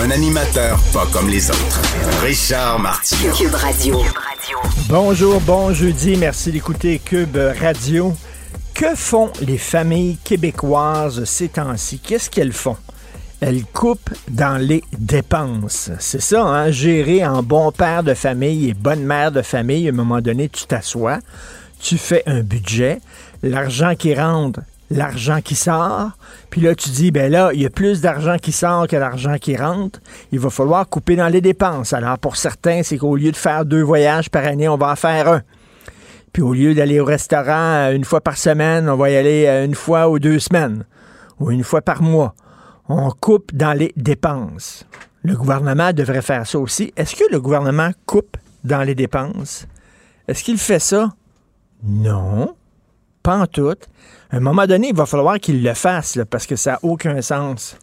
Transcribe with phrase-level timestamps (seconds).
[0.00, 1.82] Un animateur pas comme les autres.
[2.22, 3.32] Richard Martineau.
[3.34, 4.00] Cube Radio.
[4.88, 8.14] Bonjour, bon jeudi, merci d'écouter Cube Radio.
[8.74, 11.98] Que font les familles québécoises ces temps-ci?
[11.98, 12.76] Qu'est-ce qu'elles font?
[13.40, 15.90] Elles coupent dans les dépenses.
[15.98, 16.70] C'est ça, hein?
[16.70, 20.48] Gérer en bon père de famille et bonne mère de famille, à un moment donné,
[20.48, 21.18] tu t'assois,
[21.80, 23.00] tu fais un budget,
[23.42, 24.60] l'argent qui rentre,
[24.90, 26.10] l'argent qui sort,
[26.50, 29.36] puis là, tu dis, ben là, il y a plus d'argent qui sort que d'argent
[29.38, 30.00] qui rentre,
[30.32, 31.92] il va falloir couper dans les dépenses.
[31.92, 34.96] Alors, pour certains, c'est qu'au lieu de faire deux voyages par année, on va en
[34.96, 35.42] faire un.
[36.32, 39.46] Puis au lieu d'aller au restaurant euh, une fois par semaine, on va y aller
[39.46, 40.84] euh, une fois ou deux semaines,
[41.40, 42.34] ou une fois par mois.
[42.88, 44.86] On coupe dans les dépenses.
[45.22, 46.92] Le gouvernement devrait faire ça aussi.
[46.96, 49.66] Est-ce que le gouvernement coupe dans les dépenses?
[50.26, 51.10] Est-ce qu'il fait ça?
[51.82, 52.54] Non,
[53.22, 53.74] pas en tout.
[54.30, 57.22] À un moment donné, il va falloir qu'il le fasse, parce que ça n'a aucun
[57.22, 57.76] sens.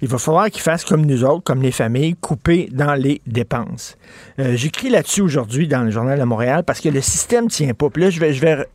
[0.00, 3.96] Il va falloir qu'il fasse comme nous autres, comme les familles, couper dans les dépenses.
[4.40, 7.72] Euh, J'écris là-dessus aujourd'hui dans le Journal de Montréal parce que le système ne tient
[7.72, 7.88] pas.
[7.88, 8.66] Puis là, je vais,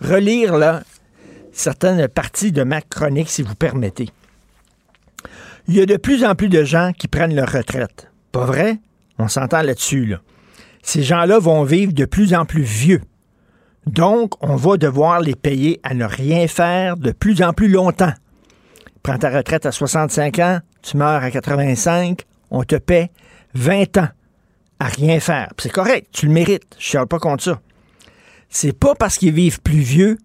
[0.00, 0.82] relire
[1.52, 4.08] certaines parties de ma chronique, si vous permettez.
[5.68, 8.08] Il y a de plus en plus de gens qui prennent leur retraite.
[8.32, 8.78] Pas vrai?
[9.18, 10.06] On s'entend là-dessus.
[10.06, 10.20] Là.
[10.82, 13.02] Ces gens-là vont vivre de plus en plus vieux.
[13.86, 18.12] Donc, on va devoir les payer à ne rien faire de plus en plus longtemps.
[19.02, 23.10] Prends ta retraite à 65 ans, tu meurs à 85, on te paie
[23.54, 24.08] 20 ans
[24.78, 25.52] à rien faire.
[25.58, 26.76] C'est correct, tu le mérites.
[26.78, 27.60] Je ne pas contre ça.
[28.48, 30.18] C'est pas parce qu'ils vivent plus vieux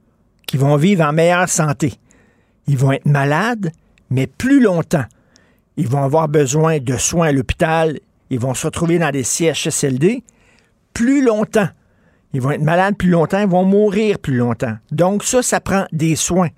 [0.45, 1.93] qu'ils vont vivre en meilleure santé.
[2.67, 3.71] Ils vont être malades,
[4.09, 5.05] mais plus longtemps.
[5.77, 7.99] Ils vont avoir besoin de soins à l'hôpital.
[8.29, 10.23] Ils vont se retrouver dans des CHSLD
[10.93, 11.69] plus longtemps.
[12.37, 14.77] Ils vont être malades plus longtemps, ils vont mourir plus longtemps.
[14.91, 16.49] Donc ça, ça prend des soins.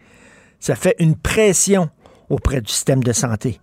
[0.60, 1.90] Ça fait une pression
[2.30, 3.62] auprès du système de santé.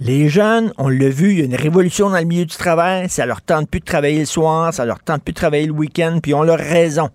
[0.00, 3.08] Les jeunes, on l'a vu, il y a une révolution dans le milieu du travail.
[3.08, 5.72] Ça leur tente plus de travailler le soir, ça leur tente plus de travailler le
[5.74, 7.10] week-end, puis ils ont leur raison.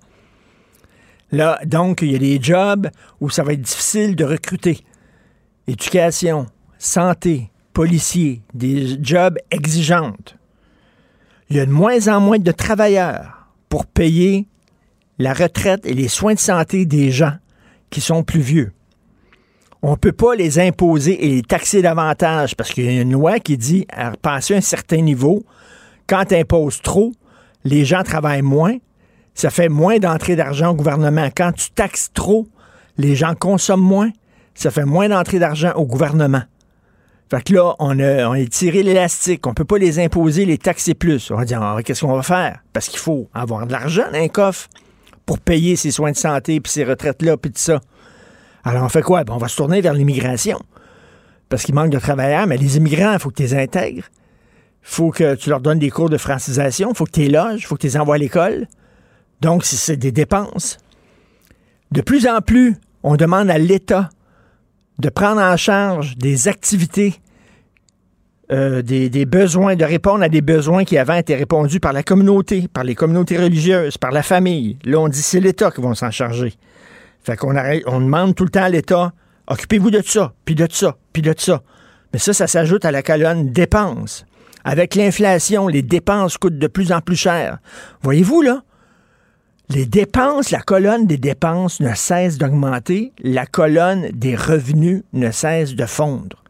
[1.33, 2.89] Là, donc, il y a des jobs
[3.19, 4.85] où ça va être difficile de recruter.
[5.67, 6.45] Éducation,
[6.77, 10.37] santé, policiers, des jobs exigeantes.
[11.49, 13.38] Il y a de moins en moins de travailleurs
[13.69, 14.47] pour payer
[15.19, 17.33] la retraite et les soins de santé des gens
[17.89, 18.73] qui sont plus vieux.
[19.81, 23.13] On ne peut pas les imposer et les taxer davantage parce qu'il y a une
[23.13, 25.43] loi qui dit à passer un certain niveau,
[26.07, 27.13] quand tu imposes trop,
[27.63, 28.77] les gens travaillent moins,
[29.33, 31.29] ça fait moins d'entrée d'argent au gouvernement.
[31.35, 32.47] Quand tu taxes trop,
[32.97, 34.09] les gens consomment moins,
[34.53, 36.43] ça fait moins d'entrée d'argent au gouvernement.
[37.29, 39.45] Fait que là, on a, on a tiré l'élastique.
[39.45, 41.29] On peut pas les imposer, les taxer plus.
[41.29, 42.59] On va dire, ah, qu'est-ce qu'on va faire?
[42.73, 44.67] Parce qu'il faut avoir de l'argent dans un coffre
[45.27, 47.81] pour payer ses soins de santé, puis ses retraites-là, puis tout ça.
[48.63, 49.23] Alors, on fait quoi?
[49.23, 50.59] Ben, on va se tourner vers l'immigration.
[51.49, 54.05] Parce qu'il manque de travailleurs, mais les immigrants, il faut que tu les intègres.
[54.81, 56.89] Il faut que tu leur donnes des cours de francisation.
[56.89, 57.59] Il faut que tu les loges.
[57.61, 58.67] Il faut que tu les envoies à l'école.
[59.41, 60.77] Donc, c'est des dépenses.
[61.91, 64.09] De plus en plus, on demande à l'État
[64.99, 67.15] de prendre en charge des activités,
[68.51, 72.67] euh, des, besoins, de répondre à des besoins qui avant étaient répondus par la communauté,
[72.67, 74.77] par les communautés religieuses, par la famille.
[74.83, 76.53] Là, on dit c'est l'État qui va s'en charger.
[77.23, 77.55] Fait qu'on
[77.87, 79.13] on demande tout le temps à l'État,
[79.47, 81.61] occupez-vous de ça, puis de ça, puis de ça.
[82.11, 84.25] Mais ça, ça s'ajoute à la colonne dépenses.
[84.63, 87.59] Avec l'inflation, les dépenses coûtent de plus en plus cher.
[88.01, 88.63] Voyez-vous, là?
[89.71, 95.75] Les dépenses, la colonne des dépenses ne cesse d'augmenter, la colonne des revenus ne cesse
[95.75, 96.43] de fondre.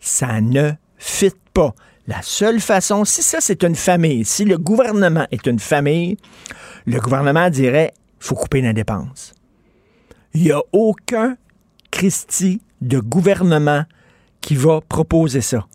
[0.00, 1.72] Ça ne fit pas.
[2.08, 6.16] La seule façon, si ça c'est une famille, si le gouvernement est une famille,
[6.86, 9.34] le gouvernement dirait il faut couper les dépenses.
[10.34, 11.36] Il n'y a aucun
[11.92, 13.84] Christie de gouvernement
[14.40, 15.66] qui va proposer ça.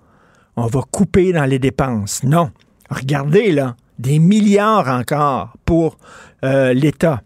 [0.58, 2.24] On va couper dans les dépenses.
[2.24, 2.52] Non.
[2.90, 5.98] Regardez là, des milliards encore pour
[6.44, 7.22] euh, l'État,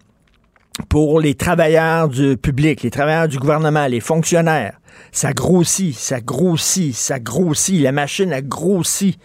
[0.89, 4.79] pour les travailleurs du public, les travailleurs du gouvernement, les fonctionnaires.
[5.11, 7.81] Ça grossit, ça grossit, ça grossit.
[7.81, 9.17] La machine a grossi.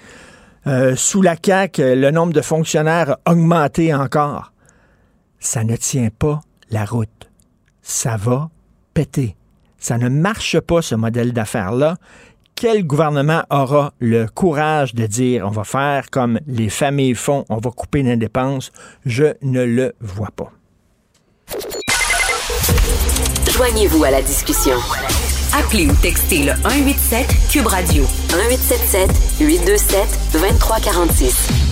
[0.66, 4.52] Euh, sous la CAQ, le nombre de fonctionnaires a augmenté encore.
[5.40, 6.40] Ça ne tient pas
[6.70, 7.30] la route.
[7.82, 8.50] Ça va
[8.94, 9.36] péter.
[9.78, 11.96] Ça ne marche pas, ce modèle d'affaires-là.
[12.54, 17.56] Quel gouvernement aura le courage de dire on va faire comme les familles font, on
[17.56, 18.70] va couper les dépenses?
[19.04, 20.52] Je ne le vois pas.
[23.50, 24.76] Joignez-vous à la discussion.
[25.54, 29.10] Appelez ou textez le 187 Cube Radio 1877
[29.40, 31.71] 827 2346.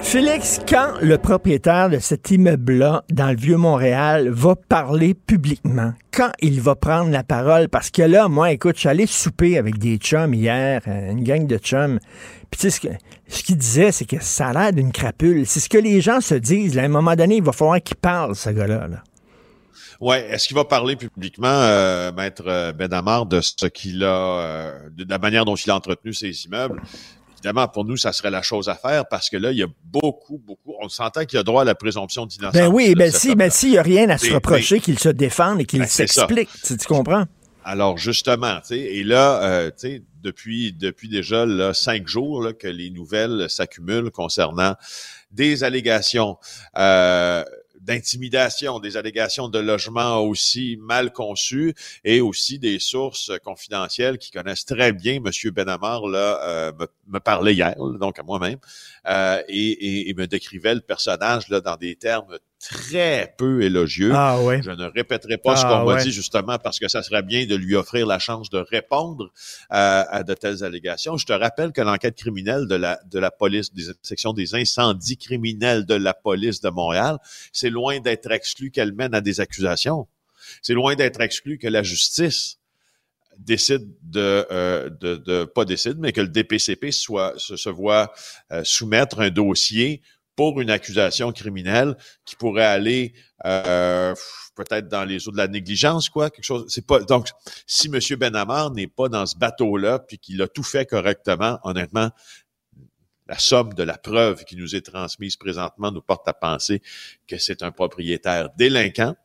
[0.00, 6.60] Félix, quand le propriétaire de cet immeuble-là, dans le Vieux-Montréal, va parler publiquement, quand il
[6.60, 9.96] va prendre la parole, parce que là, moi, écoute, je suis allé souper avec des
[9.98, 11.98] chums hier, euh, une gang de chums,
[12.50, 12.88] puis tu sais, ce, que,
[13.28, 15.46] ce qu'il disait, c'est que ça a l'air d'une crapule.
[15.46, 16.78] C'est ce que les gens se disent.
[16.78, 18.88] à un moment donné, il va falloir qu'il parle, ce gars-là.
[18.88, 19.02] Là.
[20.00, 25.04] Ouais, est-ce qu'il va parler publiquement, euh, maître euh, Benamar, de ce qu'il a, de
[25.08, 26.80] la manière dont il a entretenu ses immeubles?
[27.38, 29.68] Évidemment, pour nous, ça serait la chose à faire parce que là, il y a
[29.84, 30.74] beaucoup, beaucoup.
[30.82, 32.52] On s'entend qu'il a droit à la présomption d'innocence.
[32.52, 35.60] Ben oui, ben si, ben s'il n'y a rien à se reprocher, qu'il se défende
[35.60, 36.48] et qu'il ben, s'explique.
[36.64, 37.26] Tu, comprends?
[37.64, 42.42] Alors justement, tu sais, et là, euh, tu sais, depuis depuis déjà là, cinq jours
[42.42, 44.74] là, que les nouvelles s'accumulent concernant
[45.30, 46.38] des allégations.
[46.76, 47.44] Euh,
[47.88, 51.74] d'intimidation, des allégations de logement aussi mal conçus
[52.04, 55.30] et aussi des sources confidentielles qui connaissent très bien M.
[55.50, 58.58] Benamar là, euh, me, me, parlait hier, donc à moi-même,
[59.06, 64.10] euh, et, et, me décrivait le personnage là, dans des termes très peu élogieux.
[64.14, 64.60] Ah, ouais.
[64.62, 67.46] Je ne répéterai pas ce ah, qu'on m'a dit justement parce que ça serait bien
[67.46, 71.16] de lui offrir la chance de répondre euh, à de telles allégations.
[71.16, 75.16] Je te rappelle que l'enquête criminelle de la de la police des sections des incendies
[75.16, 77.18] criminels de la police de Montréal,
[77.52, 80.08] c'est loin d'être exclu qu'elle mène à des accusations.
[80.62, 82.58] C'est loin d'être exclu que la justice
[83.38, 88.12] décide de, euh, de, de, pas décide, mais que le DPCP soit se, se voit
[88.50, 90.02] euh, soumettre un dossier
[90.38, 93.12] pour une accusation criminelle qui pourrait aller
[93.44, 94.14] euh,
[94.54, 96.66] peut-être dans les eaux de la négligence, quoi, quelque chose.
[96.68, 97.26] C'est pas donc
[97.66, 97.98] si M.
[98.16, 102.10] Benamar n'est pas dans ce bateau-là puis qu'il a tout fait correctement, honnêtement,
[103.26, 106.82] la somme de la preuve qui nous est transmise présentement nous porte à penser
[107.26, 109.16] que c'est un propriétaire délinquant.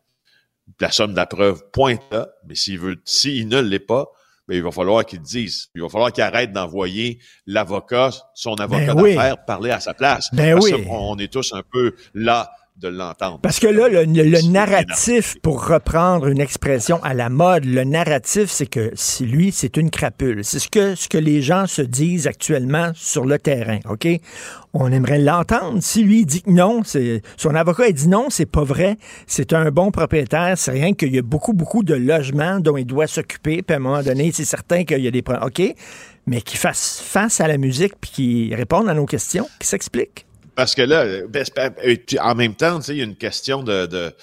[0.80, 4.07] La somme de la preuve pointe là, mais s'il veut, s'il ne l'est pas,
[4.48, 5.69] mais il va falloir qu'il dise.
[5.75, 10.30] Il va falloir qu'il arrête d'envoyer l'avocat, son avocat ben d'affaires, parler à sa place.
[10.34, 10.74] Ben oui.
[10.90, 12.51] on est tous un peu là
[12.84, 13.40] de l'entendre.
[13.42, 18.66] Parce que là, le, narratif, pour reprendre une expression à la mode, le narratif, c'est
[18.66, 20.44] que si lui, c'est une crapule.
[20.44, 24.08] C'est ce que, ce que les gens se disent actuellement sur le terrain, OK?
[24.74, 25.80] On aimerait l'entendre.
[25.82, 28.98] Si lui dit que non, c'est, son avocat a dit non, c'est pas vrai.
[29.28, 30.58] C'est un bon propriétaire.
[30.58, 33.62] C'est rien qu'il y a beaucoup, beaucoup de logements dont il doit s'occuper.
[33.62, 35.46] Puis à un moment donné, c'est certain qu'il y a des problèmes.
[35.46, 35.62] OK?
[36.26, 40.26] Mais qu'il fasse face à la musique puis qu'il réponde à nos questions, qu'il s'explique.
[40.56, 41.46] Parce que là, ben,
[42.22, 44.16] en même temps, tu sais, il y a une question de, de,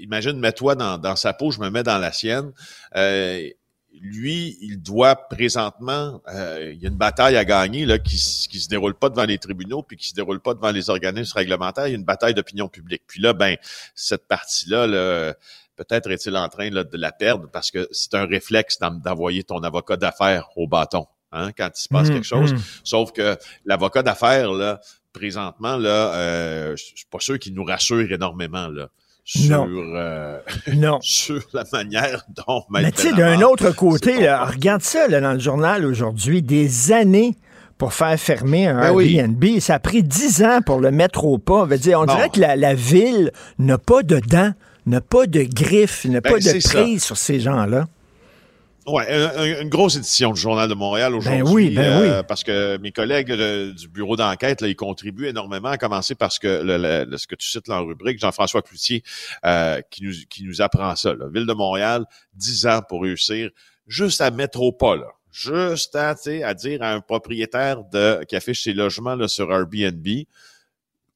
[0.00, 2.52] imagine, mets-toi dans, dans, sa peau, je me mets dans la sienne.
[2.96, 3.48] Euh,
[4.00, 8.60] lui, il doit présentement, euh, il y a une bataille à gagner là qui, qui
[8.60, 11.86] se déroule pas devant les tribunaux puis qui se déroule pas devant les organismes réglementaires.
[11.86, 13.02] Il y a une bataille d'opinion publique.
[13.06, 13.56] Puis là, ben
[13.94, 15.34] cette partie-là, là,
[15.76, 19.62] peut-être est-il en train là, de la perdre parce que c'est un réflexe d'envoyer ton
[19.62, 21.06] avocat d'affaires au bâton.
[21.30, 22.54] Hein, quand il se passe mmh, quelque chose.
[22.54, 22.58] Mmh.
[22.84, 23.36] Sauf que
[23.66, 24.80] l'avocat d'affaires, là,
[25.12, 28.88] présentement, là, euh, je suis pas sûr qu'il nous rassure énormément, là.
[29.24, 30.38] Sur, euh,
[30.74, 30.98] non.
[31.02, 35.34] sur la manière dont Mais tu sais, d'un autre côté, là, regarde ça là, dans
[35.34, 37.36] le journal aujourd'hui, des années
[37.76, 39.60] pour faire fermer un ben Airbnb.
[39.60, 41.66] Ça a pris dix ans pour le mettre au pas.
[41.66, 44.52] Veut dire, on dirait que la, la ville n'a pas de dents,
[44.86, 47.86] n'a pas de griffes, n'a ben, pas de prise sur ces gens-là.
[48.88, 51.42] Ouais, une, grosse édition du Journal de Montréal ben aujourd'hui.
[51.42, 52.24] Ben oui, ben oui.
[52.26, 57.16] Parce que mes collègues du bureau d'enquête, ils contribuent énormément, à commencer parce que le,
[57.16, 59.02] ce que tu cites dans la rubrique, Jean-François Cloutier,
[59.44, 61.14] euh, qui, nous, qui nous apprend ça.
[61.14, 62.04] La Ville de Montréal,
[62.34, 63.50] 10 ans pour réussir,
[63.86, 65.06] juste à mettre au pas, là.
[65.30, 66.14] Juste à,
[66.44, 70.06] à dire à un propriétaire de qui affiche ses logements là, sur Airbnb,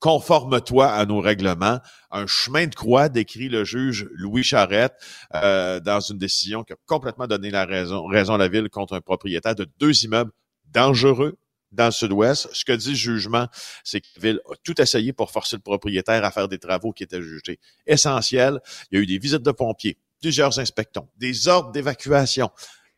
[0.02, 1.78] conforme-toi à nos règlements.
[2.10, 4.94] Un chemin de croix, décrit le juge Louis Charette
[5.36, 8.94] euh, dans une décision qui a complètement donné la raison, raison à la ville contre
[8.94, 10.32] un propriétaire de deux immeubles
[10.72, 11.38] dangereux
[11.70, 12.48] dans le sud-ouest.
[12.52, 13.46] Ce que dit le jugement,
[13.84, 16.90] c'est que la ville a tout essayé pour forcer le propriétaire à faire des travaux
[16.90, 18.58] qui étaient jugés essentiels.
[18.90, 22.50] Il y a eu des visites de pompiers, plusieurs inspectons, des ordres d'évacuation.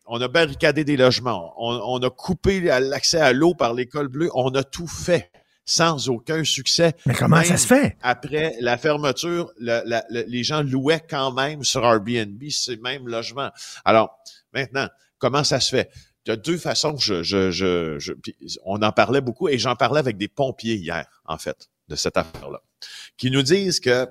[0.06, 1.54] On a barricadé des logements.
[1.58, 4.30] On, on a coupé l'accès à l'eau par l'école bleue.
[4.34, 5.30] On a tout fait
[5.64, 6.94] sans aucun succès.
[7.06, 7.96] Mais comment ça se fait?
[8.02, 13.50] Après la fermeture, les gens louaient quand même sur Airbnb ces mêmes logements.
[13.84, 14.18] Alors,
[14.52, 15.90] maintenant, comment ça se fait?
[16.26, 18.12] Il y a deux façons, je, je, je,
[18.64, 22.16] on en parlait beaucoup et j'en parlais avec des pompiers hier, en fait, de cette
[22.16, 22.62] affaire-là,
[23.18, 24.08] qui nous disent que,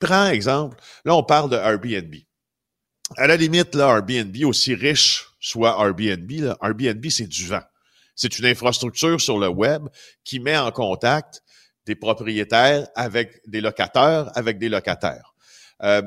[0.00, 2.14] prends exemple, là, on parle de Airbnb.
[3.16, 7.62] À la limite, là, Airbnb, aussi riche soit Airbnb, là, Airbnb, c'est du vent.
[8.16, 9.88] C'est une infrastructure sur le web
[10.24, 11.42] qui met en contact
[11.84, 15.34] des propriétaires avec des locataires, avec des locataires.
[15.82, 16.02] Euh,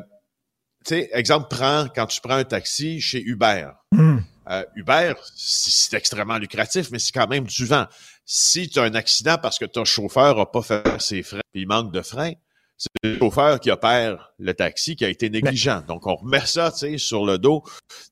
[0.85, 3.67] tu sais, exemple, prends, quand tu prends un taxi chez Uber.
[3.91, 4.19] Hmm.
[4.49, 7.85] Euh, Uber, c'est extrêmement lucratif, mais c'est quand même du vent.
[8.25, 11.61] Si tu as un accident parce que ton chauffeur n'a pas fait ses freins et
[11.61, 12.33] il manque de freins,
[12.75, 15.83] c'est le chauffeur qui opère le taxi qui a été négligent.
[15.87, 17.63] Donc, on remet ça, sur le dos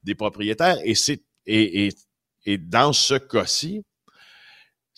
[0.03, 1.93] des propriétaires et c'est et, et,
[2.45, 3.83] et dans ce cas-ci,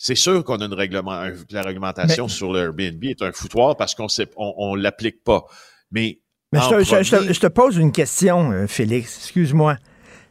[0.02, 3.94] c'est sûr qu'on a une règlement, la réglementation sur le Airbnb est un foutoir parce
[3.94, 5.44] qu'on ne on, on l'applique pas.
[5.92, 6.20] Mais,
[6.54, 9.18] Mais je, te, pose une question, euh, Félix.
[9.18, 9.76] Excuse-moi.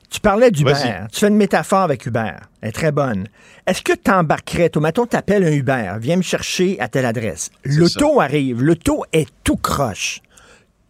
[0.09, 0.73] Tu parlais d'Uber.
[1.11, 2.31] Tu fais une métaphore avec Uber.
[2.61, 3.27] Elle est très bonne.
[3.67, 7.51] Est-ce que tu embarquerais, toi, mettons, t'appelles un Uber, viens me chercher à telle adresse.
[7.63, 8.63] L'auto arrive.
[8.63, 10.21] L'auto est tout croche.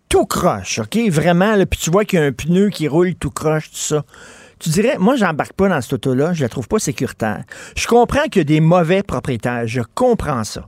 [0.07, 0.97] Tout croche, OK?
[1.09, 3.75] Vraiment, là, puis tu vois qu'il y a un pneu qui roule tout croche, tout
[3.75, 4.05] ça.
[4.59, 7.43] Tu dirais, moi, j'embarque pas dans cette auto-là, je la trouve pas sécuritaire.
[7.75, 10.67] Je comprends qu'il y a des mauvais propriétaires, je comprends ça.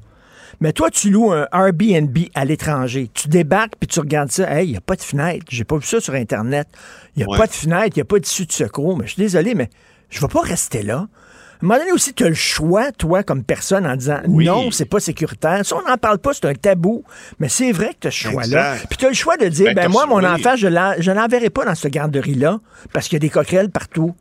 [0.61, 3.09] Mais toi, tu loues un Airbnb à l'étranger.
[3.13, 4.49] Tu débarques puis tu regardes ça.
[4.53, 5.45] Hey, il n'y a pas de fenêtre.
[5.49, 6.67] J'ai pas vu ça sur Internet.
[7.15, 8.95] Il n'y a pas de fenêtre, il n'y a pas d'issue de secours.
[8.95, 9.69] Mais je suis désolé, mais
[10.09, 11.07] je ne vais pas rester là.
[11.61, 14.71] À un moment donné aussi, tu as le choix, toi, comme personne, en disant non,
[14.71, 15.63] c'est pas sécuritaire.
[15.63, 17.03] Ça, on n'en parle pas, c'est un tabou.
[17.39, 18.77] Mais c'est vrai que tu as ce choix-là.
[18.89, 21.51] Puis tu as le choix de dire, ben, ben moi, mon enfant, je ne l'enverrai
[21.51, 22.59] pas dans cette garderie-là
[22.93, 24.15] parce qu'il y a des coquerelles partout.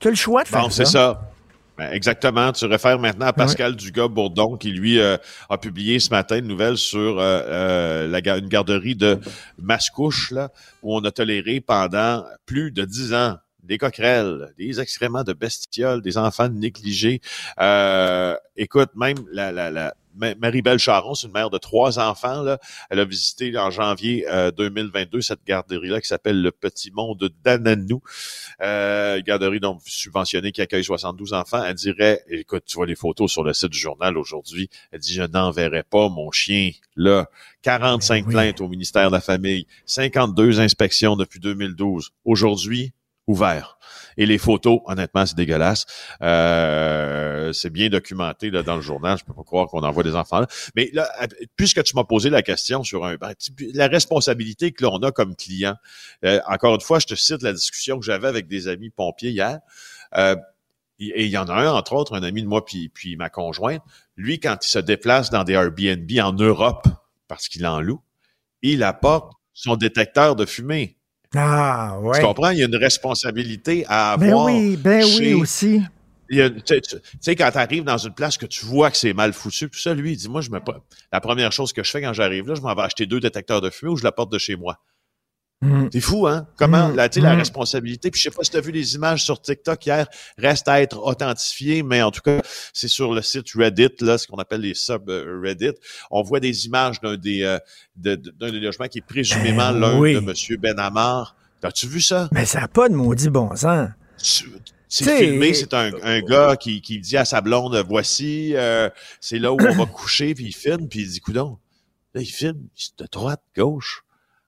[0.00, 1.32] Tu as le choix de faire bon, c'est ça.
[1.78, 2.52] Ben, exactement.
[2.52, 5.16] Tu réfères maintenant à Pascal Dugas-Bourdon qui, lui, euh,
[5.48, 9.18] a publié ce matin une nouvelle sur euh, euh, la, une garderie de
[9.58, 10.50] Mascouche, là,
[10.82, 16.02] où on a toléré pendant plus de dix ans des coquerelles, des excréments de bestioles,
[16.02, 17.20] des enfants négligés.
[17.60, 22.42] Euh, écoute, même la, la, la Marie-Belle Charon, c'est une mère de trois enfants.
[22.42, 22.58] Là.
[22.90, 24.26] Elle a visité en janvier
[24.56, 28.02] 2022 euh, cette garderie-là qui s'appelle le Petit Monde d'Ananou.
[28.60, 31.62] Euh, garderie donc subventionnée qui accueille 72 enfants.
[31.64, 34.68] Elle dirait, écoute, tu vois les photos sur le site du journal aujourd'hui.
[34.90, 37.28] Elle dit, je n'enverrai pas mon chien là.
[37.62, 42.10] 45 ben plaintes au ministère de la Famille, 52 inspections depuis 2012.
[42.24, 42.92] Aujourd'hui,
[43.26, 43.78] ouvert.
[44.16, 45.86] Et les photos, honnêtement, c'est dégueulasse.
[46.22, 49.16] Euh, c'est bien documenté là, dans le journal.
[49.18, 50.46] Je peux pas croire qu'on envoie des enfants là.
[50.74, 51.08] Mais là,
[51.56, 53.32] puisque tu m'as posé la question sur un, ben,
[53.74, 55.76] la responsabilité que l'on a comme client.
[56.24, 59.30] Euh, encore une fois, je te cite la discussion que j'avais avec des amis pompiers
[59.30, 59.60] hier.
[60.16, 60.36] Euh,
[60.98, 63.28] et il y en a un, entre autres, un ami de moi, puis, puis ma
[63.28, 63.82] conjointe.
[64.16, 66.86] Lui, quand il se déplace dans des Airbnb en Europe,
[67.26, 68.02] parce qu'il en loue,
[68.62, 70.96] il apporte son détecteur de fumée.
[71.34, 72.18] Ah, ouais.
[72.18, 72.50] Tu comprends?
[72.50, 74.46] Il y a une responsabilité à ben avoir.
[74.46, 75.82] Ben oui, ben oui aussi.
[76.28, 76.40] Tu
[77.20, 79.78] sais, quand tu arrives dans une place que tu vois que c'est mal foutu, tout
[79.78, 80.60] ça, lui, il dit, moi, je me.
[81.12, 83.60] La première chose que je fais quand j'arrive là, je m'en vais acheter deux détecteurs
[83.60, 84.78] de fumée ou je la porte de chez moi.
[85.62, 85.88] Mm.
[85.92, 86.46] C'est fou, hein?
[86.56, 86.96] Comment, mm.
[86.96, 87.38] la, la mm.
[87.38, 88.10] responsabilité.
[88.10, 90.82] Puis je sais pas si tu as vu les images sur TikTok hier, reste à
[90.82, 92.40] être authentifié, mais en tout cas,
[92.72, 95.74] c'est sur le site Reddit, là, ce qu'on appelle les sub-Reddit.
[96.10, 97.58] On voit des images d'un des, euh,
[97.96, 98.16] d'un
[98.50, 100.60] des logements qui est présumément ben l'un de M.
[100.60, 101.36] Benamar.
[101.62, 102.28] As-tu vu ça?
[102.32, 103.90] Mais ça n'a pas de maudit bon sens.
[104.88, 108.90] C'est filmé, c'est un, un, gars qui, qui dit à sa blonde, voici, euh,
[109.20, 111.58] c'est là où on va coucher, puis il filme, puis il dit, coudon.
[112.14, 112.66] Là, il filme,
[112.98, 114.04] de droite, gauche,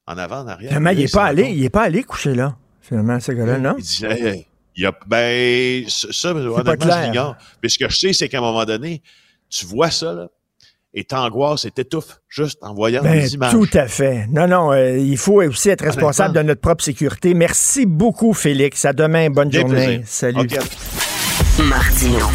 [0.07, 0.73] en avant, en arrière.
[0.73, 3.75] Il n'est pas allé, il est pas allé coucher là, finalement, ce gars-là, non?
[3.79, 4.05] Il dit,
[4.77, 7.37] il y a, ben, ça, honnêtement, je l'ignore.
[7.63, 9.03] Mais ce que je sais, c'est qu'à un moment donné,
[9.49, 10.29] tu vois ça, là,
[10.95, 13.53] et t'angoisses et t'étouffes juste en voyant ben, les images.
[13.53, 14.27] Tout à fait.
[14.29, 17.35] Non, non, euh, il faut aussi être responsable de notre propre sécurité.
[17.35, 18.85] Merci beaucoup, Félix.
[18.85, 19.29] À demain.
[19.29, 20.03] Bonne journée.
[20.07, 20.49] Salut.
[21.65, 22.27] Martino.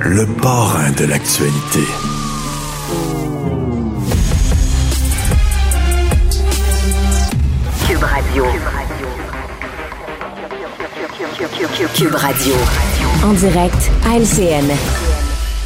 [0.00, 2.15] Le parrain de l'actualité.
[8.36, 8.52] Radio.
[11.94, 12.54] Cube Radio.
[13.24, 14.66] En direct à LCN.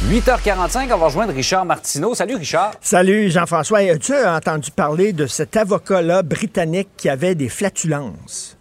[0.07, 2.15] 8h45, on va rejoindre Richard Martineau.
[2.15, 2.71] Salut Richard.
[2.79, 3.79] Salut Jean-François.
[3.79, 8.57] As-tu entendu parler de cet avocat-là britannique qui avait des flatulences?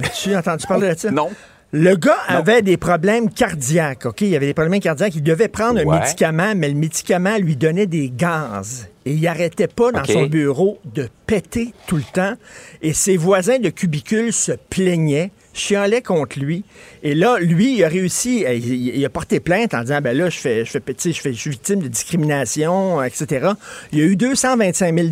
[0.00, 1.10] As-tu entendu parler de ça?
[1.10, 1.30] Non.
[1.72, 4.20] Le gars avait des problèmes cardiaques, OK?
[4.20, 5.16] Il avait des problèmes cardiaques.
[5.16, 8.86] Il devait prendre un médicament, mais le médicament lui donnait des gaz.
[9.06, 12.34] Et il arrêtait pas dans son bureau de péter tout le temps.
[12.80, 16.64] Et ses voisins de cubicule se plaignaient, chialaient contre lui.
[17.02, 20.30] Et là, lui, il a réussi, il, il a porté plainte en disant, ben là,
[20.30, 23.50] je fais, je fais petit, je fais, je suis victime de discrimination, etc.
[23.92, 25.08] Il a eu 225 000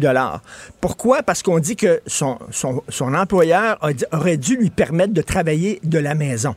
[0.81, 1.23] Pourquoi?
[1.23, 5.81] Parce qu'on dit que son, son, son employeur a aurait dû lui permettre de travailler
[5.85, 6.55] de la maison.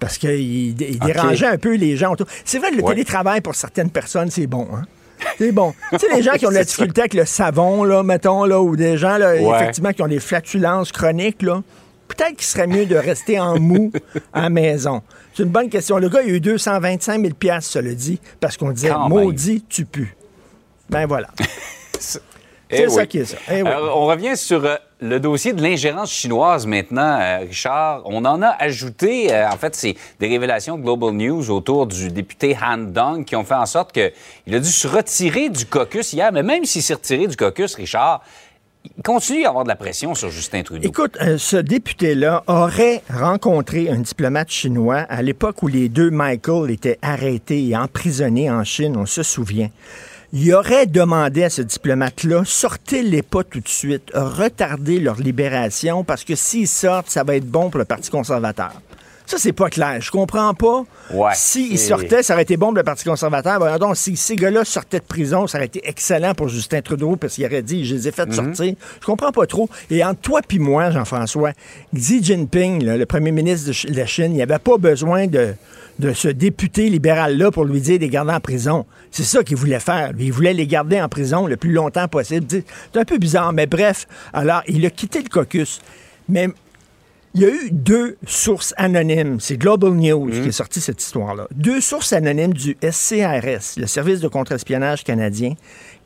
[0.00, 0.30] Parce qu'il
[0.80, 2.26] il dérangeait un peu les gens autour.
[2.44, 2.92] C'est vrai, le Ouais.
[2.92, 4.66] télétravail, pour certaines personnes, c'est bon.
[4.74, 4.82] Hein?
[5.38, 5.74] C'est bon.
[5.92, 8.60] tu sais, les gens qui ont de la difficulté avec le savon, là, mettons, là,
[8.60, 9.56] ou des gens, là, Ouais.
[9.56, 11.62] effectivement, qui ont des flatulences chroniques, là,
[12.08, 13.92] peut-être qu'il serait mieux de rester en mou
[14.32, 15.02] à la maison.
[15.34, 15.98] C'est une bonne question.
[15.98, 19.84] Le gars, il a eu 225 000 ça le dit, parce qu'on disait, maudit, tu
[19.84, 20.08] pues.
[20.88, 21.28] Ben voilà.
[22.70, 23.36] Eh C'est ça qui est ça.
[23.50, 23.68] Eh oui.
[23.68, 28.02] Alors, on revient sur euh, le dossier de l'ingérence chinoise maintenant, euh, Richard.
[28.06, 32.08] On en a ajouté, euh, en fait, c'est des révélations de Global News autour du
[32.08, 36.12] député Han Dong qui ont fait en sorte qu'il a dû se retirer du caucus
[36.12, 36.32] hier.
[36.32, 38.22] Mais même s'il s'est retiré du caucus, Richard,
[38.96, 40.88] il continue à avoir de la pression sur Justin Trudeau.
[40.88, 46.70] Écoute, euh, ce député-là aurait rencontré un diplomate chinois à l'époque où les deux Michael
[46.70, 49.70] étaient arrêtés et emprisonnés en Chine, on se souvient.
[50.38, 56.24] Il aurait demandé à ce diplomate-là, sortez-les pas tout de suite, retardez leur libération, parce
[56.24, 58.82] que s'ils sortent, ça va être bon pour le Parti conservateur.
[59.24, 59.98] Ça, c'est pas clair.
[59.98, 60.84] Je comprends pas.
[61.10, 63.78] Ouais, S'ils sortaient, ça aurait été bon pour le Parti conservateur.
[63.78, 67.34] Donc, si ces gars-là sortaient de prison, ça aurait été excellent pour Justin Trudeau parce
[67.34, 68.74] qu'il aurait dit, je les ai fait sortir.
[69.00, 69.70] Je comprends pas trop.
[69.90, 71.52] Et entre toi puis moi, Jean-François,
[71.94, 75.54] Xi Jinping, là, le premier ministre de la Chine, il avait pas besoin de,
[75.98, 78.86] de ce député libéral-là pour lui dire de les garder en prison.
[79.10, 80.12] C'est ça qu'il voulait faire.
[80.18, 82.46] Il voulait les garder en prison le plus longtemps possible.
[82.48, 84.06] C'est un peu bizarre, mais bref.
[84.32, 85.80] Alors, il a quitté le caucus.
[86.28, 86.48] Mais
[87.34, 89.40] il y a eu deux sources anonymes.
[89.40, 91.46] C'est Global News qui a sorti cette histoire-là.
[91.54, 95.54] Deux sources anonymes du SCRS, le service de contre-espionnage canadien,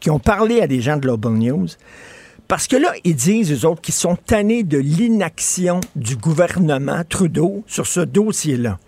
[0.00, 1.68] qui ont parlé à des gens de Global News.
[2.49, 7.62] Parce que là, ils disent, eux autres, qu'ils sont tannés de l'inaction du gouvernement Trudeau
[7.68, 8.80] sur ce dossier-là.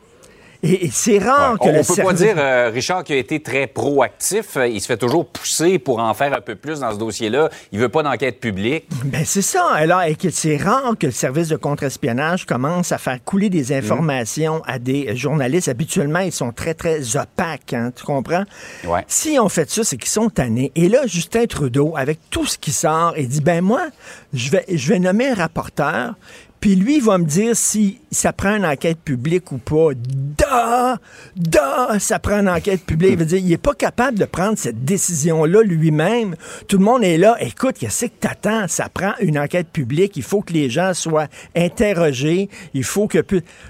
[0.63, 3.19] Et, et c'est rare que on le ne peut pas dire, euh, Richard, qu'il a
[3.19, 4.57] été très proactif.
[4.57, 7.51] Euh, Il se fait toujours pousser pour en faire un peu plus dans ce dossier-là.
[7.73, 8.87] Il veut pas d'enquête publique.
[9.05, 9.67] Ben c'est ça.
[9.75, 13.73] Alors, et que c'est rare que le service de contre-espionnage commence à faire couler des
[13.73, 15.69] informations à des journalistes.
[15.69, 18.45] Habituellement, ils sont très, très opaques, hein, tu comprends?
[18.85, 19.05] Ouais.
[19.09, 20.71] Si on fait ça, c'est qu'ils sont tannés.
[20.77, 23.89] Et là, Justin Trudeau, avec tout ce qui sort, il dit, ben moi,
[24.33, 26.15] je vais, je vais nommer un rapporteur,
[26.63, 29.89] puis lui, il va me dire si ça prend une enquête publique ou pas.
[29.97, 30.97] Da!
[31.35, 31.99] Da!
[31.99, 33.15] Ça prend une enquête publique.
[33.15, 36.37] Il veut dire, il n'est pas capable de prendre cette décision-là lui-même.
[36.69, 37.37] Tout le monde est là.
[37.41, 38.69] Écoute, qu'est-ce que t'attends?
[38.69, 40.17] Ça prend une enquête publique.
[40.17, 42.49] Il faut que les gens soient interrogés.
[42.75, 43.19] Il faut que...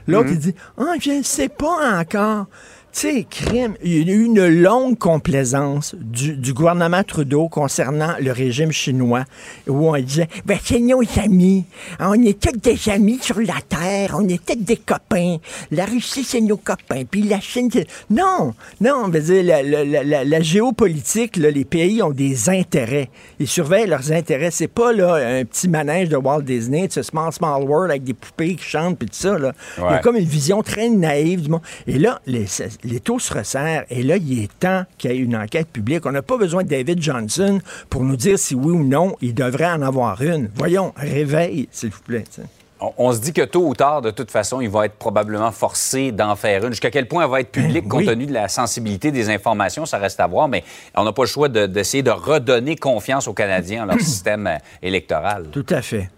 [0.06, 2.44] L'autre, il dit, ah, je ne sais pas encore.
[2.94, 8.12] Tu sais, crime, il y a eu une longue complaisance du, du gouvernement Trudeau concernant
[8.20, 9.24] le régime chinois,
[9.66, 11.64] où on disait, ben, c'est nos amis.
[11.98, 14.14] On est tous des amis sur la Terre.
[14.18, 15.38] On est tous des copains.
[15.70, 17.04] La Russie, c'est nos copains.
[17.10, 17.86] Puis la Chine, c'est...
[18.10, 22.10] Non, non, on veut dire, la, la- la- la- la géopolitique, là, les pays ont
[22.10, 23.08] des intérêts.
[23.40, 24.50] Ils surveillent leurs intérêts.
[24.50, 28.12] C'est pas, là, un petit manège de Walt Disney, ce Small Small World avec des
[28.14, 29.52] poupées qui chantent, puis tout ça, là.
[29.78, 30.00] Il y a Ouais.
[30.02, 31.62] comme une vision très naïve du monde.
[31.86, 32.44] Et là, les,
[32.84, 33.84] les taux se resserrent.
[33.90, 36.06] Et là, il est temps qu'il y ait une enquête publique.
[36.06, 39.34] On n'a pas besoin de David Johnson pour nous dire si oui ou non il
[39.34, 40.50] devrait en avoir une.
[40.54, 42.24] Voyons, réveille, s'il vous plaît.
[42.98, 46.10] On, se dit que tôt ou tard, de toute façon, il va être probablement forcé
[46.10, 46.70] d'en faire une.
[46.70, 48.06] Jusqu'à quel point elle va être publique Ben compte oui.
[48.06, 50.64] tenu de la sensibilité des informations, ça reste à voir, mais
[50.96, 54.48] on n'a pas le choix de- d'essayer de, redonner confiance aux Canadiens en leur système
[54.48, 55.46] euh, électoral.
[55.52, 56.10] Tout à fait.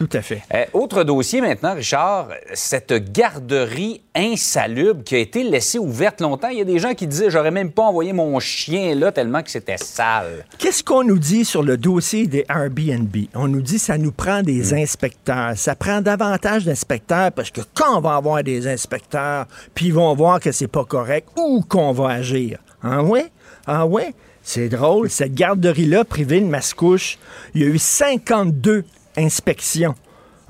[0.00, 0.40] Tout à fait.
[0.54, 6.48] Euh, autre dossier maintenant, Richard, cette garderie insalubre qui a été laissée ouverte longtemps.
[6.48, 9.42] Il y a des gens qui disaient j'aurais même pas envoyé mon chien là tellement
[9.42, 10.46] que c'était sale.
[10.56, 13.14] Qu'est-ce qu'on nous dit sur le dossier des Airbnb?
[13.34, 15.52] On nous dit ça nous prend des inspecteurs.
[15.56, 20.14] Ça prend davantage d'inspecteurs parce que quand on va avoir des inspecteurs, puis ils vont
[20.14, 22.58] voir que c'est pas correct, où qu'on va agir?
[22.82, 23.26] Ah ouais?
[23.66, 24.14] Ah ouais?
[24.42, 25.10] C'est drôle.
[25.10, 27.18] Cette garderie-là, privée de Mascouche,
[27.54, 28.84] il y a eu 52
[29.16, 29.94] inspections.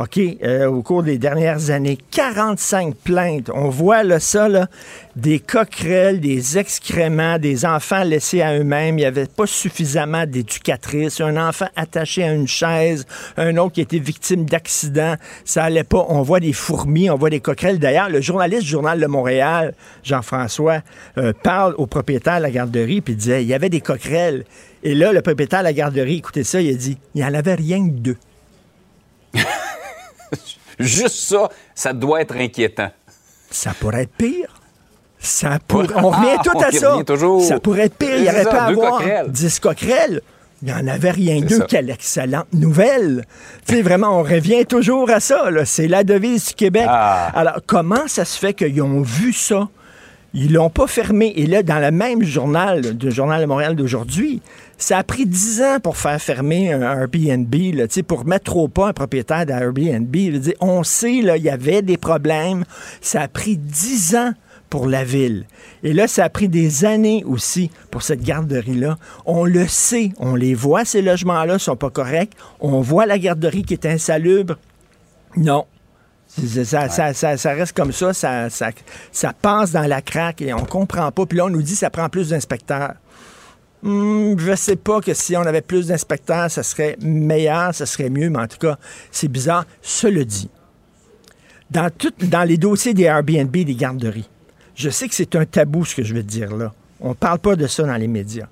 [0.01, 3.51] OK, euh, au cours des dernières années, 45 plaintes.
[3.53, 4.49] On voit là, ça,
[5.15, 8.99] des coquerelles, des excréments, des enfants laissés à eux-mêmes.
[8.99, 11.21] Il n'y avait pas suffisamment d'éducatrices.
[11.21, 13.05] Un enfant attaché à une chaise,
[13.37, 15.17] un autre qui était victime d'accident.
[15.45, 16.07] Ça allait pas.
[16.09, 17.79] On voit des fourmis, on voit des coquerelles.
[17.79, 20.81] D'ailleurs, le journaliste du Journal de Montréal, Jean-François,
[21.19, 24.47] euh, parle au propriétaire de la garderie puis disait il y avait des coquerelles.
[24.83, 27.35] Et là, le propriétaire de la garderie, écoutez ça, il a dit il n'y en
[27.35, 28.17] avait rien que deux.
[30.79, 32.91] Juste ça, ça doit être inquiétant.
[33.51, 34.61] Ça pourrait être pire.
[35.19, 35.85] Ça pour...
[35.97, 36.97] On revient tout à ça.
[37.47, 38.17] Ça pourrait être pire.
[38.17, 40.23] Il aurait pas avoir 10 coquerelles.
[40.63, 41.65] Il n'y en avait rien d'eux.
[41.69, 43.25] Quelle excellente nouvelle.
[43.67, 45.49] tu sais, vraiment, on revient toujours à ça.
[45.65, 46.85] C'est la devise du Québec.
[46.87, 47.31] Ah.
[47.35, 49.69] Alors, comment ça se fait qu'ils ont vu ça?
[50.33, 51.33] Ils l'ont pas fermé.
[51.37, 54.41] Et là, dans le même journal, le Journal de Montréal d'aujourd'hui,
[54.79, 58.89] ça a pris dix ans pour faire fermer un Airbnb, là, pour mettre au pas
[58.89, 60.15] un propriétaire d'Airbnb.
[60.61, 62.65] On sait, il y avait des problèmes.
[63.01, 64.33] Ça a pris dix ans
[64.71, 65.47] pour la ville.
[65.83, 68.97] Et là, ça a pris des années aussi pour cette garderie-là.
[69.27, 72.33] On le sait, on les voit, ces logements-là sont pas corrects.
[72.61, 74.57] On voit la garderie qui est insalubre.
[75.37, 75.67] Non.
[76.31, 81.27] Ça, ça, reste comme ça, ça, ça, passe dans la craque et on comprend pas.
[81.27, 82.95] Puis là, on nous dit que ça prend plus d'inspecteurs.
[83.83, 88.11] Hmm, je sais pas que si on avait plus d'inspecteurs, ça serait meilleur, ça serait
[88.11, 88.79] mieux, mais en tout cas,
[89.11, 89.65] c'est bizarre.
[89.83, 90.51] Cela dit,
[91.71, 94.29] dans, tout, dans les dossiers des Airbnb, des garderies,
[94.75, 96.73] je sais que c'est un tabou ce que je vais te dire là.
[97.01, 98.49] On ne parle pas de ça dans les médias.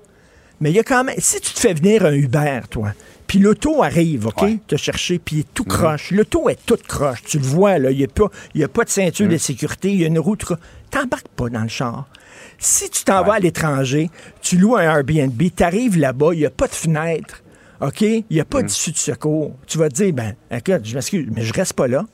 [0.61, 1.17] Mais il y a quand même.
[1.19, 2.93] Si tu te fais venir un Uber, toi,
[3.29, 5.69] puis l'auto arrive, OK, te chercher, puis il est tout mhm.
[5.69, 6.11] croche.
[6.13, 7.23] L'auto est toute croche.
[7.23, 7.91] Tu le vois, là.
[7.91, 9.33] Il n'y a, pas, a pas de ceinture mhm.
[9.33, 9.93] de sécurité.
[9.93, 10.45] Il y a une route.
[10.91, 12.09] T'embarques pas dans le char.
[12.57, 14.11] Si tu t'en vas à l'étranger,
[14.41, 17.43] tu loues un Airbnb, tu arrives là-bas, il n'y a pas de fenêtre.
[17.83, 18.01] OK?
[18.01, 18.67] Il n'y a pas mhm.
[18.67, 19.55] d'issue de secours.
[19.67, 22.07] Tu vas te dire, ben, écoute, je m'excuse, mais je reste pas là.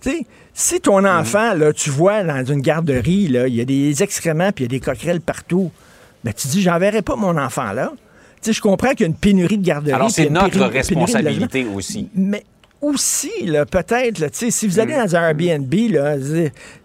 [0.00, 1.06] Tu sais, si ton mhm.
[1.06, 4.74] enfant, là, tu vois dans une garderie, il y a des excréments puis il y
[4.74, 5.70] a des coquerelles partout,
[6.24, 7.92] ben, tu dis, j'enverrai pas mon enfant là.
[8.40, 9.92] Tu sais, je comprends qu'il y a une pénurie de garderie.
[9.92, 12.08] Alors, c'est notre responsabilité aussi.
[12.14, 12.44] Mais
[12.82, 13.30] aussi,
[13.70, 16.16] peut-être, si vous allez dans un Airbnb, là,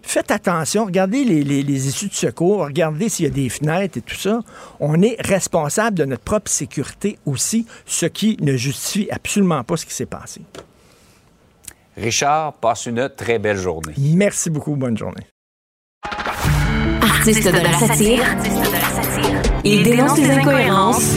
[0.00, 4.00] faites attention, regardez les, les, issues de secours, regardez s'il y a des fenêtres et
[4.00, 4.40] tout ça.
[4.80, 9.86] On est responsable de notre propre sécurité aussi, ce qui ne justifie absolument pas ce
[9.86, 10.40] qui s'est passé.
[11.96, 13.92] Richard, passe une très belle journée.
[13.98, 14.76] Merci beaucoup.
[14.76, 15.26] Bonne journée.
[17.24, 18.24] Artiste de la satire,
[19.62, 21.14] il dénonce les incohérences,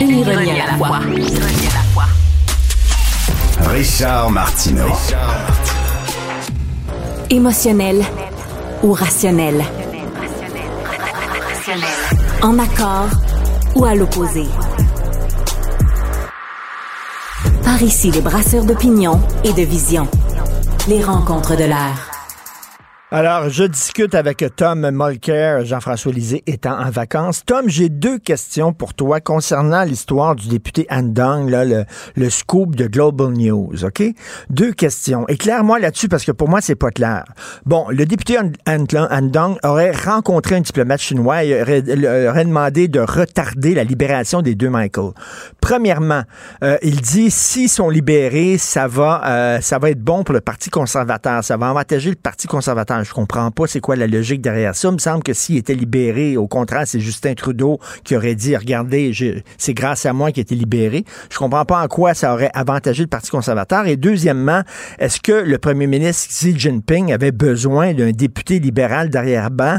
[0.00, 1.00] une ironie à la fois.
[3.60, 4.86] Richard Martineau.
[7.28, 8.02] Émotionnel
[8.82, 9.62] ou rationnel?
[12.40, 13.10] En accord
[13.74, 14.46] ou à l'opposé?
[17.62, 20.08] Par ici, les brasseurs d'opinion et de vision.
[20.88, 22.17] Les rencontres de l'air.
[23.10, 27.42] Alors, je discute avec Tom Molker, Jean-François Lisée étant en vacances.
[27.42, 32.86] Tom, j'ai deux questions pour toi concernant l'histoire du député Andong, là, le, scoop de
[32.86, 34.02] Global News, OK?
[34.50, 35.26] Deux questions.
[35.28, 37.24] Éclaire-moi là-dessus parce que pour moi, c'est pas clair.
[37.64, 41.82] Bon, le député Andong aurait rencontré un diplomate chinois et aurait,
[42.28, 45.12] aurait, demandé de retarder la libération des deux Michael.
[45.62, 46.24] Premièrement,
[46.62, 50.42] euh, il dit s'ils sont libérés, ça va, euh, ça va être bon pour le
[50.42, 51.42] Parti conservateur.
[51.42, 54.88] Ça va avantager le Parti conservateur je comprends pas c'est quoi la logique derrière ça.
[54.88, 58.56] Il me semble que s'il était libéré, au contraire, c'est Justin Trudeau qui aurait dit,
[58.56, 59.12] regardez,
[59.56, 61.04] c'est grâce à moi qu'il été libéré.
[61.30, 63.86] Je comprends pas en quoi ça aurait avantagé le Parti conservateur.
[63.86, 64.62] Et deuxièmement,
[64.98, 69.78] est-ce que le premier ministre Xi Jinping avait besoin d'un député libéral derrière-ban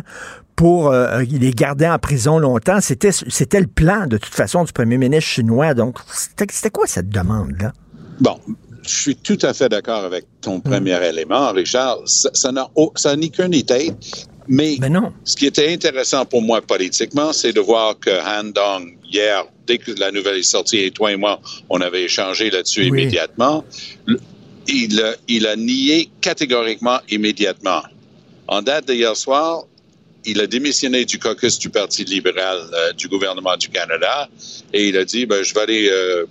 [0.55, 2.79] pour euh, les garder en prison longtemps?
[2.81, 5.73] C'était le plan, de toute façon, du premier ministre chinois.
[5.73, 7.73] Donc, c'était quoi cette demande-là?
[8.19, 8.37] Bon,
[8.89, 10.63] je suis tout à fait d'accord avec ton hmm.
[10.63, 11.99] premier élément, Richard.
[12.05, 13.95] Ça n'a ça ni queue ni tête.
[14.51, 15.13] Mais ben non.
[15.25, 19.77] ce qui était intéressant pour moi politiquement, c'est de voir que Han Dong, hier, dès
[19.77, 23.63] que la nouvelle est sortie, et toi et moi, on avait échangé là-dessus immédiatement,
[24.67, 27.83] il, il a nié catégoriquement immédiatement.
[28.47, 29.65] En date d'hier soir,
[30.25, 34.27] il a démissionné du caucus du Parti libéral euh, du gouvernement du Canada
[34.73, 36.25] et il a dit ben, je vais aller euh,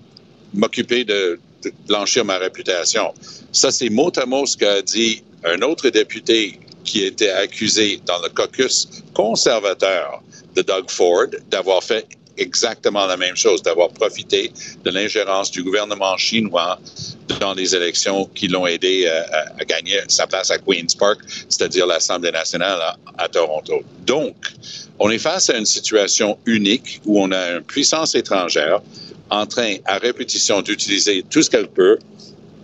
[0.54, 1.38] m'occuper de,
[1.86, 3.12] blanchir ma réputation.
[3.52, 8.20] Ça, c'est mot à mot ce qu'a dit un autre député qui était accusé dans
[8.22, 10.22] le caucus conservateur
[10.54, 12.06] de Doug Ford d'avoir fait
[12.38, 14.52] exactement la même chose, d'avoir profité
[14.84, 16.78] de l'ingérence du gouvernement chinois
[17.40, 19.22] dans les élections qui l'ont aidé euh,
[19.58, 21.18] à, gagner sa place à Queen's Park,
[21.48, 22.80] c'est-à-dire l'Assemblée nationale
[23.18, 23.82] à, Toronto.
[24.06, 24.36] Donc,
[24.98, 28.80] on est face à une situation unique où on a une puissance étrangère
[29.30, 31.98] en train, à répétition, d'utiliser tout ce qu'elle peut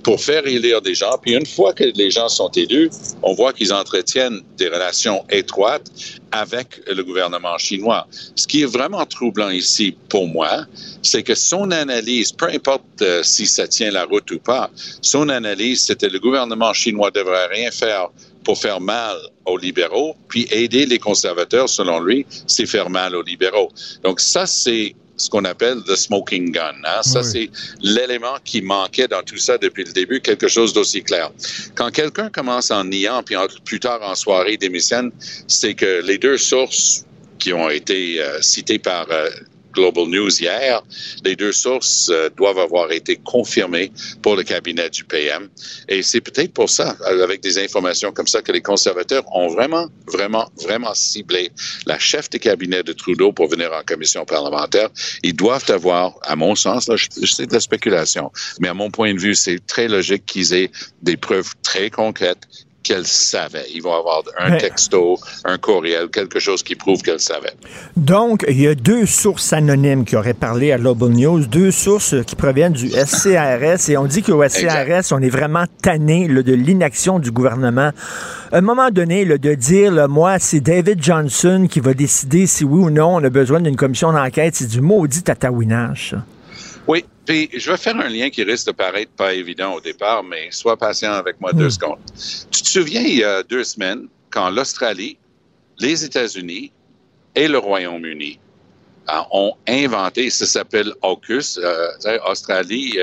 [0.05, 1.19] pour faire élire des gens.
[1.21, 2.91] Puis une fois que les gens sont élus,
[3.23, 5.91] on voit qu'ils entretiennent des relations étroites
[6.31, 8.07] avec le gouvernement chinois.
[8.37, 10.67] Ce qui est vraiment troublant ici pour moi,
[11.03, 15.29] c'est que son analyse, peu importe euh, si ça tient la route ou pas, son
[15.31, 18.11] analyse, c'était le gouvernement chinois devrait rien faire
[18.45, 23.23] pour faire mal aux libéraux, puis aider les conservateurs, selon lui, c'est faire mal aux
[23.23, 23.71] libéraux.
[24.03, 26.75] Donc ça, c'est ce qu'on appelle the smoking gun.
[26.85, 27.03] Hein.
[27.03, 27.51] Ça, c'est
[27.81, 31.31] l'élément qui manquait dans tout ça depuis le début, quelque chose d'aussi clair.
[31.75, 35.13] Quand quelqu'un commence en niant, puis plus tard en soirée démissionne,
[35.47, 37.05] c'est que les deux sources
[37.39, 39.29] qui ont été euh, citées par euh,
[39.75, 40.83] Global News hier,
[41.25, 45.49] les deux sources euh, doivent avoir été confirmées pour le cabinet du PM.
[45.89, 49.49] Et c'est peut-être pour ça, euh, avec des informations comme ça, que les conservateurs ont
[49.49, 51.51] vraiment, vraiment, vraiment ciblé
[51.87, 54.89] la chef de cabinet de Trudeau pour venir en commission parlementaire.
[55.23, 59.15] Ils doivent avoir, à mon sens, là, c'est de la spéculation, mais à mon point
[59.15, 60.71] de vue, c'est très logique qu'ils aient
[61.03, 62.47] des preuves très concrètes
[62.85, 63.67] qu'elle savait.
[63.75, 67.55] Ils vont avoir un texto, un courriel, quelque chose qui prouve qu'elle savait.
[67.97, 72.15] Donc, il y a deux sources anonymes qui auraient parlé à Global News, deux sources
[72.25, 77.19] qui proviennent du SCRS, et on dit qu'au SCRS, on est vraiment tanné de l'inaction
[77.19, 77.91] du gouvernement.
[78.53, 82.85] À un moment donné, de dire, moi, c'est David Johnson qui va décider si oui
[82.85, 86.15] ou non on a besoin d'une commission d'enquête, c'est du maudit tatouinage.
[86.87, 90.23] Oui, puis je vais faire un lien qui risque de paraître pas évident au départ,
[90.23, 91.71] mais sois patient avec moi deux hmm.
[91.71, 91.99] secondes.
[92.51, 95.17] Tu te souviens, il y a deux semaines, quand l'Australie,
[95.79, 96.73] les États-Unis
[97.35, 98.39] et le Royaume-Uni
[99.09, 102.99] euh, ont inventé, ça s'appelle AUKUS, euh, Australie,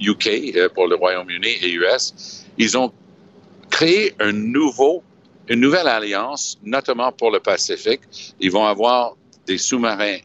[0.00, 2.92] UK euh, pour le Royaume-Uni et US, ils ont
[3.70, 5.02] créé un nouveau,
[5.48, 8.00] une nouvelle alliance, notamment pour le Pacifique.
[8.40, 10.18] Ils vont avoir des sous-marins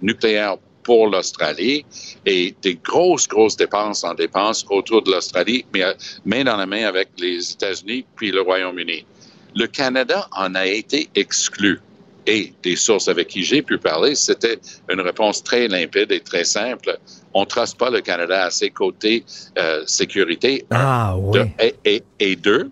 [0.00, 0.56] nucléaires
[0.90, 1.86] pour l'Australie
[2.26, 5.84] et des grosses, grosses dépenses en dépenses autour de l'Australie, mais
[6.24, 9.06] main dans la main avec les États-Unis puis le Royaume-Uni.
[9.54, 11.78] Le Canada en a été exclu.
[12.26, 14.58] Et des sources avec qui j'ai pu parler, c'était
[14.92, 16.98] une réponse très limpide et très simple.
[17.34, 19.24] On ne trace pas le Canada à ses côtés
[19.58, 20.64] euh, sécurité.
[20.72, 21.38] Ah, oui.
[21.84, 22.68] et, et, deux,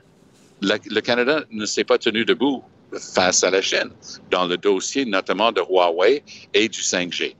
[0.60, 3.90] le Canada ne s'est pas tenu debout face à la Chine
[4.28, 7.36] dans le dossier notamment de Huawei et du 5G.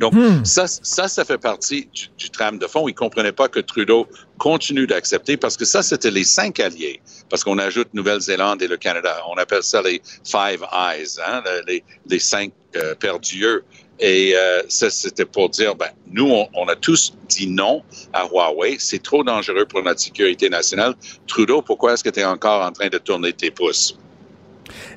[0.00, 0.44] Donc, hmm.
[0.44, 2.88] ça, ça, ça fait partie du, du trame de fond.
[2.88, 7.00] Ils comprenaient pas que Trudeau continue d'accepter parce que ça, c'était les cinq alliés.
[7.30, 9.16] Parce qu'on ajoute Nouvelle-Zélande et le Canada.
[9.30, 13.62] On appelle ça les Five Eyes, hein, les, les cinq euh, perdus.
[14.00, 18.26] Et euh, ça, c'était pour dire, ben, nous, on, on, a tous dit non à
[18.26, 18.76] Huawei.
[18.80, 20.94] C'est trop dangereux pour notre sécurité nationale.
[21.28, 23.96] Trudeau, pourquoi est-ce que tu es encore en train de tourner tes pouces?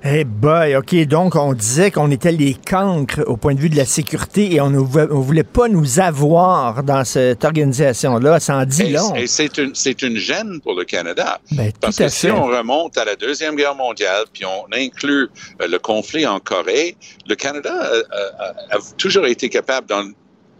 [0.03, 3.75] Eh boy, OK, donc on disait qu'on était les cancres au point de vue de
[3.75, 8.39] la sécurité et on ne voulait pas nous avoir dans cette organisation-là.
[8.39, 9.15] Ça en dit long.
[9.15, 11.39] Et c'est une, une gêne pour le Canada.
[11.51, 15.29] Ben, parce que si on remonte à la Deuxième Guerre mondiale, puis on inclut
[15.61, 16.95] euh, le conflit en Corée,
[17.27, 20.11] le Canada euh, euh, a toujours été capable dans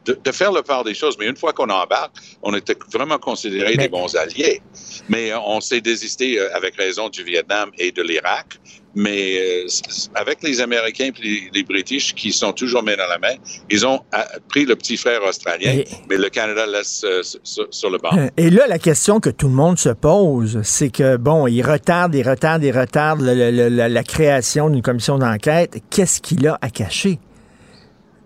[0.06, 1.18] de, faire le part des choses.
[1.20, 4.62] Mais une fois qu'on embarque, on était vraiment considérés des bons alliés.
[5.10, 8.58] Mais on s'est désisté avec raison du Vietnam et de l'Irak.
[9.00, 9.68] Mais euh,
[10.16, 13.36] avec les Américains et les, les, British qui sont toujours main dans la main,
[13.70, 14.02] ils ont
[14.50, 17.06] pris le petit frère australien, mais le Canada laisse
[17.44, 18.10] sur, le banc.
[18.38, 22.16] Et là, la question que tout le monde se pose, c'est que, bon, ils retardent,
[22.16, 25.78] ils retardent, ils retardent la création d'une commission d'enquête.
[25.92, 27.20] Qu'est-ce qu'il a à cacher?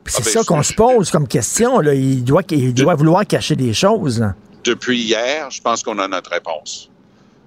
[0.06, 1.80] C'est ah, ben, ça qu'on se pose comme question.
[1.80, 1.94] Là.
[1.94, 4.26] Il, doit, il doit vouloir cacher des choses.
[4.64, 6.91] Depuis hier, je pense qu'on a notre réponse.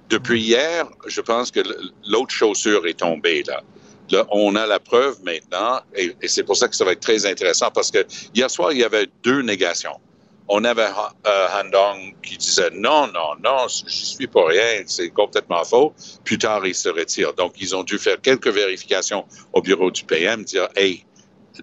[0.09, 1.61] Depuis hier, je pense que
[2.07, 3.43] l'autre chaussure est tombée.
[3.43, 3.63] Là.
[4.11, 7.25] Là, on a la preuve maintenant, et, c'est pour ça que ça va être très
[7.25, 9.99] intéressant, parce que hier soir, il y avait deux négations.
[10.47, 15.09] On avait euh, Han Dong qui disait non, non, non, je suis pour rien, c'est
[15.09, 15.91] complètement faux.
[16.23, 17.33] Plus tard, il se retire.
[17.33, 21.03] Donc, ils ont dû faire quelques vérifications au bureau du PM, dire, hey,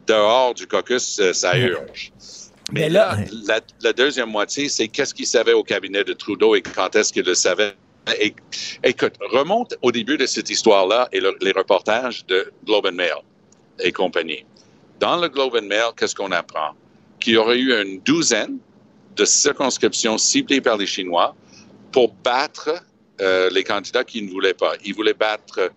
[0.09, 2.13] dehors du caucus, euh, ça urge.
[2.73, 3.19] Mais, là,
[3.83, 7.25] la, deuxième moitié, c'est qu'est-ce qu'il savait au cabinet de Trudeau et quand est-ce qu'il
[7.25, 7.75] le savait?
[8.85, 13.17] Écoute, remonte au début de cette histoire-là et les reportages de Globe and Mail
[13.81, 14.45] et compagnie.
[15.01, 16.73] Dans le Globe and Mail, qu'est-ce qu'on apprend?
[17.21, 18.59] Qu'il y aurait eu une douzaine
[19.17, 21.35] de circonscriptions ciblées par les Chinois
[21.93, 22.83] pour battre
[23.21, 24.73] euh, les candidats qui ne voulaient pas.
[24.85, 25.71] Ils voulaient battre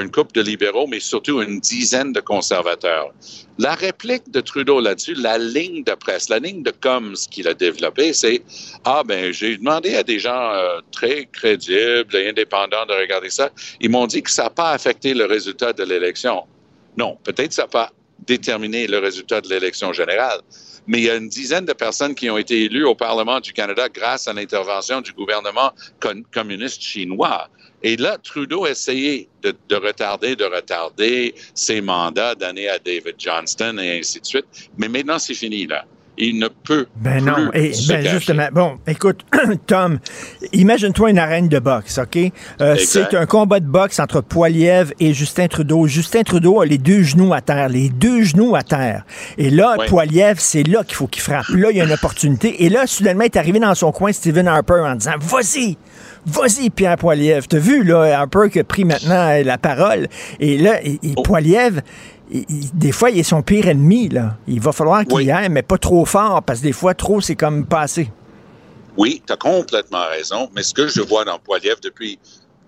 [0.00, 3.12] une couple de libéraux, mais surtout une dizaine de conservateurs.
[3.58, 7.54] La réplique de Trudeau là-dessus, la ligne de presse, la ligne de coms qu'il a
[7.54, 8.42] développée, c'est
[8.84, 13.50] Ah, ben, j'ai demandé à des gens euh, très crédibles et indépendants de regarder ça.
[13.80, 16.42] Ils m'ont dit que ça n'a pas affecté le résultat de l'élection.
[16.96, 17.92] Non, peut-être ça n'a pas
[18.26, 20.40] déterminé le résultat de l'élection générale,
[20.86, 23.52] mais il y a une dizaine de personnes qui ont été élues au Parlement du
[23.52, 25.72] Canada grâce à l'intervention du gouvernement
[26.32, 27.48] communiste chinois.
[27.86, 33.14] Et là, Trudeau a essayé de, de, retarder, de retarder ses mandats, donner à David
[33.16, 34.46] Johnston et ainsi de suite.
[34.76, 35.84] Mais maintenant, c'est fini, là.
[36.18, 37.52] Il ne peut ben plus non.
[37.52, 38.16] Et, se ben cacher.
[38.16, 39.20] justement, bon, écoute,
[39.68, 40.00] Tom,
[40.52, 42.18] imagine-toi une arène de boxe, OK?
[42.60, 45.86] Euh, c'est un combat de boxe entre Poiliev et Justin Trudeau.
[45.86, 49.04] Justin Trudeau a les deux genoux à terre, les deux genoux à terre.
[49.38, 49.86] Et là, Ouais.
[49.86, 51.48] Poiliev, c'est là qu'il faut qu'il frappe.
[51.50, 52.64] Là, il y a une opportunité.
[52.64, 55.76] Et là, soudainement, est arrivé dans son coin Stephen Harper en disant, vas-y!
[56.26, 57.46] Vas-y, Pierre Poiliev.
[57.48, 60.08] T'as vu, là, Harper qui a pris maintenant euh, la parole.
[60.40, 61.22] Et là, et, et Oh.
[61.22, 61.80] Poiliev,
[62.30, 64.36] il- il- des fois, il est son pire ennemi, là.
[64.48, 65.24] Il va falloir qu'il Oui.
[65.26, 68.10] y aille, mais pas trop fort, parce que des fois, trop, c'est comme passé.
[68.96, 70.48] Oui, tu as complètement raison.
[70.54, 72.18] Mais ce que je vois dans Poiliev depuis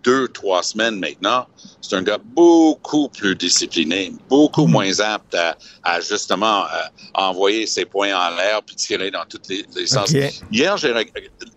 [0.05, 1.47] deux, trois semaines maintenant,
[1.81, 6.69] c'est un gars beaucoup plus discipliné, beaucoup moins apte à, à justement euh,
[7.15, 10.11] envoyer ses points en l'air puis tirer dans tous les, les sens.
[10.51, 10.93] Hier, j'ai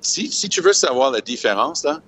[0.01, 2.01] si, si tu veux savoir la différence, là,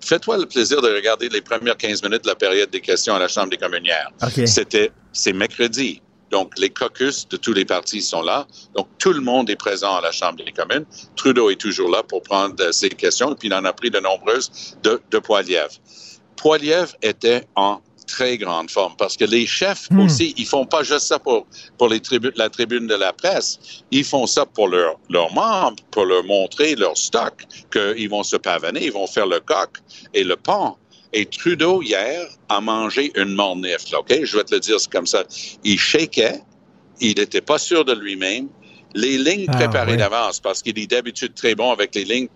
[0.00, 3.18] fais-toi le plaisir de regarder les premières 15 minutes de la période des questions à
[3.18, 4.10] la Chambre des communes hier.
[4.46, 6.02] C'était, c'est mercredi.
[6.30, 8.46] Donc, les caucus de tous les partis sont là.
[8.76, 10.84] Donc, tout le monde est présent à la Chambre des communes.
[11.16, 13.90] Trudeau est toujours là pour prendre euh, ses questions, et puis il en a pris
[13.90, 15.70] de nombreuses de, de Poiliev.
[16.36, 20.00] Poiliev était en très grande forme parce que les chefs Hmm.
[20.00, 23.58] aussi, ils font pas juste ça pour, pour les tribu- la tribune de la presse.
[23.90, 27.34] Ils font ça pour leurs leurs membres, pour leur montrer leur stock,
[27.70, 29.70] qu'ils vont se pavaner, ils vont faire le coq
[30.14, 30.78] et le pan.
[31.12, 33.90] Et Trudeau, hier, a mangé une mornif.
[33.90, 34.14] là, OK?
[34.22, 35.24] Je vais te le dire, c'est comme ça.
[35.64, 36.40] Il shakeait,
[37.00, 38.48] il n'était pas sûr de lui-même.
[38.94, 39.98] Les lignes Ah, préparées oui.
[39.98, 42.28] d'avance, parce qu'il est d'habitude très bon avec les lignes.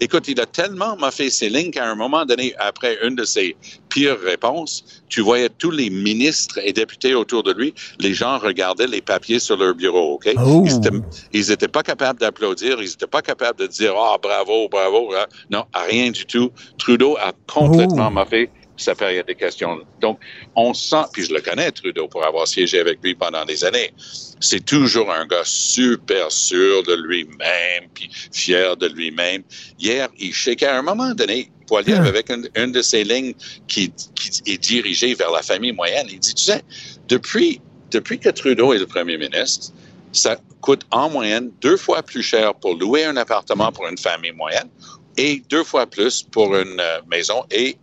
[0.00, 3.56] Écoute, il a tellement moffé ses lignes qu'à un moment donné, après une de ses
[3.88, 8.86] pires réponses, tu voyais tous les ministres et députés autour de lui, les gens regardaient
[8.86, 10.28] les papiers sur leur bureau, OK?
[10.38, 10.62] Oh.
[10.66, 10.90] Ils étaient,
[11.32, 15.14] ils étaient pas capables d'applaudir, ils étaient pas capables de dire, ah, bravo, bravo.
[15.14, 15.26] hein?
[15.50, 16.50] Non, rien du tout.
[16.78, 18.10] Trudeau a complètement Oh.
[18.10, 19.80] moffé sa période des questions.
[20.00, 20.18] Donc,
[20.54, 23.92] on sent, puis je le connais, Trudeau, pour avoir siégé avec lui pendant des années.
[24.40, 29.42] C'est toujours un gars super sûr de lui-même, puis fier de lui-même.
[29.78, 32.06] Hier, il shakeait à un moment donné, Poiliev, Ah.
[32.08, 33.34] avec une, une de ses lignes
[33.66, 36.06] qui, qui est dirigée vers la famille moyenne.
[36.10, 36.62] Il dit, tu sais,
[37.08, 37.60] depuis,
[37.90, 39.72] depuis que Trudeau est le premier ministre,
[40.12, 44.32] ça coûte en moyenne deux fois plus cher pour louer un appartement pour une famille
[44.32, 44.68] moyenne
[45.16, 47.76] et deux fois plus pour une euh, maison et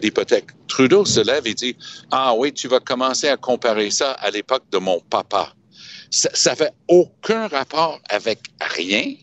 [0.00, 0.46] d'hypothèque.
[0.66, 1.76] Trudeau se lève et dit
[2.10, 5.52] Ah oui, tu vas commencer à comparer ça à l'époque de mon papa.
[6.10, 9.14] Ça, fait aucun rapport avec rien.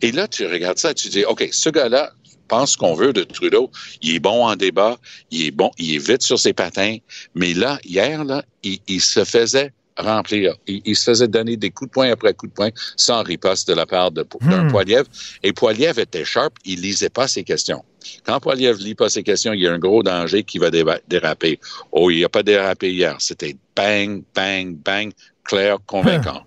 [0.00, 2.12] Et là, tu regardes ça et tu dis OK, ce gars-là
[2.48, 3.70] pense qu'on veut de Trudeau.
[4.02, 4.98] Il est bon en débat,
[5.30, 6.98] il est bon, il est vite sur ses patins.
[7.34, 10.54] Mais là, hier, là, il se faisait remplir.
[10.66, 13.68] Il, il se faisait donner des coups de poing après coups de poing sans riposte
[13.68, 14.70] de la part de- d'un Hmm.
[14.70, 15.04] Poiliev.
[15.42, 17.84] Et Poiliev était sharp, il lisait pas ses questions.
[18.24, 21.00] Quand Poiliev lit pas ses questions, il y a un gros danger qui va déba-
[21.08, 21.60] déraper.
[21.92, 23.16] Oh, il n'a pas dérapé hier.
[23.20, 25.12] C'était bang, bang, bang,
[25.44, 26.42] clair, convaincant.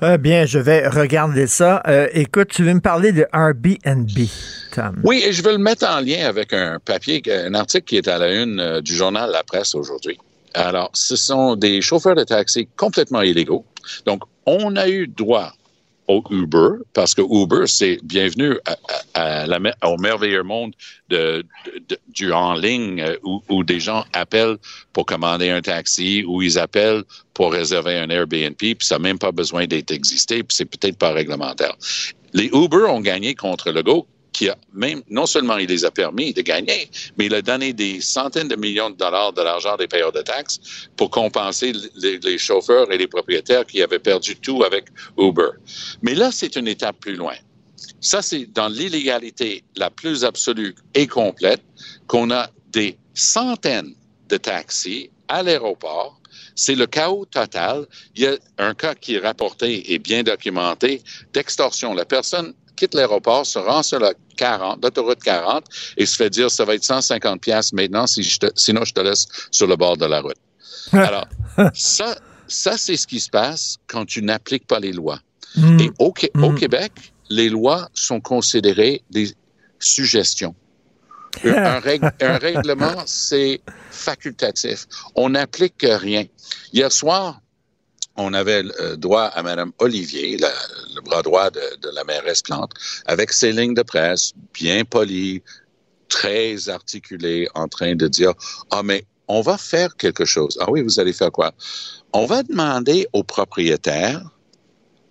[0.00, 1.82] Ah, bien, je vais regarder ça.
[1.86, 4.08] Euh, écoute, tu veux me parler de Airbnb,
[4.74, 5.00] Tom?
[5.04, 8.08] Oui, et je veux le mettre en lien avec un papier, un article qui est
[8.08, 10.18] à la une euh, du journal La Presse aujourd'hui.
[10.54, 13.64] Alors, ce sont des chauffeurs de taxi complètement illégaux.
[14.06, 15.52] Donc, on a eu droit
[16.10, 18.56] au Uber, parce que Uber, c'est bienvenu
[19.84, 20.72] au merveilleux monde
[21.08, 21.44] de,
[22.08, 24.56] du en ligne euh, où, où des gens appellent
[24.92, 29.20] pour commander un taxi, où ils appellent pour réserver un Airbnb, puis ça n'a même
[29.20, 31.76] pas besoin d'être existé, puis c'est peut-être pas réglementaire.
[32.32, 35.90] Les Uber ont gagné contre le Go, qui a même, non seulement il les a
[35.90, 39.76] permis de gagner, mais il a donné des centaines de millions de dollars de l'argent
[39.76, 40.60] des payeurs de taxes
[40.96, 44.86] pour compenser les, les chauffeurs et les propriétaires qui avaient perdu tout avec
[45.18, 45.50] Uber.
[46.02, 47.34] Mais là, c'est une étape plus loin.
[48.00, 51.62] Ça, c'est dans l'illégalité la plus absolue et complète
[52.06, 53.94] qu'on a des centaines
[54.28, 56.20] de taxis à l'aéroport.
[56.54, 57.86] C'est le chaos total.
[58.14, 61.94] Il y a un cas qui est rapporté et bien documenté d'extorsion.
[61.94, 65.64] La personne quitte l'aéroport, se rend sur la 40, l'autoroute 40
[65.98, 68.92] et se fait dire ça va être 150 pièces maintenant si je te- sinon je
[68.94, 70.38] te laisse sur le bord de la route.
[70.92, 71.26] Alors,
[71.74, 72.16] ça,
[72.48, 75.20] ça c'est ce qui se passe quand tu n'appliques pas les lois.
[75.56, 75.78] Hmm.
[75.80, 76.58] Et au, Qué- au Mm.
[76.58, 76.92] Québec,
[77.28, 79.28] les lois sont considérées des
[79.78, 80.54] suggestions.
[81.44, 84.86] Un, un règle- un règlement, c'est facultatif.
[85.14, 86.24] On n'applique rien.
[86.72, 87.40] Hier soir,
[88.20, 90.36] on avait euh, droit à Mme Olivier,
[90.94, 92.72] le bras droit de, de la mairesse Plante,
[93.06, 95.42] avec ses lignes de presse bien polies,
[96.08, 98.32] très articulées, en train de dire
[98.70, 100.58] Ah, mais on va faire quelque chose.
[100.60, 101.52] Ah oui, vous allez faire quoi?
[102.12, 104.22] On va demander aux propriétaires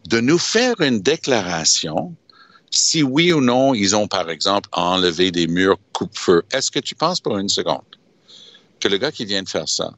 [0.07, 2.15] de nous faire une déclaration
[2.71, 6.43] si oui ou non ils ont, par exemple, enlevé des murs coupe-feu.
[6.51, 7.81] Est-ce que tu penses pour une seconde
[8.79, 9.93] que le gars qui vient de faire ça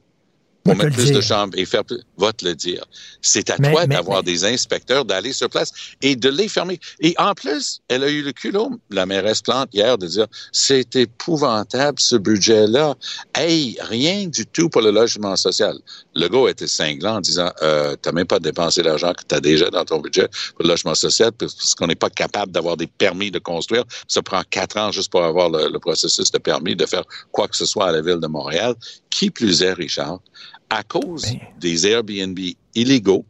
[0.63, 2.85] pour mettre plus de chambres et faire plus, va te le dire.
[3.21, 5.71] C'est à toi d'avoir des inspecteurs, d'aller sur place
[6.01, 6.79] et de les fermer.
[6.99, 10.95] Et en plus, elle a eu le culot, la mairesse Plante, hier, de dire, c'est
[10.95, 12.95] épouvantable, ce budget-là.
[13.35, 15.77] Hey, rien du tout pour le logement social.
[16.15, 19.39] Le gars était cinglant en disant, euh, t'as même pas dépensé l'argent que tu as
[19.39, 22.87] déjà dans ton budget pour le logement social parce qu'on n'est pas capable d'avoir des
[22.87, 23.83] permis de construire.
[24.07, 27.47] Ça prend quatre ans juste pour avoir le, le processus de permis de faire quoi
[27.47, 28.75] que ce soit à la ville de Montréal.
[29.09, 30.19] Qui plus est, Richard?
[30.71, 31.39] À cause ben.
[31.59, 32.39] des Airbnb
[32.73, 33.25] illégaux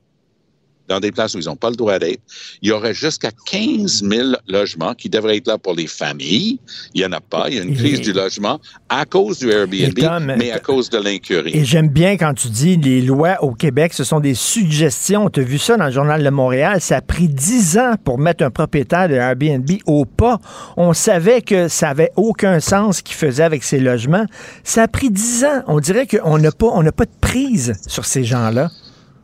[0.88, 2.21] dans des places où ils n'ont pas le droit d'être.
[2.61, 6.59] Il y aurait jusqu'à 15 000 logements qui devraient être là pour les familles.
[6.93, 7.45] Il n'y en a pas.
[7.49, 8.59] Il y a une crise du logement
[8.89, 9.97] à cause du Airbnb,
[10.38, 11.55] mais à cause de l'incurie.
[11.55, 15.29] Et j'aime bien quand tu dis les lois au Québec, ce sont des suggestions.
[15.29, 16.82] Tu as vu ça dans le Journal de Montréal?
[16.82, 20.39] Ça a pris 10 ans pour mettre un propriétaire de Airbnb au pas.
[20.77, 24.25] On savait que ça avait aucun sens ce qu'il faisait avec ses logements.
[24.63, 25.63] Ça a pris 10 ans.
[25.67, 28.69] On dirait qu'on n'a pas, on pas de prise sur ces gens-là.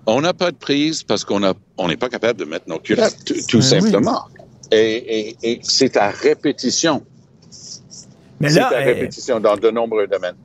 [0.07, 1.41] On n'a pas de prise parce qu'on
[1.77, 4.23] on n'est pas capable de mettre nos culottes, tout ben simplement.
[4.71, 7.03] Et, et c'est à répétition.
[7.51, 10.35] C'est à eh, répétition dans de nombreux domaines.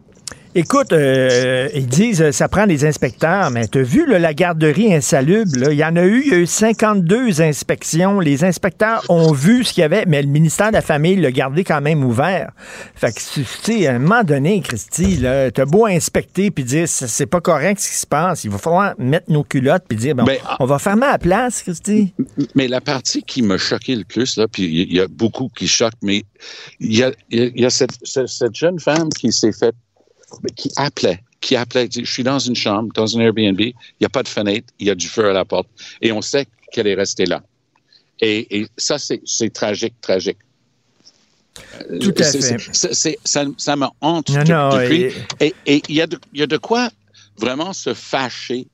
[0.54, 4.92] Écoute, euh, ils disent euh, ça prend des inspecteurs, mais tu as vu la garderie
[4.92, 5.70] insalubre?
[5.70, 8.20] Il y en a eu, il y a eu 52 inspections.
[8.20, 11.32] Les inspecteurs ont vu ce qu'il y avait, mais le ministère de la Famille l'a
[11.32, 12.50] gardé quand même ouvert.
[12.94, 16.86] Fait que, tu sais, à un moment donné, Christy, tu as beau inspecter puis dire
[16.86, 20.14] c'est pas correct ce qui se passe, il va falloir mettre nos culottes puis dire
[20.14, 20.56] bon, ah.
[20.60, 22.12] on va fermer la place, Christy.
[22.54, 25.66] Mais la partie qui me choquait le plus, là, puis il y, a beaucoup qui
[25.66, 26.24] choquent, mais
[26.78, 29.76] il y a, cette, cette jeune femme qui s'est faite
[30.56, 34.08] qui appelait, qui appelait, je suis dans une chambre, dans un Airbnb, il n'y a
[34.08, 35.68] pas de fenêtre, il y a du feu à la porte,
[36.00, 37.42] et on sait qu'elle est restée là.
[38.20, 40.38] Et, ça, c'est tragique, tragique.
[42.00, 42.56] Tout à fait.
[43.24, 45.12] ça, ça me hante depuis.
[45.40, 46.88] Et il y, y, a de quoi
[47.36, 48.68] vraiment se fâcher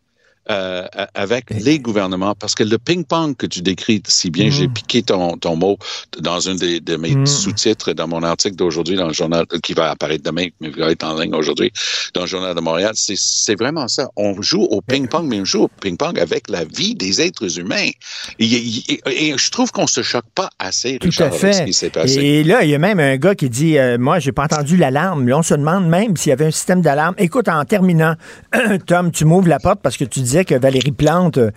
[0.50, 4.72] euh, avec les gouvernements, parce que le ping-pong que tu décris si bien, j'ai mm.
[4.72, 5.78] piqué ton, ton mot
[6.20, 7.26] dans un des, de mes mm.
[7.26, 11.04] sous-titres dans mon article d'aujourd'hui dans le journal, qui va apparaître demain, mais va être
[11.04, 11.72] en ligne aujourd'hui,
[12.14, 14.08] dans le journal de Montréal, c'est vraiment ça.
[14.16, 17.90] On joue au ping-pong, mais on joue au ping-pong avec la vie des êtres humains.
[18.38, 21.52] Et, je trouve qu'on se choque pas assez, Tout Richard, à fait.
[21.52, 22.20] ce qui s'est passé.
[22.20, 24.76] Et là, il y a même un gars qui dit, euh, moi, j'ai pas entendu
[24.76, 25.28] l'alarme.
[25.28, 27.14] Là, on se demande même s'il y avait un système d'alarme.
[27.18, 28.14] Écoute, en terminant,
[28.86, 31.52] Tom, tu m'ouvres la porte parce que tu disais que Valérie Plante, euh,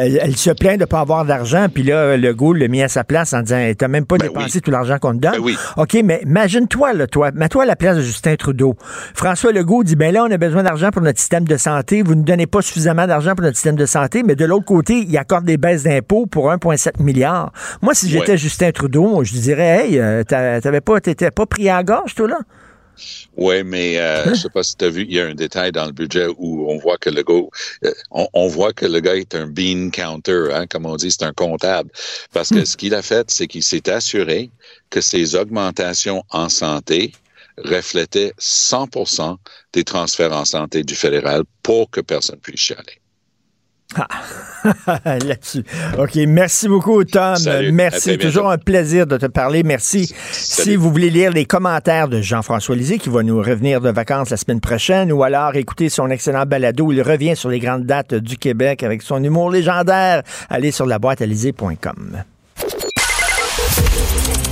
[0.00, 2.88] elle, se plaint de ne pas avoir d'argent, puis là, le goût l'a mis à
[2.88, 5.42] sa place en disant T'as même pas ben dépensé tout l'argent qu'on te donne.
[5.42, 8.74] Ben OK, mais imagine-toi, là, toi, mets-toi à la place de Justin Trudeau.
[9.14, 12.02] François Legault dit Ben là, on a besoin d'argent pour notre système de santé.
[12.02, 15.04] Vous ne donnez pas suffisamment d'argent pour notre système de santé, mais de l'autre côté,
[15.06, 17.52] il accorde des baisses d'impôts pour 1,7 milliard.
[17.82, 21.82] Moi, si j'étais Justin Trudeau, je dirais Hey, euh, t'avais pas, t'étais pas pris à
[21.82, 22.38] gorge, toi, là?
[23.36, 25.72] Oui, mais euh, je sais pas si tu as vu, il y a un détail
[25.72, 27.48] dans le budget où on voit que le gars,
[27.84, 31.24] euh, on, voit que le gars est un bean counter, hein, comme on dit, c'est
[31.24, 31.90] un comptable.
[32.32, 32.66] Parce que hmm.
[32.66, 34.50] ce qu'il a fait, c'est qu'il s'est assuré
[34.90, 37.12] que ses augmentations en santé
[37.58, 39.36] reflétaient 100%
[39.72, 43.00] des transferts en santé du fédéral pour que personne puisse chialer.
[43.96, 44.06] Ah,
[45.04, 45.64] là-dessus.
[45.98, 46.14] OK.
[46.26, 47.36] Merci beaucoup, Tom.
[47.72, 48.18] Merci.
[48.18, 49.62] Toujours un plaisir de te parler.
[49.62, 50.14] Merci.
[50.30, 54.30] Si vous voulez lire les commentaires de Jean-François Lisée, qui va nous revenir de vacances
[54.30, 58.14] la semaine prochaine, ou alors écouter son excellent balado, il revient sur les grandes dates
[58.14, 61.20] du Québec avec son humour légendaire, allez sur la boîte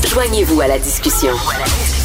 [0.09, 1.32] Joignez-vous à la discussion.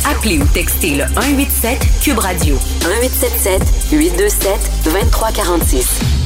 [0.06, 2.56] Appelez ou textez le 187 Cube Radio
[2.86, 6.23] 1877 827 2346.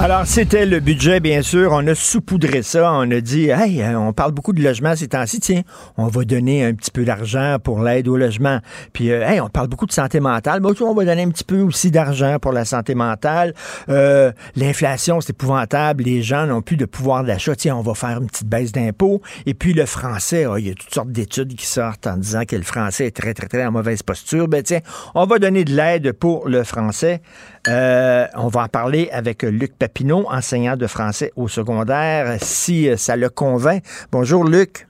[0.00, 1.72] Alors, c'était le budget, bien sûr.
[1.72, 2.92] On a saupoudré ça.
[2.92, 5.40] On a dit, hey, euh, on parle beaucoup de logement ces temps-ci.
[5.40, 5.62] Tiens,
[5.96, 8.60] on va donner un petit peu d'argent pour l'aide au logement.
[8.92, 10.60] Puis, euh, hey, on parle beaucoup de santé mentale.
[10.62, 13.54] Mais on va donner un petit peu aussi d'argent pour la santé mentale.
[13.88, 16.04] Euh, l'inflation, c'est épouvantable.
[16.04, 17.56] Les gens n'ont plus de pouvoir d'achat.
[17.56, 19.20] Tiens, on va faire une petite baisse d'impôts.
[19.46, 22.44] Et puis, le français, oh, il y a toutes sortes d'études qui sortent en disant
[22.46, 24.46] que le français est très, très, très en mauvaise posture.
[24.46, 24.80] Ben, tiens,
[25.16, 27.20] on va donner de l'aide pour le français.
[27.66, 33.16] On va en parler avec Luc Papineau, enseignant de français au secondaire, si euh, ça
[33.16, 33.82] le convainc.
[34.12, 34.86] Bonjour, Luc.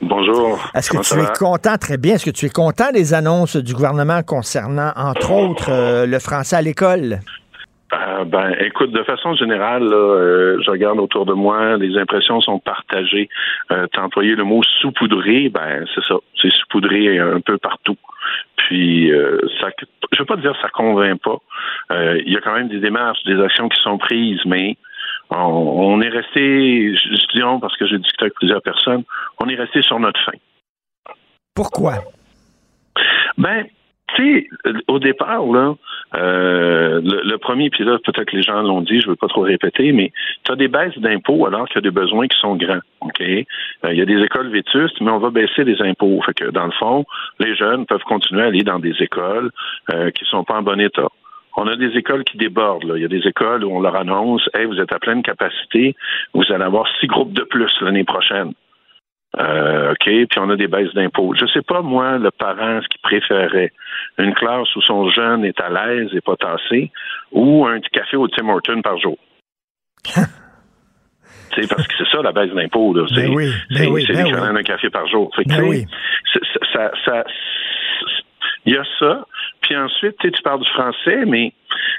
[0.00, 0.58] Bonjour.
[0.74, 3.72] Est-ce que tu es content, très bien, est-ce que tu es content des annonces du
[3.72, 7.20] gouvernement concernant, entre autres, euh, le français à l'école?
[7.92, 13.28] Euh, ben, écoute, de façon générale, je regarde autour de moi, les impressions sont partagées.
[13.70, 17.98] tu as employé le mot saupoudré, ben c'est ça, c'est saupoudré un peu partout.
[18.56, 19.10] Puis,
[19.60, 19.70] ça,
[20.12, 21.38] je veux pas dire ça convainc pas,
[21.90, 24.76] euh, il y a quand même des démarches, des actions qui sont prises, mais
[25.30, 29.04] on, est resté, je dis parce que j'ai discuté avec plusieurs personnes,
[29.40, 30.36] on est resté sur notre fin.
[31.54, 31.94] Pourquoi?
[33.38, 33.66] Ben,
[34.14, 35.74] tu sais, au départ, là,
[36.14, 39.28] euh, le, premier, puis là, peut-être que les gens l'ont dit, je ne veux pas
[39.28, 40.12] trop répéter, mais
[40.44, 42.80] tu as des baisses d'impôts alors qu'il y a des besoins qui sont grands.
[43.00, 43.20] OK?
[43.20, 43.44] Euh,
[43.90, 46.20] il y a des écoles vétustes, mais on va baisser les impôts.
[46.26, 47.04] Fait que, dans le fond,
[47.40, 49.50] les jeunes peuvent continuer à aller dans des écoles
[49.92, 51.08] euh, qui sont pas en bon état.
[51.56, 52.84] On a des écoles qui débordent.
[52.84, 52.96] Là.
[52.96, 55.94] Il y a des écoles où on leur annonce Hey, vous êtes à pleine capacité,
[56.32, 58.52] vous allez avoir six groupes de plus l'année prochaine.
[59.38, 61.34] Euh, OK, puis on a des baisses d'impôts.
[61.34, 63.72] Je sais pas, moi, le parent, ce qu'il préférait.
[64.18, 66.90] Une classe où son jeune est à l'aise et pas tassé,
[67.32, 69.18] ou un petit café au Tim Hortons par jour.
[71.54, 72.94] c'est parce que c'est ça la baisse d'impôts.
[72.94, 73.06] Là.
[73.08, 75.30] C'est, ben oui, ben oui, c'est ben un café par jour.
[75.34, 75.86] Fait ben oui.
[76.72, 77.24] ça, ça,
[78.64, 79.26] il y a ça.
[79.60, 81.52] Puis ensuite, tu parles du français, mais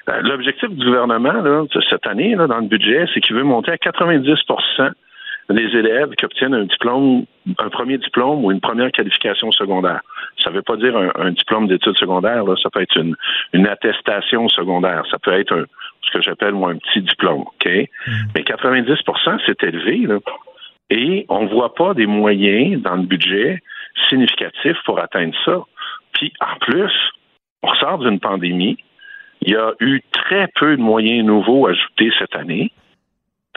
[0.09, 3.71] euh, l'objectif du gouvernement là, cette année là, dans le budget, c'est qu'il veut monter
[3.71, 4.29] à 90
[5.49, 7.25] des élèves qui obtiennent un diplôme,
[7.59, 10.01] un premier diplôme ou une première qualification secondaire.
[10.41, 13.15] Ça ne veut pas dire un, diplôme d'études secondaires, là, ça peut être une,
[13.51, 15.65] une attestation secondaire, ça peut être un,
[16.01, 17.65] ce que j'appelle moi un petit diplôme, OK?
[17.67, 18.11] Mm.
[18.35, 20.19] Mais 90% c'est élevé, là.
[20.89, 23.59] Et on ne voit pas des moyens dans le budget
[24.09, 25.63] significatifs pour atteindre ça.
[26.13, 26.91] Puis en plus,
[27.63, 28.77] on sort d'une pandémie.
[29.41, 32.71] Il y a eu très peu de moyens nouveaux ajoutés cette année.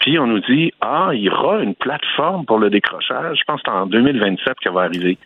[0.01, 3.39] Puis on nous dit Ah, il y aura une plateforme pour le décrochage.
[3.39, 5.19] Je pense que c'est en 2027 qu'elle va arriver.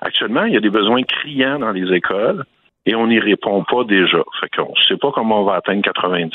[0.00, 2.44] Actuellement, il y a des besoins criants dans les écoles
[2.86, 4.22] et on n'y répond pas déjà.
[4.40, 6.32] Fait qu'on ne sait pas comment on va atteindre 90.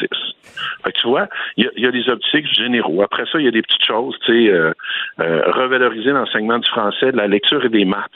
[0.83, 1.27] Fait que tu vois,
[1.57, 3.01] il y, a, des optiques généraux.
[3.01, 4.71] Après ça, il y a des petites choses, tu sais, euh,
[5.19, 8.11] euh, revaloriser l'enseignement du français, de la lecture et des maths.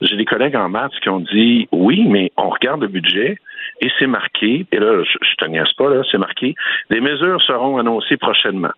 [0.00, 3.38] J'ai des collègues en maths qui ont dit oui, mais on regarde le budget
[3.80, 6.54] et c'est marqué, et là, je, je te niaise pas, là, c'est marqué,
[6.90, 8.72] des mesures seront annoncées prochainement.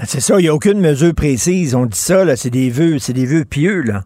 [0.00, 1.74] Ah, c'est ça, il n'y a aucune mesure précise.
[1.74, 4.00] On dit ça, là, c'est des vœux, c'est des vœux pieux, là.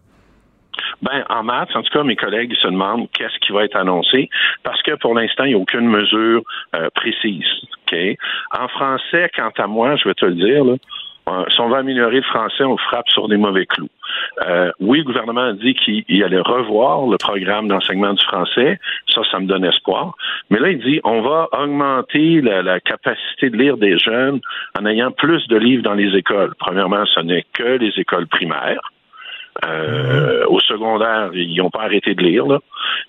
[1.01, 4.29] Ben, en maths, en tout cas, mes collègues se demandent qu'est-ce qui va être annoncé
[4.63, 6.41] parce que pour l'instant, il n'y a aucune mesure
[6.75, 7.45] euh, précise.
[7.91, 7.97] OK?
[8.51, 10.75] En français, quant à moi, je vais te le dire, là,
[11.49, 13.89] si on veut améliorer le français, on frappe sur des mauvais clous.
[14.45, 18.79] Euh, oui, le gouvernement a dit qu'il allait revoir le programme d'enseignement du français.
[19.13, 20.15] Ça, ça me donne espoir.
[20.49, 24.39] Mais là, il dit on va augmenter la, capacité de lire des jeunes
[24.79, 26.53] en ayant plus de livres dans les écoles.
[26.59, 28.91] Premièrement, ce n'est que les écoles primaires.
[29.65, 32.45] Euh, au secondaire, ils n'ont pas arrêté de lire.
[32.45, 32.59] Là.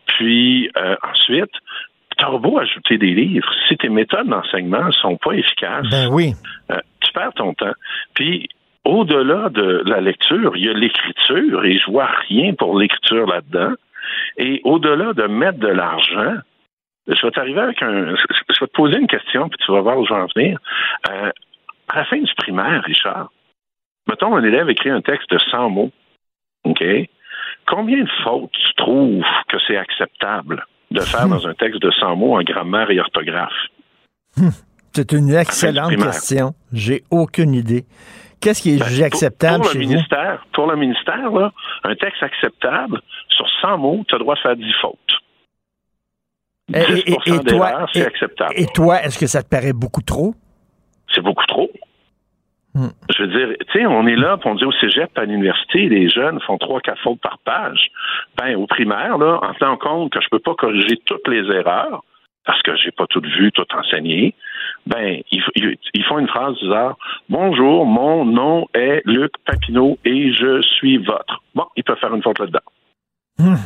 [0.06, 0.70] Puis
[1.02, 1.52] ensuite,
[2.18, 6.34] t'as beau ajouter des livres, si tes méthodes d'enseignement ne sont pas efficaces, ben oui.
[6.70, 7.72] Euh, tu perds ton temps.
[8.14, 8.48] Puis,
[8.84, 13.74] au-delà de la lecture, il y a l'écriture, et je vois rien pour l'écriture là-dedans.
[14.36, 16.36] Et au-delà de mettre de l'argent,
[17.06, 18.14] je vais t'arriver avec un.
[18.16, 20.58] Je vais te poser une question, puis tu vas voir où je vais en venir.
[21.10, 21.30] Euh,
[21.88, 23.30] à la fin du primaire, Richard,
[24.08, 25.92] mettons un élève écrit un texte de 100 mots.
[26.64, 26.84] OK?
[27.66, 30.64] Combien de fautes tu trouves que c'est acceptable?
[30.90, 31.30] De faire hmm.
[31.30, 33.52] dans un texte de 100 mots en grammaire et orthographe?
[34.36, 34.50] Hmm.
[34.92, 36.54] C'est une excellente question.
[36.72, 37.84] J'ai aucune idée.
[38.40, 41.52] Qu'est-ce qui est ben, acceptable pour, le ministère, Pour le ministère, là,
[41.84, 44.98] un texte acceptable, sur 100 mots, tu as droit de faire 10 fautes.
[46.68, 48.52] 10 et, et, toi, c'est acceptable.
[48.56, 50.34] Et toi, est-ce que ça te paraît beaucoup trop?
[51.14, 51.70] C'est beaucoup trop.
[52.78, 52.90] Hmm.
[53.10, 55.88] Je veux dire, tu sais, on est là, puis on dit au cégep, à l'université,
[55.88, 57.90] les jeunes font trois, quatre fautes par page.
[58.40, 62.04] Ben, au primaire, là, en tenant compte que je peux pas corriger toutes les erreurs,
[62.44, 64.32] parce que j'ai pas tout vu, tout enseigné,
[64.86, 66.96] ben, ils, font une phrase disant
[67.28, 71.42] Bonjour, mon nom est Luc Papineau et je suis votre.
[71.56, 72.60] Bon, ils peuvent faire une faute là-dedans.
[73.40, 73.56] Hmm.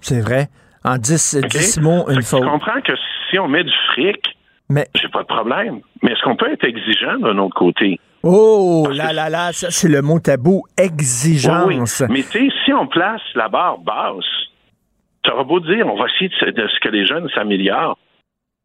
[0.00, 0.48] c'est vrai.
[0.82, 2.42] En dix, mots, une faute.
[2.42, 2.94] Je comprends que
[3.28, 4.34] si on met du fric,
[4.70, 5.80] mais j'ai pas de problème.
[6.02, 8.00] Mais est-ce qu'on peut être exigeant d'un autre côté?
[8.22, 12.02] Oh, là, là, là, ça, c'est le mot tabou, exigence.
[12.08, 14.24] Mais tu sais, si on place la barre basse,
[15.22, 17.98] t'auras beau dire, on va essayer de, ce que les jeunes s'améliorent.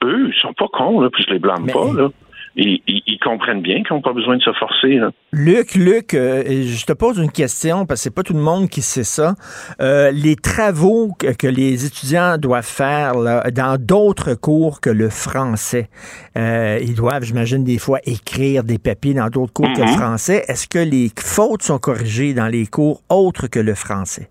[0.04, 2.10] Eux, ils sont pas cons, là, puis je les blâme pas, là
[2.58, 5.00] ils, comprennent bien qu'ils n'ont pas besoin de se forcer.
[5.32, 8.70] Luc, Luc, euh, je te pose une question parce que c'est pas tout le monde
[8.70, 9.36] qui sait ça.
[9.82, 13.14] Euh, les travaux que, les étudiants doivent faire
[13.52, 15.90] dans d'autres cours que le français,
[16.38, 19.98] euh, ils doivent, j'imagine, des fois écrire des papiers dans d'autres cours que le mm-hmm.
[19.98, 20.46] français.
[20.48, 24.30] Est-ce que les fautes sont corrigées dans les cours autres que le français?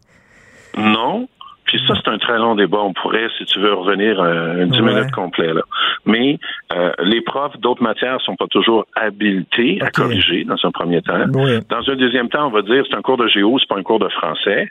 [0.76, 1.28] Non,
[1.66, 2.78] puis ça, c'est un très long débat.
[2.78, 5.52] On pourrait, si tu veux, revenir euh, une dix minutes complet.
[5.52, 5.62] Là.
[6.04, 6.38] Mais
[6.72, 11.26] euh, les profs d'autres matières sont pas toujours habilités à corriger dans un premier temps.
[11.26, 13.82] Dans un deuxième temps, on va dire c'est un cours de géo, c'est pas un
[13.82, 14.68] cours de français.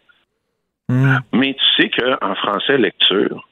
[0.88, 1.18] Hmm.
[1.34, 3.46] Mais tu sais qu'en français lecture,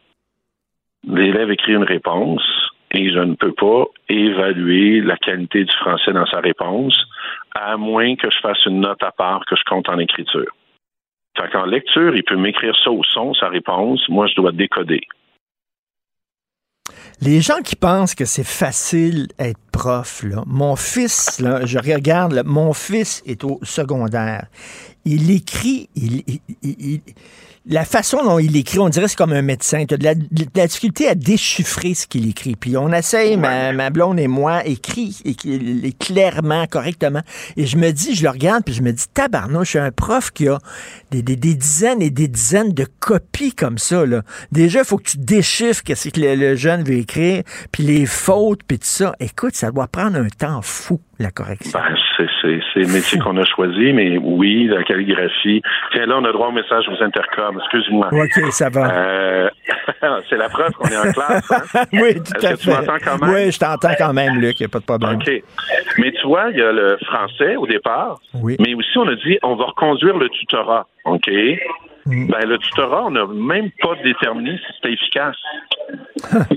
[1.05, 2.43] l'élève écrit une réponse
[2.91, 6.95] et je ne peux pas évaluer la qualité du français dans sa réponse,
[7.55, 10.51] à moins que je fasse une note à part que je compte en écriture.
[11.38, 14.07] Fait qu'en lecture, il peut m'écrire ça au son, sa réponse.
[14.09, 15.01] Moi, je dois décoder.
[17.21, 22.41] Les gens qui pensent que c'est facile être prof, là, mon fils, là, je regarde,
[22.45, 24.47] mon fils est au secondaire.
[25.05, 26.23] Il écrit, il,
[26.61, 27.01] il
[27.65, 29.86] la façon dont il écrit, on dirait c'est comme un médecin.
[29.86, 32.55] Tu as de la, difficulté à déchiffrer ce qu'il écrit.
[32.55, 37.21] Puis on essaye, ma, blonde et moi, écrit, écrit clairement, correctement.
[37.55, 39.91] Et je me dis, je le regarde, puis je me dis, tabarnouche, je suis un
[39.91, 40.59] prof qui a
[41.22, 44.05] des, dizaines et des dizaines de copies comme ça.
[44.05, 44.22] Là.
[44.51, 48.61] Déjà, il faut que tu déchiffres ce que le, jeune veut écrire, puis les fautes,
[48.68, 49.14] puis tout ça.
[49.20, 51.80] Écoute, ça doit prendre un temps fou la correction.
[51.80, 51.95] Ben,
[52.74, 55.61] c'est le métier qu'on a choisi, mais oui, la calligraphie.
[55.91, 57.57] Tiens, là, on a droit au message aux intercoms.
[57.59, 58.09] Excuse-moi.
[58.11, 58.91] OK, ça va.
[58.91, 59.49] Euh,
[60.30, 61.51] c'est la preuve qu'on est en classe.
[61.51, 61.84] Hein?
[61.93, 62.57] oui, tout à fait.
[62.57, 63.34] tu m'entends quand même?
[63.34, 64.59] Oui, je t'entends quand même, Luc.
[64.59, 65.16] Il n'y a pas de problème.
[65.16, 65.43] OK.
[65.97, 68.20] Mais tu vois, il y a le français au départ.
[68.34, 68.57] Oui.
[68.59, 70.88] Mais aussi, on a dit, on va reconduire le tutorat.
[71.05, 71.29] OK?
[72.05, 72.27] Mm.
[72.27, 75.37] Ben, le tutorat, on n'a même pas déterminé si c'était efficace.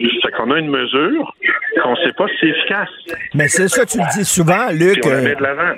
[0.00, 1.34] C'est qu'on a une mesure
[1.82, 2.88] qu'on ne sait pas si c'est efficace.
[3.34, 5.00] Mais c'est ça, tu le dis souvent, Luc.
[5.04, 5.74] on euh, de l'avant.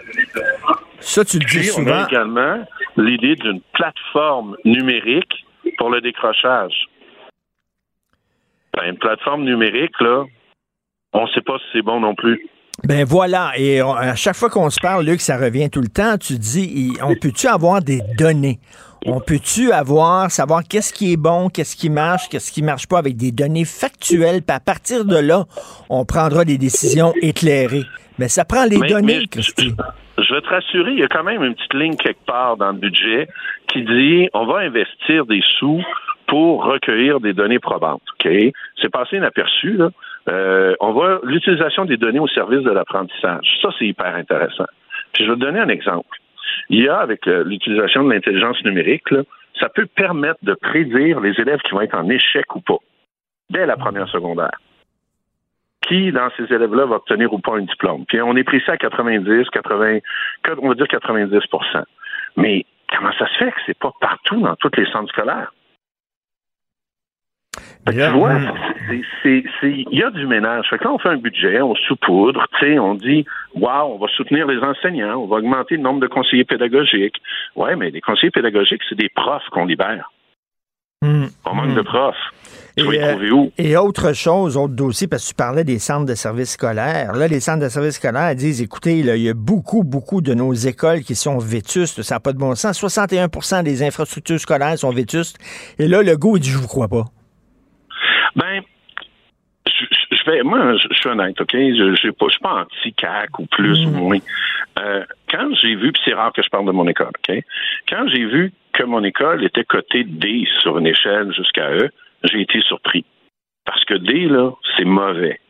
[1.01, 1.91] Ça, tu le dis souvent.
[1.91, 2.65] On a également
[2.99, 5.47] l'idée d'une plateforme numérique
[5.79, 6.89] pour le décrochage.
[8.75, 10.25] Ben, une plateforme numérique, là,
[11.13, 12.47] on ne sait pas si c'est bon non plus.
[12.85, 16.17] Ben voilà, et à chaque fois qu'on se parle, Luc, ça revient tout le temps.
[16.17, 18.59] Tu dis, on peut-tu avoir des données?
[19.07, 22.99] On peut-tu avoir, savoir qu'est-ce qui est bon, qu'est-ce qui marche, qu'est-ce qui marche pas
[22.99, 25.45] avec des données factuelles, puis à partir de là,
[25.89, 27.85] on prendra des décisions éclairées.
[28.19, 29.75] Mais ça prend les données, Christy.
[30.19, 32.73] Je vais te rassurer, il y a quand même une petite ligne quelque part dans
[32.73, 33.27] le budget
[33.73, 35.83] qui dit on va investir des sous
[36.27, 38.03] pour recueillir des données probantes.
[38.23, 38.31] OK?
[38.81, 39.89] C'est passé inaperçu, là.
[40.31, 43.59] Euh, on voit l'utilisation des données au service de l'apprentissage.
[43.63, 44.67] Ça, c'est hyper intéressant.
[45.13, 46.19] Puis je vais te donner un exemple.
[46.69, 49.09] Il y a, avec euh, l'utilisation de l'intelligence numérique,
[49.59, 52.79] ça peut permettre de prédire les élèves qui vont être en échec ou pas,
[53.51, 54.57] dès la première secondaire.
[55.87, 58.05] Qui, dans ces élèves-là, va obtenir ou pas un diplôme?
[58.07, 59.99] Puis on est pris ça à 90, 80,
[60.63, 61.85] on va dire 90%
[62.37, 62.65] Mais
[62.95, 65.53] comment ça se fait que c'est pas partout dans tous les centres scolaires?
[67.87, 68.39] Tu vois,
[69.25, 70.67] il y a du ménage.
[70.69, 73.25] Fait que là, on fait un budget, on saupoudre, on dit,
[73.55, 77.21] waouh, on va soutenir les enseignants, on va augmenter le nombre de conseillers pédagogiques.
[77.57, 80.11] Ouais, mais les conseillers pédagogiques, c'est des profs qu'on libère.
[81.03, 81.27] Hmm.
[81.47, 81.85] On manque de hmm.
[81.85, 82.33] profs.
[82.77, 83.53] Et, euh, où?
[83.59, 87.15] et autre chose, autre dossier, parce que tu parlais des centres de services scolaires.
[87.15, 90.53] Là, les centres de services scolaires disent, écoutez, il y a beaucoup, beaucoup de nos
[90.53, 92.03] écoles qui sont vétustes.
[92.03, 92.81] Ça n'a pas de bon sens.
[92.83, 95.39] 61% des infrastructures scolaires sont vétustes.
[95.79, 97.05] Et là, le goût, dit, je vous crois pas.
[98.37, 98.63] Ben,
[99.67, 101.53] je, vais, moi, je, suis honnête, OK?
[101.53, 103.95] Je ne suis pas anti-CAC ou plus ou mm.
[103.95, 104.19] moins.
[104.79, 107.43] Euh, quand j'ai vu, puis c'est rare que je parle de mon école, OK?
[107.89, 111.91] Quand j'ai vu que mon école était cotée D sur une échelle jusqu'à E,
[112.25, 113.05] j'ai été surpris.
[113.65, 115.41] Parce que D, là, c'est mauvais.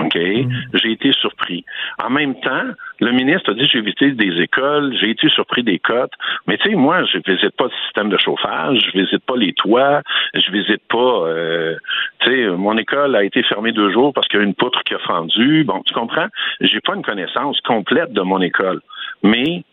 [0.00, 0.16] OK?
[0.16, 0.50] Mm.
[0.74, 1.64] J'ai été surpris.
[2.02, 2.64] En même temps,
[3.00, 6.12] le ministre a dit j'ai visité des écoles, j'ai été surpris des cotes.
[6.46, 9.52] Mais tu sais, moi, je visite pas le système de chauffage, je visite pas les
[9.52, 10.02] toits,
[10.34, 11.26] je visite pas.
[11.26, 11.76] Euh,
[12.20, 14.82] tu sais, mon école a été fermée deux jours parce qu'il y a une poutre
[14.84, 15.64] qui a fendu.
[15.64, 16.28] Bon, tu comprends?
[16.60, 18.80] J'ai pas une connaissance complète de mon école.
[19.22, 19.64] Mais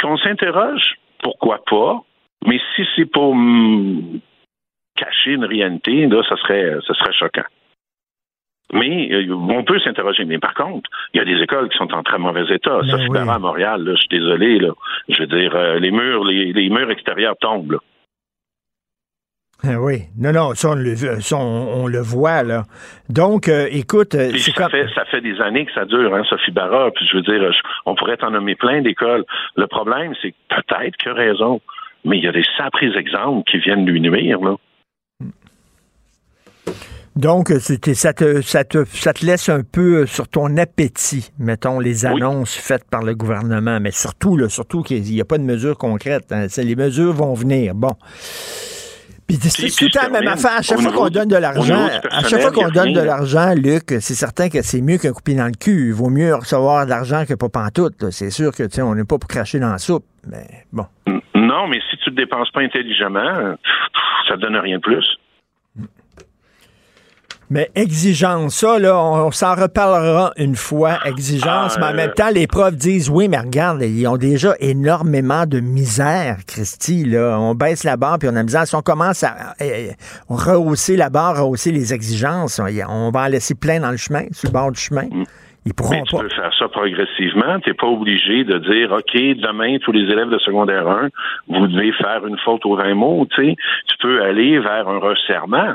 [0.00, 2.02] qu'on s'interroge, pourquoi pas?
[2.46, 3.36] Mais si c'est pour
[4.96, 7.44] cacher une réalité, là, ça serait, ça serait choquant.
[8.72, 10.24] Mais euh, on peut s'interroger.
[10.24, 12.80] Mais par contre, il y a des écoles qui sont en très mauvais état.
[12.88, 14.58] Ça, c'est à Montréal, là, je suis désolé.
[14.58, 14.70] Là.
[15.08, 17.78] Je veux dire, euh, les murs, les, murs extérieurs tombent.
[19.64, 20.94] Ah oui, non, non, ça on le,
[21.36, 22.64] on, le voit là.
[23.08, 26.90] Donc, euh, écoute, ça, fait, ça fait des années que ça dure, hein, Sophie Barra.
[26.90, 27.48] Puis je veux dire,
[27.86, 29.24] on pourrait en nommer plein d'écoles.
[29.54, 31.60] Le problème, c'est peut-être que raison,
[32.04, 34.56] mais il y a des sacrés exemples qui viennent lui nuire là.
[37.14, 41.78] Donc, ça te, ça, te, ça te laisse un peu euh, sur ton appétit, mettons,
[41.78, 45.42] les annonces faites par le gouvernement, mais surtout, là, surtout qu'il n'y a pas de
[45.42, 46.32] mesures concrètes.
[46.32, 46.46] Hein.
[46.56, 47.74] Les mesures vont venir.
[47.74, 47.94] Bon.
[49.26, 50.56] Puis c'est tout le temps la même affaire.
[50.58, 53.84] À chaque fois qu'on donne de l'argent, à chaque fois qu'on donne de l'argent, Luc,
[53.88, 55.88] c'est certain que c'est mieux qu'un coupé dans le cul.
[55.88, 58.10] Il vaut mieux recevoir de l'argent que pas pantoute.
[58.10, 60.04] C'est sûr que on n'est pas pour cracher dans la soupe.
[60.26, 60.86] Mais bon.
[61.34, 63.56] Non, mais si tu ne dépenses pas intelligemment,
[64.28, 65.18] ça ne donne rien de plus.
[67.52, 72.46] Mais exigence, ça, là, on, s'en reparlera une fois, exigence, mais en même temps, les
[72.46, 77.36] profs disent, oui, mais regarde, ils ont déjà énormément de misère, Christy, là.
[77.38, 78.66] On baisse la barre, puis on a misère.
[78.66, 79.52] Si on commence à
[80.30, 84.48] rehausser la barre, rehausser les exigences, on va en laisser plein dans le chemin, sur
[84.48, 85.04] le bord du chemin.
[85.66, 87.60] Ils pourront Mais tu peux faire ça progressivement.
[87.60, 91.10] Tu n'es pas obligé de dire, OK, demain, tous les élèves de secondaire 1,
[91.48, 93.26] vous devez faire une faute au 20 mots.
[93.36, 93.54] Tu
[94.00, 95.74] peux aller vers un resserrement.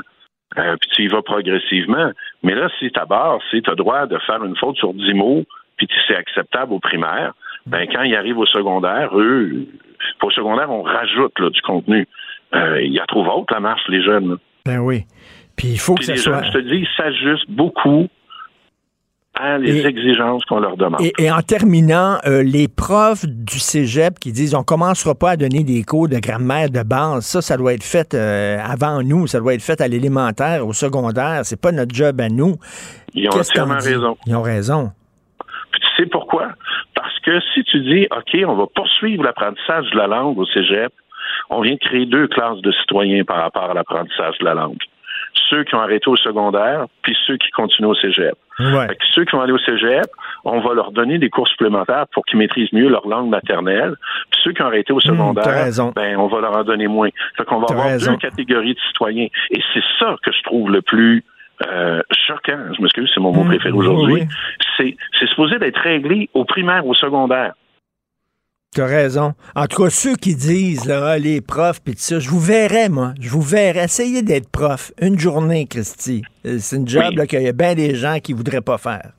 [0.56, 2.10] Euh, puis tu y vas progressivement.
[2.42, 5.14] Mais là, si ta barre, c'est tu as droit de faire une faute sur 10
[5.14, 5.44] mots,
[5.76, 7.34] puis c'est acceptable au primaire,
[7.66, 9.66] ben quand ils arrivent au secondaire, eux,
[10.22, 12.08] au secondaire, on rajoute du contenu.
[12.54, 14.38] Euh, il y a trop haute la marche, les jeunes.
[14.64, 15.04] Ben oui.
[15.56, 16.44] Puis il faut que ça soit.
[16.44, 18.08] je te dis, ils s'ajustent beaucoup
[19.60, 21.00] les exigences qu'on leur demande.
[21.18, 25.64] Et, en terminant, euh, les profs du cégep qui disent on commencera pas à donner
[25.64, 29.40] des cours de grammaire de base, ça, ça doit être fait euh, avant nous, ça
[29.40, 32.56] doit être fait à l'élémentaire, au secondaire, c'est pas notre job à nous.
[33.14, 34.16] Ils ont entièrement raison.
[34.26, 34.90] Ils ont raison.
[35.70, 36.48] Puis tu sais pourquoi?
[36.94, 40.92] Parce que si tu dis, OK, on va poursuivre l'apprentissage de la langue au cégep,
[41.50, 44.78] on vient de créer deux classes de citoyens par rapport à l'apprentissage de la langue
[45.48, 48.34] ceux qui ont arrêté au secondaire, puis ceux qui continuent au cégep.
[49.14, 50.06] ceux qui vont aller au cégep,
[50.44, 53.94] on va leur donner des cours supplémentaires pour qu'ils maîtrisent mieux leur langue maternelle.
[54.30, 55.44] Puis ceux qui ont arrêté au hmm, secondaire,
[55.94, 57.08] ben, on va leur en donner moins.
[57.36, 59.28] Fait qu'on va avoir deux catégories de citoyens.
[59.50, 61.24] Et c'est ça que je trouve le plus
[61.66, 62.72] euh, choquant.
[62.76, 64.26] Je m'excuse, c'est mon mot hmm, préféré aujourd'hui.
[64.76, 67.54] C'est, c'est supposé d'être réglé au primaire, au secondaire.
[68.74, 69.32] Tu as raison.
[69.56, 72.90] En tout cas, ceux qui disent, là, ah, les profs, puis ça, je vous verrai,
[72.90, 73.14] moi.
[73.18, 73.84] Je vous verrai.
[73.84, 76.22] Essayez d'être prof une journée, Christy.
[76.44, 79.12] Euh, c'est une job qu'il y a bien des gens qui voudraient pas faire.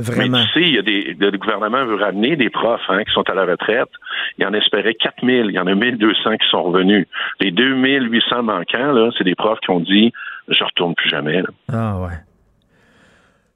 [0.00, 0.38] Vraiment.
[0.38, 3.12] Mais tu sais, il y a des, le gouvernement veut ramener des profs hein, qui
[3.12, 3.88] sont à la retraite.
[4.38, 5.46] Il en espérait 4000.
[5.48, 7.06] Il y en a 1200 qui sont revenus.
[7.40, 10.12] Les 2800 manquants, là, c'est des profs qui ont dit,
[10.48, 11.42] je retourne plus jamais.
[11.72, 12.14] Ah ouais.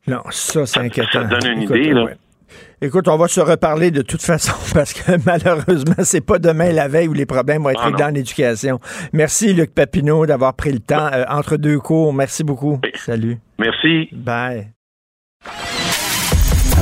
[0.08, 1.10] Non, ça, c'est inquiétant.
[1.12, 2.06] Ça donne une idée, là.
[2.84, 6.88] Écoute, on va se reparler de toute façon parce que malheureusement, c'est pas demain la
[6.88, 8.80] veille où les problèmes vont être ah, réglés dans l'éducation.
[9.12, 12.12] Merci, Luc Papineau, d'avoir pris le temps euh, entre deux cours.
[12.12, 12.80] Merci beaucoup.
[12.96, 13.38] Salut.
[13.56, 14.08] Merci.
[14.10, 14.72] Bye.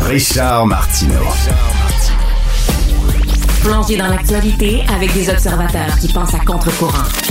[0.06, 1.26] Richard Martineau.
[3.62, 7.29] Plongé dans l'actualité avec des observateurs qui pensent à contre-courant.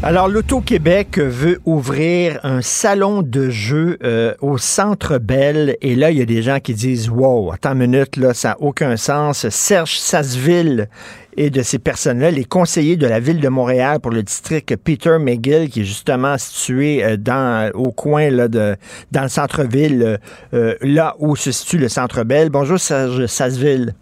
[0.00, 5.76] Alors, l'Auto-Québec veut ouvrir un salon de jeu euh, au Centre Bell.
[5.80, 8.50] Et là, il y a des gens qui disent, wow, attends une minute, là, ça
[8.50, 9.48] n'a aucun sens.
[9.48, 10.88] Serge Sasseville
[11.36, 15.18] et de ces personnes-là, les conseillers de la ville de Montréal pour le district Peter
[15.18, 18.76] McGill, qui est justement situé euh, dans, au coin de,
[19.10, 20.20] dans le centre-ville,
[20.54, 22.50] euh, là où se situe le Centre Bell.
[22.50, 23.94] Bonjour, Serge Sasseville.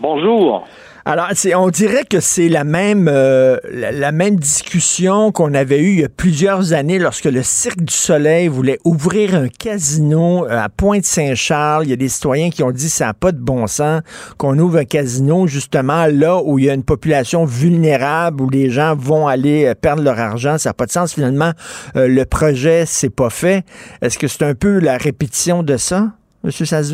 [0.00, 0.66] Bonjour.
[1.06, 6.00] Alors, on dirait que c'est la même, euh, la, même discussion qu'on avait eue il
[6.00, 10.68] y a plusieurs années lorsque le Cirque du Soleil voulait ouvrir un casino euh, à
[10.68, 11.84] Pointe-Saint-Charles.
[11.86, 14.02] Il y a des citoyens qui ont dit ça n'a pas de bon sens
[14.36, 18.70] qu'on ouvre un casino justement là où il y a une population vulnérable, où les
[18.70, 20.58] gens vont aller euh, perdre leur argent.
[20.58, 21.14] Ça n'a pas de sens.
[21.14, 21.52] Finalement,
[21.94, 23.64] le projet, c'est pas fait.
[24.02, 26.08] Est-ce que c'est un peu la répétition de ça?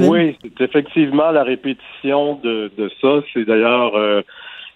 [0.09, 3.21] Oui, c'est effectivement la répétition de, de ça.
[3.33, 4.23] C'est d'ailleurs euh,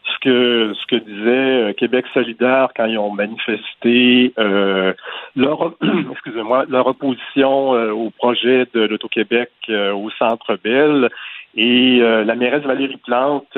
[0.04, 4.92] ce que ce que disait euh, Québec solidaire quand ils ont manifesté euh,
[5.34, 5.74] leur
[6.12, 11.08] excusez-moi leur opposition au projet de l'Auto-Québec au Centre Bell.
[11.56, 13.48] Et la mairesse Valérie Plante,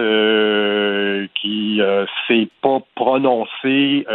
[1.34, 1.80] qui
[2.26, 4.06] s'est pas prononcée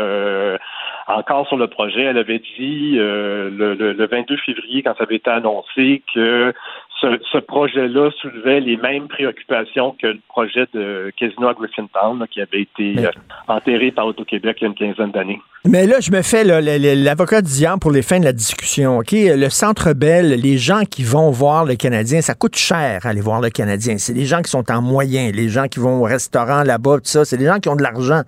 [1.06, 5.18] encore sur le projet, elle avait dit le, le, le, 22 février, quand ça avait
[5.18, 6.54] été annoncé, que
[7.02, 12.62] ce, projet-là soulevait les mêmes préoccupations que le projet de Casino à Griffintown, qui avait
[12.62, 13.12] été euh,
[13.48, 15.42] enterré par Auto-Québec il y a une quinzaine d'années.
[15.66, 19.00] Mais là, je me fais l'avocat du diable pour les fins de la discussion.
[19.00, 23.20] Ok, Le Centre Bell, les gens qui vont voir le Canadien, ça coûte cher aller
[23.20, 23.98] voir le Canadien.
[23.98, 27.06] C'est des gens qui sont en moyen, les gens qui vont au restaurant là-bas, tout
[27.06, 27.26] ça.
[27.26, 28.22] C'est des gens qui ont de l'argent.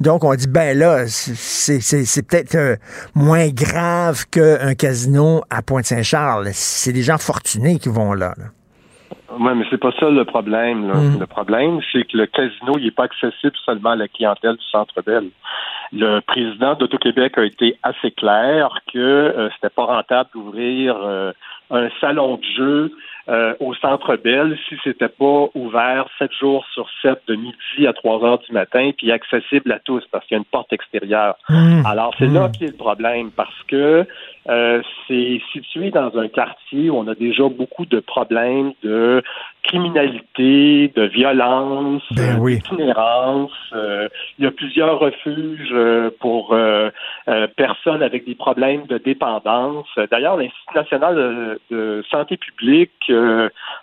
[0.00, 2.76] Donc, on dit, ben là, c'est peut-être euh,
[3.14, 6.48] moins grave qu'un casino à Pointe-Saint-Charles.
[6.52, 8.34] C'est des gens fortunés qui vont là.
[9.38, 10.86] Oui, mais c'est pas ça le problème.
[10.86, 11.20] Mm.
[11.20, 15.02] Le problème, c'est que le casino, n'est pas accessible seulement à la clientèle du Centre
[15.02, 15.28] Bell.
[15.92, 21.32] Le président d'Auto-Québec a été assez clair que euh, c'était pas rentable d'ouvrir euh,
[21.70, 22.92] un salon de jeu
[23.28, 27.92] euh, au Centre Bell si c'était pas ouvert sept jours sur sept de midi à
[27.92, 31.36] trois heures du matin puis accessible à tous parce qu'il y a une porte extérieure.
[31.48, 31.84] Mm.
[31.86, 32.52] Alors c'est là mm.
[32.52, 34.06] qui est le problème parce que
[34.48, 39.22] euh, c'est situé dans un quartier où on a déjà beaucoup de problèmes de
[39.64, 43.50] criminalité, de violence, ben d'itinérance.
[43.74, 46.56] Euh, il y a plusieurs refuges euh, pour
[47.56, 49.88] personnes avec des problèmes de dépendance.
[50.10, 53.10] D'ailleurs, l'Institut national de, santé publique,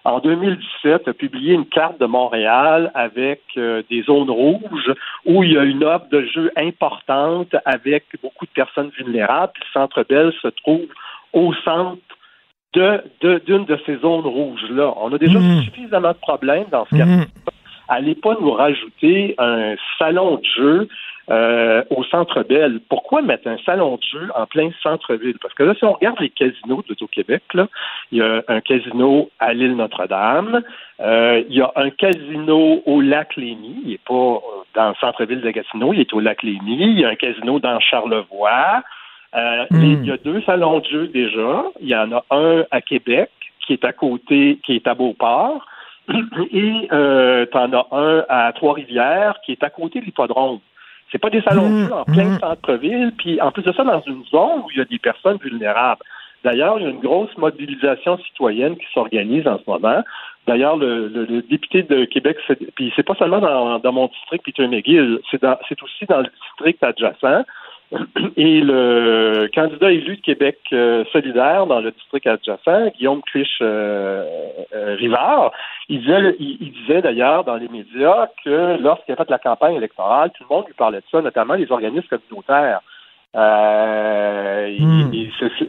[0.05, 4.93] en 2017, a publié une carte de Montréal avec des zones rouges
[5.25, 9.53] où il y a une offre de jeu importante avec beaucoup de personnes vulnérables.
[9.59, 10.87] le Centre Bell se trouve
[11.33, 11.97] au centre
[12.73, 14.93] d'une de, d'une de, ces zones rouges-là.
[14.97, 15.63] On a déjà mmh.
[15.63, 17.05] suffisamment de problèmes dans ce cas.
[17.05, 17.25] Mmh.
[17.87, 20.87] Allez pas nous rajouter un salon de jeu
[21.29, 22.79] euh, au Centre Bell.
[22.89, 25.37] Pourquoi mettre un salon de jeu en plein centre-ville?
[25.41, 27.67] Parce que là, si on regarde les casinos de québec là,
[28.11, 30.61] il y a un casino à l'île Notre-Dame,
[30.99, 34.41] euh, il y a un casino au lac Lémy, il n'est pas
[34.75, 37.59] dans le centre-ville de Gatineau, il est au lac Lémy, il y a un casino
[37.59, 38.83] dans Charlevoix,
[39.35, 42.81] euh, il y a deux salons de jeu déjà, il y en a un à
[42.81, 43.29] Québec
[43.65, 45.65] qui est à côté, qui est à Beauport,
[46.51, 50.59] et euh, tu en as un à Trois-Rivières qui est à côté de l'hippodrome.
[51.11, 52.39] C'est pas des salons de jeu en plein mmh.
[52.39, 55.37] centre-ville, puis en plus de ça, dans une zone où il y a des personnes
[55.41, 56.01] vulnérables.
[56.43, 60.03] D'ailleurs, il y a une grosse mobilisation citoyenne qui s'organise en ce moment.
[60.45, 62.37] D'ailleurs, le, député de Québec,
[62.75, 65.43] puis c'est pas seulement dans, mon district, Peter McGill, c'est
[65.81, 67.45] aussi dans le district adjacent.
[68.37, 74.25] Et le candidat élu de Québec euh, solidaire dans le district adjacent, Guillaume Clich euh,
[74.73, 75.51] euh, Rivard,
[75.89, 80.31] il disait, il, disait d'ailleurs dans les médias que lorsqu'il a fait la campagne électorale,
[80.31, 82.81] tout le monde lui parlait de ça, notamment les organismes communautaires.
[83.35, 85.11] Hmm.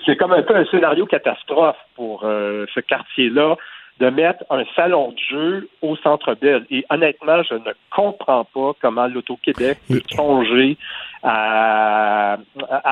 [0.05, 3.57] C'est comme un peu un scénario catastrophe pour ce quartier-là
[4.01, 6.67] de mettre un salon de jeu au Centre Bell.
[6.71, 10.77] Et honnêtement, je ne comprends pas comment l'Auto-Québec peut songer
[11.23, 12.39] à,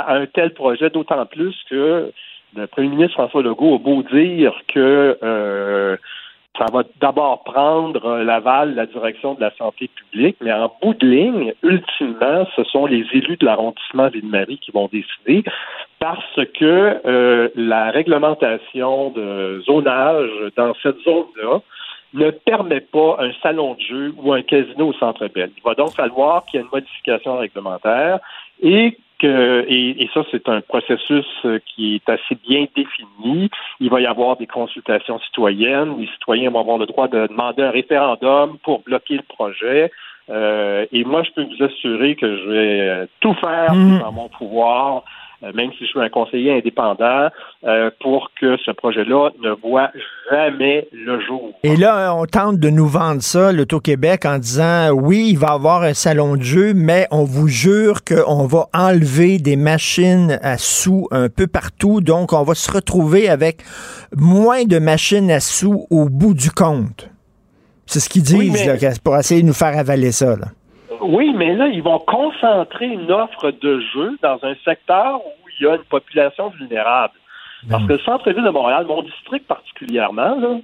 [0.08, 2.12] un tel projet, d'autant plus que
[2.54, 5.96] le premier ministre François Legault a beau dire que euh,
[6.58, 11.06] ça va d'abord prendre l'aval la direction de la santé publique, mais en bout de
[11.06, 15.44] ligne, ultimement, ce sont les élus de l'arrondissement Ville-Marie qui vont décider
[15.98, 21.60] parce que euh, la réglementation de zonage dans cette zone-là
[22.14, 25.50] ne permet pas un salon de jeu ou un casino au centre belle.
[25.56, 28.18] Il va donc falloir qu'il y ait une modification réglementaire
[28.60, 33.50] et et, ça, c'est un processus euh, qui est assez bien défini.
[33.80, 35.96] Il va y avoir des consultations citoyennes.
[35.98, 39.90] Les citoyens vont avoir le droit de demander un référendum pour bloquer le projet.
[40.30, 43.98] Euh, et moi, je peux vous assurer que je vais euh, tout faire mmh.
[44.00, 45.04] dans mon pouvoir
[45.54, 47.28] même si je suis un conseiller indépendant,
[47.64, 49.90] euh, pour que ce projet-là ne voit
[50.30, 51.52] jamais le jour.
[51.62, 55.54] Et là, on tente de nous vendre ça, l'Auto-Québec, en disant oui, il va y
[55.54, 60.58] avoir un salon de jeu, mais on vous jure qu'on va enlever des machines à
[60.58, 62.00] sous un peu partout.
[62.00, 63.62] Donc, on va se retrouver avec
[64.16, 67.08] moins de machines à sous au bout du compte.
[67.86, 70.36] C'est ce qu'ils disent pour essayer de nous faire avaler ça.
[70.36, 70.46] Là.
[71.02, 75.66] Oui, mais là, ils vont concentrer une offre de jeu dans un secteur où il
[75.66, 77.14] y a une population vulnérable.
[77.70, 80.58] Parce que le centre-ville de Montréal, mon district particulièrement, là,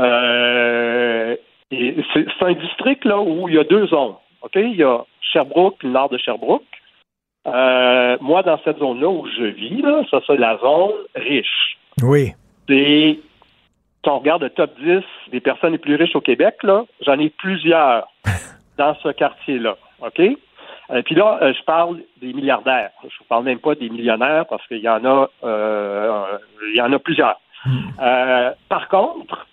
[0.00, 1.36] euh,
[1.70, 4.14] c'est un district là où il y a deux zones.
[4.42, 4.56] OK?
[4.56, 6.64] Il y a Sherbrooke, le nord de Sherbrooke.
[7.46, 11.78] Euh, moi, dans cette zone-là où je vis, là, ça, c'est la zone riche.
[12.02, 12.32] Oui.
[12.68, 13.18] C'est,
[14.04, 17.18] quand on regarde le top 10 des personnes les plus riches au Québec, là, j'en
[17.18, 18.06] ai plusieurs.
[18.82, 19.76] dans ce quartier-là.
[20.00, 20.18] OK?
[20.18, 20.36] Et
[20.90, 22.90] euh, puis là, euh, je parle des milliardaires.
[23.02, 26.38] Je ne parle même pas des millionnaires parce qu'il y en a euh,
[26.70, 27.38] il y en a plusieurs.
[27.64, 28.50] Hmm.
[28.68, 29.46] par contre,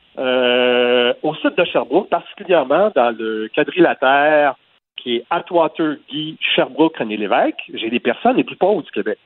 [1.21, 4.55] au sud de Sherbrooke, particulièrement dans le quadrilatère
[4.97, 9.19] qui est Atwater, Guy, Sherbrooke, René Lévesque, j'ai des personnes les plus pauvres du Québec.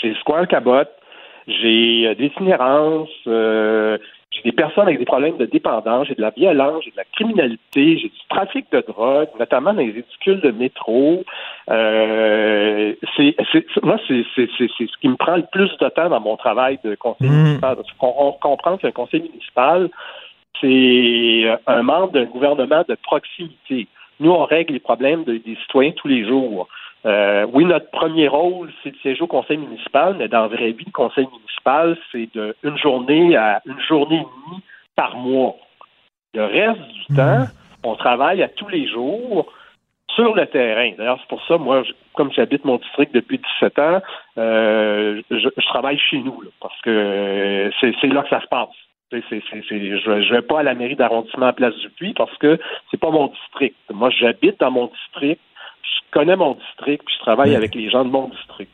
[0.00, 0.88] J'ai Square Cabot,
[1.46, 3.28] j'ai des itinérances,
[4.38, 7.04] j'ai des personnes avec des problèmes de dépendance, j'ai de la violence, j'ai de la
[7.04, 11.24] criminalité, j'ai du trafic de drogue, notamment dans les édicules de métro.
[11.70, 13.34] Euh, c'est,
[13.82, 17.30] moi, c'est, ce qui me prend le plus de temps dans mon travail de conseiller
[17.30, 17.42] mmh.
[17.42, 17.76] municipal.
[18.00, 19.90] On, comprend qu'un conseil municipal,
[20.60, 23.88] c'est un membre d'un gouvernement de proximité.
[24.20, 26.68] Nous, on règle les problèmes des citoyens tous les jours.
[27.06, 30.72] Euh, oui, notre premier rôle, c'est de siéger au conseil municipal, mais dans la vraie
[30.72, 34.62] vie, le conseil municipal, c'est de une journée à une journée et demie
[34.96, 35.56] par mois.
[36.34, 37.44] Le reste du temps,
[37.84, 39.50] on travaille à tous les jours
[40.14, 40.92] sur le terrain.
[40.98, 41.84] D'ailleurs, c'est pour ça, moi,
[42.14, 44.02] comme j'habite mon district depuis 17 ans,
[44.36, 48.68] euh, je, travaille chez nous, parce que c'est là que ça se passe.
[49.12, 52.58] je ne vais pas à la mairie d'arrondissement à Place du Puy parce que
[52.90, 53.76] c'est pas mon district.
[53.92, 55.40] Moi, j'habite dans mon district
[55.82, 58.70] je connais mon district, puis je travaille avec les gens de mon district.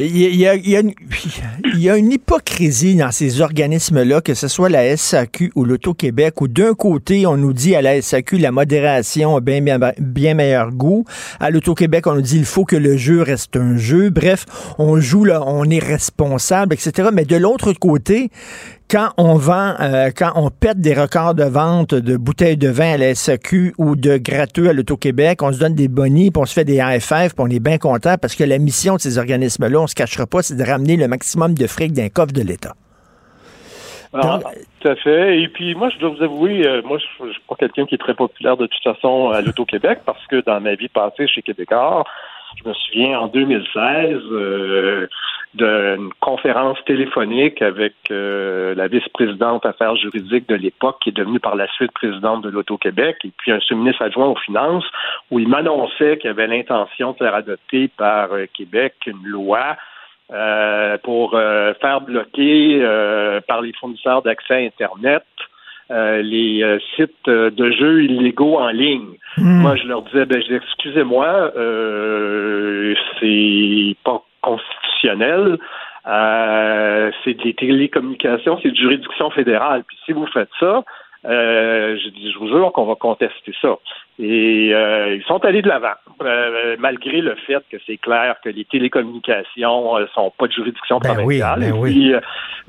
[0.00, 4.96] Il y, a, il, y a une, hypocrisie dans ces organismes-là, que ce soit la
[4.96, 9.40] SAQ ou l'Auto-Québec, où d'un côté, on nous dit à la SAQ la modération a
[9.40, 11.04] bien, bien, bien meilleur goût.
[11.40, 14.10] À l'Auto-Québec, on nous dit il faut que le jeu reste un jeu.
[14.10, 14.46] Bref,
[14.78, 17.08] on joue là, on est responsable, etc.
[17.12, 18.30] Mais de l'autre côté,
[18.90, 22.94] quand on vend, euh, quand on pète des records de vente de bouteilles de vin
[22.94, 26.46] à la SAQ ou de gratteux à l'Auto-Québec, on se donne des bonnies, puis on
[26.46, 29.18] se fait des AFF, puis on est bien content parce que la mission de ces
[29.18, 32.42] organismes-là, on se cachera pas, c'est de ramener le maximum de fric d'un coffre de
[32.42, 32.74] l'État.
[34.14, 34.40] Ah,
[34.80, 35.38] tout à fait.
[35.38, 37.94] Et puis moi, je dois vous avouer, euh, moi, je ne suis pas quelqu'un qui
[37.94, 41.42] est très populaire de toute façon à l'Auto-Québec parce que dans ma vie passée chez
[41.42, 42.04] Québécois,
[42.56, 45.08] je me souviens en 2016 euh,
[45.58, 51.56] d'une conférence téléphonique avec euh, la vice-présidente affaires juridiques de l'époque, qui est devenue par
[51.56, 54.86] la suite présidente de l'Auto-Québec, et puis un sous-ministre adjoint aux finances,
[55.30, 59.76] où il m'annonçait qu'il avait l'intention de faire adopter par Québec une loi
[60.30, 65.24] euh, pour euh, faire bloquer euh, par les fournisseurs d'accès à Internet
[65.90, 69.16] les sites de jeux illégaux en ligne.
[69.38, 69.62] Hmm.
[69.62, 71.50] Moi, je leur disais, ben, excusez-moi,
[73.18, 74.87] c'est pas constitutionnel.
[77.24, 79.84] C'est des télécommunications, c'est de juridiction fédérale.
[79.86, 80.84] Puis si vous faites ça,
[81.24, 83.76] euh, je, dis, je vous jure qu'on va contester ça.
[84.20, 88.48] Et euh, ils sont allés de l'avant, euh, malgré le fait que c'est clair que
[88.48, 91.60] les télécommunications ne sont pas de juridiction ben provinciale.
[91.60, 92.14] Ben oui, puis,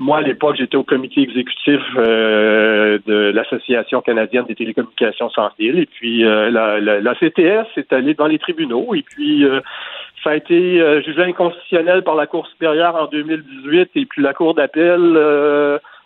[0.00, 5.78] moi, à l'époque, j'étais au comité exécutif de l'Association canadienne des télécommunications sans fil.
[5.78, 8.94] Et puis, la, la, la, CTS est allée dans les tribunaux.
[8.94, 9.44] Et puis,
[10.22, 13.90] ça a été jugé inconstitutionnel par la Cour supérieure en 2018.
[13.94, 15.16] Et puis, la Cour d'appel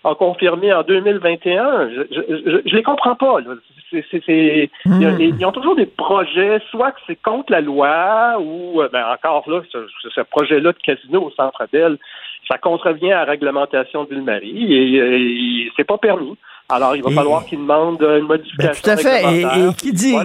[0.04, 1.90] a confirmé en 2021.
[1.90, 3.40] Je, je, je les comprends pas.
[3.40, 3.54] Là.
[3.90, 5.20] C'est, hmm.
[5.20, 9.48] ils ont toujours des projets, soit que c'est contre la loi ou euh, ben encore
[9.48, 9.78] là, ce,
[10.14, 11.98] ce projet-là de casino au centre Bell,
[12.48, 16.36] ça contrevient à la réglementation de Ville-Marie et, et c'est pas permis.
[16.70, 18.72] Alors, il va falloir qu'il demande une modification.
[18.72, 19.42] Ben, tout à fait.
[19.42, 20.16] Et, qui dit,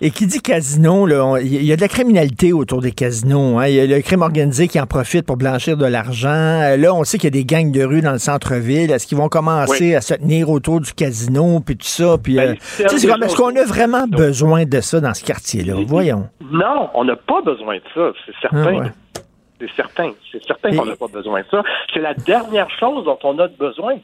[0.00, 1.06] et qui dit casino,
[1.38, 3.58] il y a de la criminalité autour des casinos.
[3.58, 3.66] Hein.
[3.66, 6.30] Il y a le crime organisé qui en profite pour blanchir de l'argent.
[6.30, 8.90] Euh, là, on sait qu'il y a des gangs de rue dans le centre-ville.
[8.90, 12.16] Est-ce qu'ils vont commencer à se tenir autour du casino, puis tout ça?
[12.16, 15.74] Puis, ben, euh, est-ce qu'on a vraiment besoin de ça dans ce quartier-là?
[15.86, 16.30] Voyons.
[16.50, 18.86] Non, on n'a pas besoin de ça, c'est certain.
[18.86, 19.20] Ah,
[19.60, 20.12] c'est certain.
[20.32, 21.62] C'est certain qu'on n'a pas besoin de ça.
[21.92, 23.96] C'est la dernière chose dont on a besoin.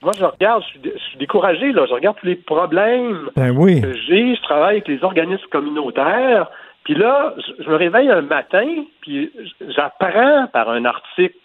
[0.00, 1.86] Moi, je regarde, je suis, découragé, là.
[1.86, 4.36] Je regarde tous les problèmes ben que j'ai.
[4.36, 6.48] Je travaille avec les organismes communautaires.
[6.84, 8.66] Puis là, je, me réveille un matin,
[9.00, 11.36] puis j'apprends par un article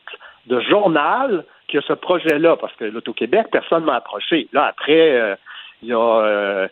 [0.46, 4.48] de journal qu'il y a ce projet-là, parce que l'Auto-Québec, personne ne m'a approché.
[4.54, 5.36] Là, après, euh,
[5.82, 6.68] il y a euh,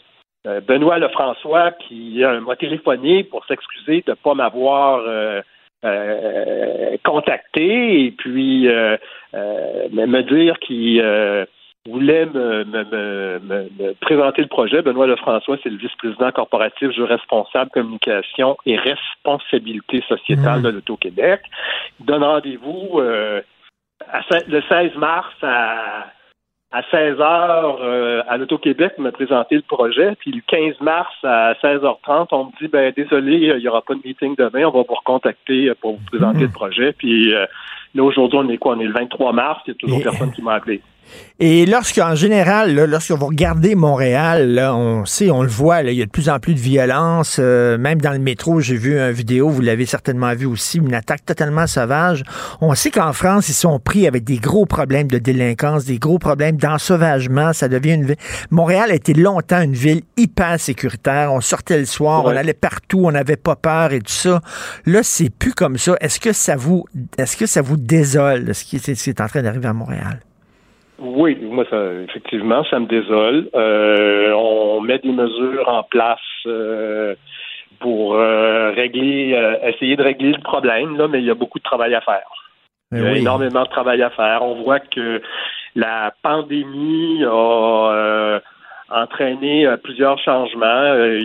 [0.45, 5.01] euh, Benoît Lefrançois qui m'a téléphoné pour s'excuser de ne pas m'avoir
[7.03, 8.67] contacté et puis
[9.33, 11.01] me dire qu'il
[11.87, 14.81] voulait me, me, me, présenter le projet.
[14.81, 20.63] Benoît Lefrançois, c'est le vice-président corporatif, jeu responsable, communication et responsabilité sociétale mmh.
[20.63, 21.41] de l'Auto-Québec.
[21.99, 23.41] Il donne rendez-vous euh,
[24.47, 26.05] le 16 mars à,
[26.71, 30.15] à 16 h euh, à l'Auto-Québec pour me présenter le projet.
[30.19, 33.95] Puis le 15 mars à 16h30, on me dit ben désolé, il n'y aura pas
[33.95, 36.43] de meeting demain, on va vous recontacter pour vous présenter mmh.
[36.43, 36.93] le projet.
[36.93, 37.47] Puis euh,
[37.95, 38.75] là aujourd'hui, on est quoi?
[38.75, 40.79] On est le 23 mars, il n'y a toujours personne qui m'a appelé.
[41.43, 46.05] Et lorsqu'en général, lorsque vous regardez Montréal, on sait, on le voit, il y a
[46.05, 47.37] de plus en plus de violence.
[47.39, 50.93] Euh, même dans le métro, j'ai vu une vidéo, vous l'avez certainement vu aussi, une
[50.93, 52.21] attaque totalement sauvage.
[52.61, 56.19] On sait qu'en France, ils sont pris avec des gros problèmes de délinquance, des gros
[56.19, 57.53] problèmes d'ensauvagement.
[57.53, 58.17] Ça devient une ville.
[58.51, 61.33] Montréal a été longtemps une ville hyper sécuritaire.
[61.33, 64.41] On sortait le soir, on allait partout, on n'avait pas peur et tout ça.
[64.85, 65.95] Là, c'est plus comme ça.
[66.01, 66.85] Est-ce que ça vous,
[67.17, 70.19] est-ce que ça vous désole ce qui est en train d'arriver à Montréal?
[71.01, 73.49] Oui, moi, ça, effectivement, ça me désole.
[73.55, 77.15] Euh, on met des mesures en place euh,
[77.79, 81.63] pour euh, régler, essayer de régler le problème, là, mais il y a beaucoup de
[81.63, 82.29] travail à faire.
[82.91, 84.43] Il y a énormément de travail à faire.
[84.43, 85.21] On voit que
[85.75, 88.41] la pandémie a
[88.93, 91.19] entraîné plusieurs changements euh,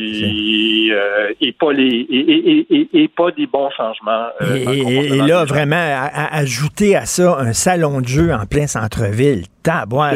[1.40, 4.26] et, pas les et, pas des bons changements.
[4.54, 9.42] et, là, vraiment, ajouter à ça un salon de jeu en plein centre-ville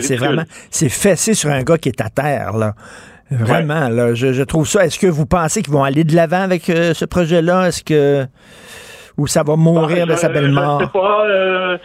[0.00, 2.74] c'est vraiment, c'est fessé sur un gars qui est à terre, là.
[3.30, 4.84] Vraiment, là, je, trouve ça.
[4.84, 7.68] Est-ce que vous pensez qu'ils vont aller de l'avant avec euh, ce projet-là?
[7.68, 8.26] Est-ce que.
[9.16, 10.80] Ou ça va mourir de sa belle mort?
[10.80, 11.26] Je sais pas.
[11.26, 11.78] Euh,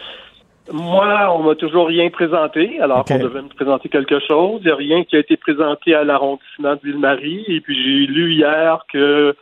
[0.72, 4.60] moi, on m'a toujours rien présenté, alors qu'on devait me présenter quelque chose.
[4.62, 7.44] Il n'y a rien qui a été présenté à l'arrondissement de Ville-Marie.
[7.48, 9.36] Et puis, j'ai lu hier que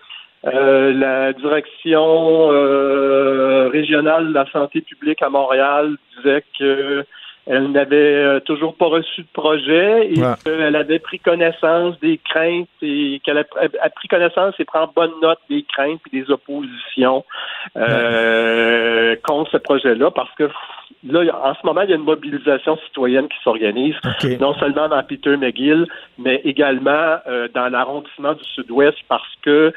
[0.47, 2.49] euh, la direction
[3.70, 7.05] régionale de la santé publique à Montréal disait que
[7.47, 12.68] elle n'avait euh, toujours pas reçu de projet et qu'elle avait pris connaissance des craintes
[12.81, 17.25] et qu'elle a, pris connaissance et prend bonne note des craintes et des oppositions
[17.77, 20.49] euh, contre ce projet-là parce que
[21.03, 23.95] là, en ce moment, il y a une mobilisation citoyenne qui s'organise,
[24.40, 25.86] non seulement dans Peter McGill,
[26.18, 29.72] mais également euh, dans l'arrondissement du Sud-Ouest, parce que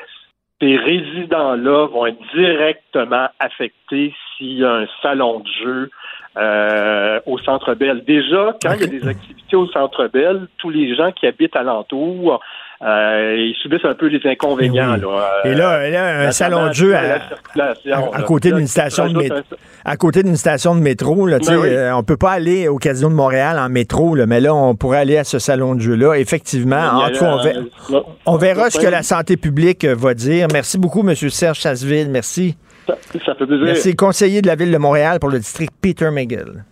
[0.61, 5.89] ces résidents-là vont être directement affectés s'il y a un salon de jeu
[6.37, 8.03] euh, au Centre Bell.
[8.05, 11.55] Déjà, quand il y a des activités au Centre Bell, tous les gens qui habitent
[11.55, 12.41] alentour
[12.83, 14.97] euh, ils subissent un peu les inconvénients.
[15.43, 19.39] Et là, là un salon de jeu à, côté d'une station de métro.
[19.83, 23.15] À côté d'une station de métro, là, euh, on peut pas aller au Casino de
[23.15, 26.15] Montréal en métro, là, mais là, on pourrait aller à ce salon de jeu-là.
[26.15, 30.47] Effectivement, en tout cas, on, verra ce que la santé publique va dire.
[30.53, 31.15] Merci beaucoup, M.
[31.15, 32.09] Serge Chasseville.
[32.09, 32.57] Merci.
[32.85, 32.95] Ça,
[33.35, 33.65] fait plaisir.
[33.65, 36.63] Merci, conseiller de la Ville de Montréal pour le district Peter McGill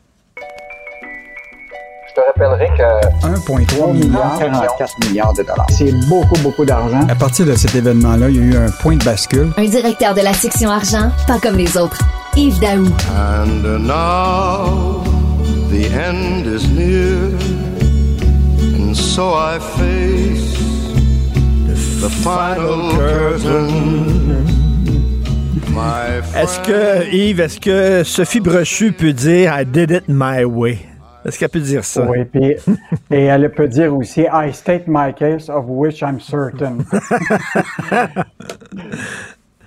[2.15, 5.67] te rappellerai que 1,3 milliard, 44 milliards de dollars.
[5.69, 7.05] C'est beaucoup, beaucoup d'argent.
[7.09, 9.51] À partir de cet événement-là, il y a eu un point de bascule.
[9.57, 11.99] Un directeur de la section argent, pas comme les autres.
[12.37, 12.85] Yves Daou.
[13.15, 15.03] And now,
[15.69, 17.31] the end is near.
[18.79, 20.55] And so I face
[22.01, 24.45] the final curtain.
[26.37, 30.79] Est-ce que, Yves, est-ce que Sophie Brochu peut dire I did it my way?
[31.25, 32.07] Est-ce qu'elle peut dire ça?
[32.07, 32.55] Oui, puis,
[33.09, 36.77] et elle peut dire aussi I state my case of which I'm certain.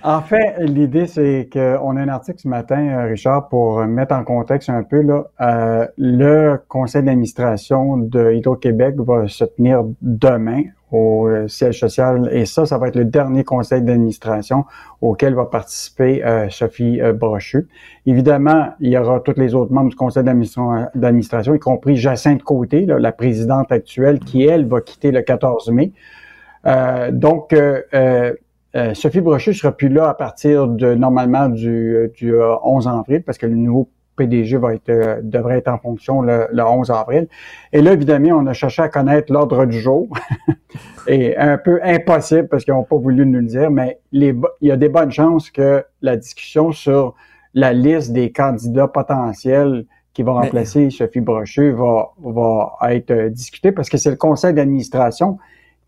[0.03, 4.23] en fait, l'idée, c'est qu'on a un article ce matin, euh, Richard, pour mettre en
[4.23, 5.01] contexte un peu.
[5.01, 12.29] Là, euh, le conseil d'administration de Hydro-Québec va se tenir demain au euh, siège social.
[12.31, 14.65] Et ça, ça va être le dernier conseil d'administration
[15.01, 17.67] auquel va participer euh, Sophie euh, Brochu.
[18.05, 22.85] Évidemment, il y aura tous les autres membres du conseil d'administration, y compris Jacinthe Côté,
[22.85, 25.91] la présidente actuelle, qui, elle, va quitter le 14 mai.
[27.11, 27.55] donc,
[28.93, 33.45] Sophie Brochu sera plus là à partir de, normalement, du, du 11 avril, parce que
[33.45, 33.89] le nouveau
[34.19, 37.27] PDG va être, euh, devrait être en fonction le, 11 avril.
[37.71, 40.07] Et là, évidemment, on a cherché à connaître l'ordre du jour.
[41.07, 44.71] Et un peu impossible parce qu'ils n'ont pas voulu nous le dire, mais il y
[44.71, 47.15] a des bonnes chances que la discussion sur
[47.55, 53.71] la liste des candidats potentiels qui vont remplacer Sophie Brochu va, va être euh, discutée
[53.71, 55.39] parce que c'est le conseil d'administration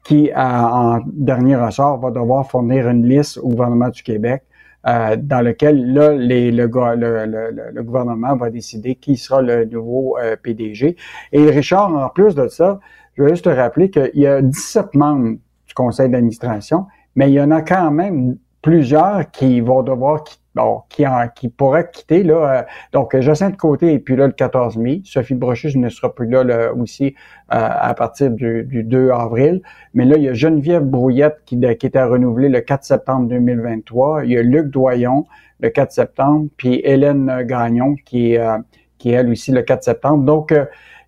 [0.03, 4.43] qui, en dernier ressort, va devoir fournir une liste au gouvernement du Québec
[4.88, 10.17] euh, dans lequel là, les, le, le, le, gouvernement va décider qui sera le nouveau
[10.17, 10.95] euh, PDG.
[11.32, 12.79] Et Richard, en plus de ça,
[13.15, 17.34] je veux juste te rappeler qu'il y a 17 membres du conseil d'administration, mais il
[17.34, 21.89] y en a quand même plusieurs qui vont devoir quitter bon, qui, en, qui pourrait
[21.91, 22.24] quitter.
[22.24, 25.01] Là, euh, donc, Jacinthe Côté et puis là le 14 mai.
[25.05, 27.12] Sophie Brochu ne sera plus là, aussi euh,
[27.49, 29.62] à partir du, 2 avril.
[29.93, 34.26] Mais là, il y a Geneviève Brouillette qui, qui était renouvelée le 4 septembre 2023.
[34.26, 35.26] Il y a Luc Doyon
[35.59, 38.57] le 4 septembre, puis Hélène Gagnon qui est, euh,
[38.97, 40.24] qui est elle aussi le 4 septembre.
[40.24, 40.53] Donc,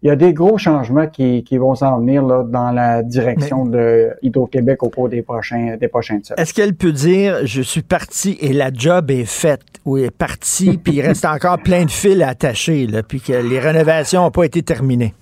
[0.04, 3.66] il y a des gros changements qui, qui vont s'en venir là, dans la direction
[3.66, 6.42] de Hydro-Québec au cours des prochains des prochaines semaines.
[6.42, 10.78] Est-ce qu'elle peut dire je suis parti et la job est faite ou est partie
[10.84, 14.44] puis il reste encore plein de fils attachés là, puis que les rénovations n'ont pas
[14.44, 15.14] été terminées?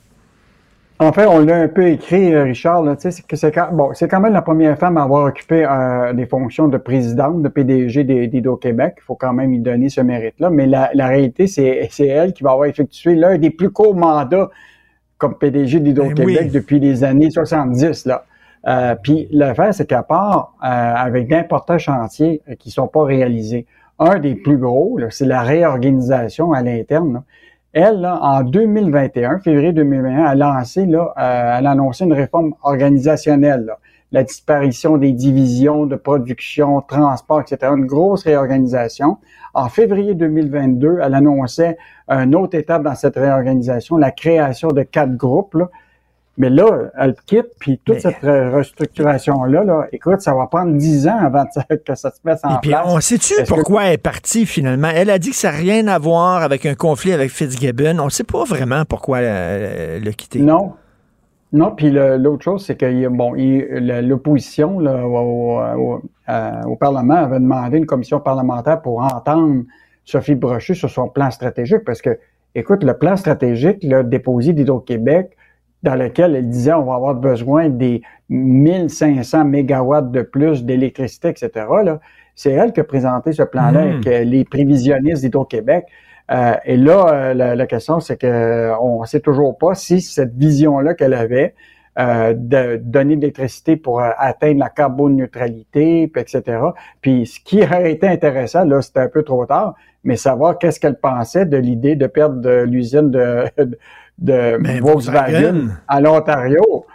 [0.97, 3.89] En fait, on l'a un peu écrit, euh, Richard, là, c'est que c'est quand, bon,
[3.95, 7.47] c'est quand même la première femme à avoir occupé euh, des fonctions de présidente, de
[7.47, 8.97] PDG d'Hydro-Québec.
[8.97, 10.51] Il faut quand même y donner ce mérite-là.
[10.51, 13.95] Mais la, la réalité, c'est, c'est elle qui va avoir effectué l'un des plus courts
[13.95, 14.51] mandats
[15.21, 18.07] comme PDG d'Hydro-Québec ben depuis les années 70.
[18.07, 18.25] Là.
[18.67, 23.67] Euh, puis l'affaire, c'est qu'à part euh, avec d'importants chantiers euh, qui sont pas réalisés,
[23.99, 27.21] un des plus gros, c'est la réorganisation à l'interne.
[27.71, 32.55] Elle, là, en 2021, février 2021, a lancé, là, euh, elle a annoncé une réforme
[32.63, 33.65] organisationnelle.
[33.65, 33.77] Là
[34.11, 37.71] la disparition des divisions de production, transport, etc.
[37.75, 39.17] Une grosse réorganisation.
[39.53, 41.77] En février 2022, elle annonçait
[42.11, 45.57] une autre étape dans cette réorganisation, la création de quatre groupes.
[46.37, 51.17] Mais là, elle quitte, puis toute cette restructuration-là, là, écoute, ça va prendre dix ans
[51.17, 54.89] avant que ça se mette en Et puis, On sait-tu pourquoi elle est partie finalement?
[54.93, 57.99] Elle a dit que ça n'a rien à voir avec un conflit avec Fitzgibbon.
[57.99, 60.39] On ne sait pas vraiment pourquoi elle l'a quitté.
[60.39, 60.73] Non,
[61.53, 67.85] non, puis l'autre chose, c'est que bon, l'opposition au, euh, au, Parlement avait demandé une
[67.85, 69.63] commission parlementaire pour entendre
[70.05, 72.17] Sophie Brochu sur son plan stratégique, parce que,
[72.55, 75.37] écoute, le plan stratégique là, déposé d'Hydro-Québec,
[75.83, 81.65] dans lequel elle disait on va avoir besoin des 1500 mégawatts de plus d'électricité, etc.
[82.35, 83.89] C'est elle qui a présenté ce plan-là mmh.
[83.89, 85.85] avec les prévisionnistes d'Hydro-Québec.
[86.31, 90.33] Euh, et là, euh, la, question, c'est que on ne sait toujours pas si cette
[90.35, 91.55] vision-là qu'elle avait
[91.99, 96.57] euh, de donner de l'électricité pour euh, atteindre la carboneutralité, puis etc.
[97.01, 100.79] Puis ce qui aurait été intéressant, là, c'était un peu trop tard, mais savoir qu'est-ce
[100.79, 103.45] qu'elle pensait de l'idée de perdre l'usine de,
[104.17, 106.85] de, Ben, Volkswagen, à l'Ontario.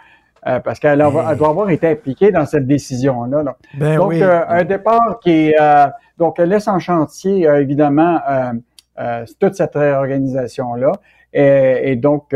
[0.45, 3.43] euh, parce qu'elle elle doit avoir été impliquée dans cette décision-là.
[3.43, 3.55] là.
[3.77, 4.21] Ben donc, oui.
[4.23, 5.85] euh, un départ qui euh,
[6.17, 8.19] donc, elle laisse en chantier, euh, évidemment,
[9.39, 10.91] toute cette réorganisation-là.
[11.33, 12.33] Et, et donc,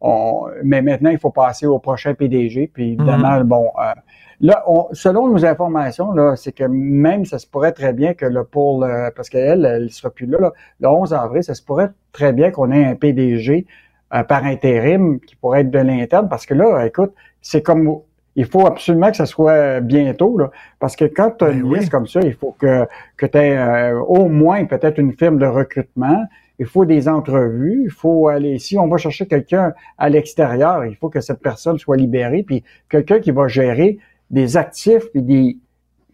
[0.00, 2.70] on- mais maintenant, il faut passer au prochain PDG.
[2.72, 3.92] Puis évidemment, bon, euh,
[4.40, 8.26] là, on- selon nos informations, là, c'est que même ça se pourrait très bien que
[8.26, 11.62] le pour le, parce qu'elle, elle sera plus là, là, le 11 avril, ça se
[11.62, 13.66] pourrait très bien qu'on ait un PDG
[14.14, 17.98] euh, par intérim qui pourrait être de l'interne, parce que là, écoute, c'est comme
[18.36, 20.50] il faut absolument que ça soit bientôt, là,
[20.80, 22.84] parce que quand tu as une liste comme ça, il faut que,
[23.16, 26.24] que tu aies au moins peut-être une firme de recrutement,
[26.58, 30.96] il faut des entrevues, il faut aller, si on va chercher quelqu'un à l'extérieur, il
[30.96, 33.98] faut que cette personne soit libérée, puis quelqu'un qui va gérer
[34.34, 35.56] des actifs, puis des...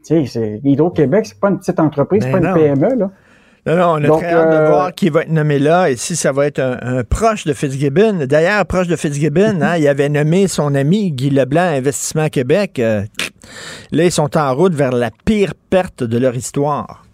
[0.07, 2.57] Tu sais, c'est- Hydro-Québec, c'est pas une petite entreprise, c'est Ben pas non.
[2.57, 3.11] une PME, là.
[3.67, 5.91] Non, non, on a Donc, très hâte de euh, voir qui va être nommé là
[5.91, 8.25] et si ça va être un, un proche de Fitzgibbon.
[8.27, 12.79] D'ailleurs, proche de Fitzgibbon, hein, il avait nommé son ami Guy Leblanc Investissement Québec.
[12.79, 13.03] Euh,
[13.93, 17.05] là, ils sont en route vers la pire perte de leur histoire.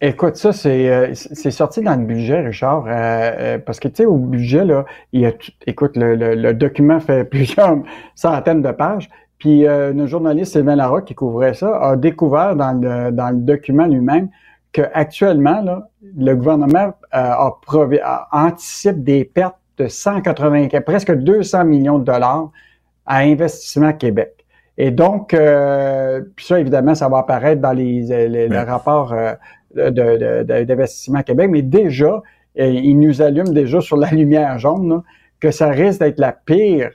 [0.00, 4.04] Écoute, ça, c'est euh, c'est sorti dans le budget, Richard, euh, parce que, tu sais,
[4.04, 5.32] au budget, là, il y a
[5.66, 7.78] écoute, le, le- le document fait plusieurs
[8.14, 9.08] centaines de pages,
[9.38, 13.36] puis euh, notre journaliste Sylvain Larocque, qui couvrait ça, a découvert dans le, dans le
[13.36, 14.28] document lui-même
[14.72, 21.12] que actuellement, là, le gouvernement euh, a, provi- a- anticipe des pertes de 180, presque
[21.14, 22.50] 200 millions de dollars
[23.06, 24.34] à Investissement Québec.
[24.76, 29.32] Et donc, euh, puis ça, évidemment, ça va apparaître dans les, les, les rapports euh,
[29.74, 32.22] de- de- de- d'investissement Québec, mais déjà,
[32.60, 35.02] euh, il nous allume déjà sur la lumière jaune là,
[35.40, 36.90] que ça risque d'être la pire,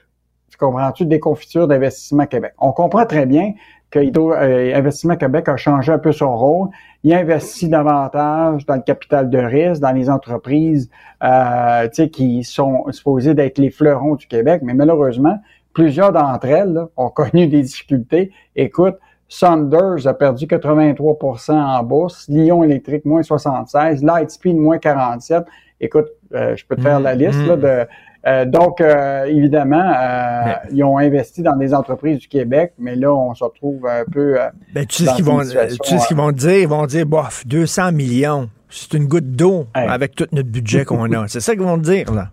[0.54, 2.52] tu comprends-tu, déconfiture d'investissement Québec.
[2.58, 3.54] On comprend très bien
[3.90, 6.68] que Hydro- euh, Investissement Québec a changé un peu son rôle.
[7.02, 10.88] Il investit davantage dans le capital de risque, dans les entreprises
[11.24, 15.38] euh, qui sont supposées d'être les fleurons du Québec, mais malheureusement,
[15.72, 18.30] plusieurs d'entre elles là, ont connu des difficultés.
[18.54, 18.96] Écoute,
[19.28, 25.44] Saunders a perdu 83% en bourse, Lyon Électrique moins 76, Lightspeed moins 47.
[25.80, 27.86] Écoute, euh, je peux te faire la liste là, de
[28.26, 33.12] euh, donc, euh, évidemment, euh, ils ont investi dans des entreprises du Québec, mais là,
[33.14, 34.40] on se retrouve un peu.
[34.40, 36.58] euh, Ben, tu sais ce qu'ils vont, situation, tu sais ce qu'ils vont dire?
[36.58, 38.48] Ils vont dire, bof, 200 millions.
[38.70, 41.28] C'est une goutte d'eau avec tout notre budget qu'on a.
[41.28, 42.28] C'est ça qu'ils vont dire, là.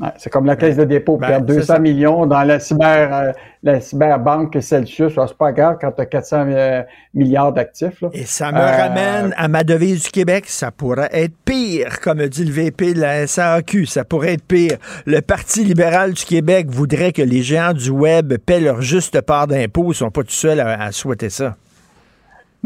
[0.00, 1.78] Ouais, c'est comme la caisse de dépôt, Ben, perdre c'est 200 ça.
[1.78, 3.32] millions dans la cyber, euh,
[3.62, 5.12] la cyberbanque Celsius.
[5.12, 6.82] Alors, C'est pas grave quand tu as 400 euh,
[7.14, 8.00] milliards d'actifs.
[8.02, 8.10] là.
[8.12, 10.44] Et ça me Euh, ramène à ma devise du Québec.
[10.48, 13.86] Ça pourrait être pire, comme dit le VP de la SAQ.
[13.86, 14.76] Ça pourrait être pire.
[15.06, 19.46] Le Parti libéral du Québec voudrait que les géants du Web paient leur juste part
[19.46, 19.92] d'impôts.
[19.92, 21.56] Ils sont pas tout seuls à, à souhaiter ça.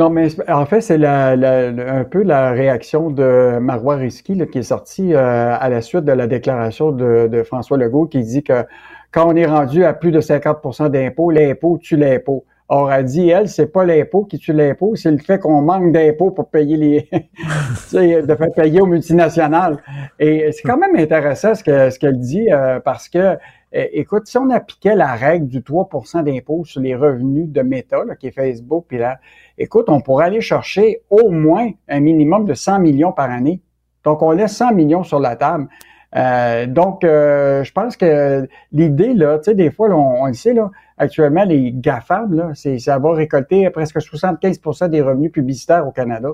[0.00, 5.12] Non, mais en fait, c'est un peu la réaction de Marois Risky qui est sortie
[5.12, 8.64] euh, à la suite de la déclaration de, François Legault qui dit que
[9.12, 12.46] quand on est rendu à plus de 50% d'impôts, l'impôt tue l'impôt.
[12.70, 15.92] Or, elle dit, elle, c'est pas l'impôt qui tue l'impôt, c'est le fait qu'on manque
[15.92, 17.08] d'impôts pour payer les,
[17.92, 19.76] de faire payer aux multinationales.
[20.18, 23.36] Et c'est quand même intéressant ce que ce qu'elle dit euh, parce que,
[23.72, 28.28] écoute, si on appliquait la règle du 3% d'impôt sur les revenus de Meta, qui
[28.28, 29.18] est Facebook, puis là,
[29.60, 33.60] écoute, on pourrait aller chercher au moins un minimum de 100 millions par année.
[34.04, 35.68] Donc, on laisse 100 millions sur la table.
[36.16, 40.26] Euh, donc, euh, je pense que l'idée, là, tu sais, des fois, là, on, on
[40.26, 45.30] le sait, là, actuellement, les GAFAM, là, c'est, ça va récolter presque 75% des revenus
[45.30, 46.30] publicitaires au Canada.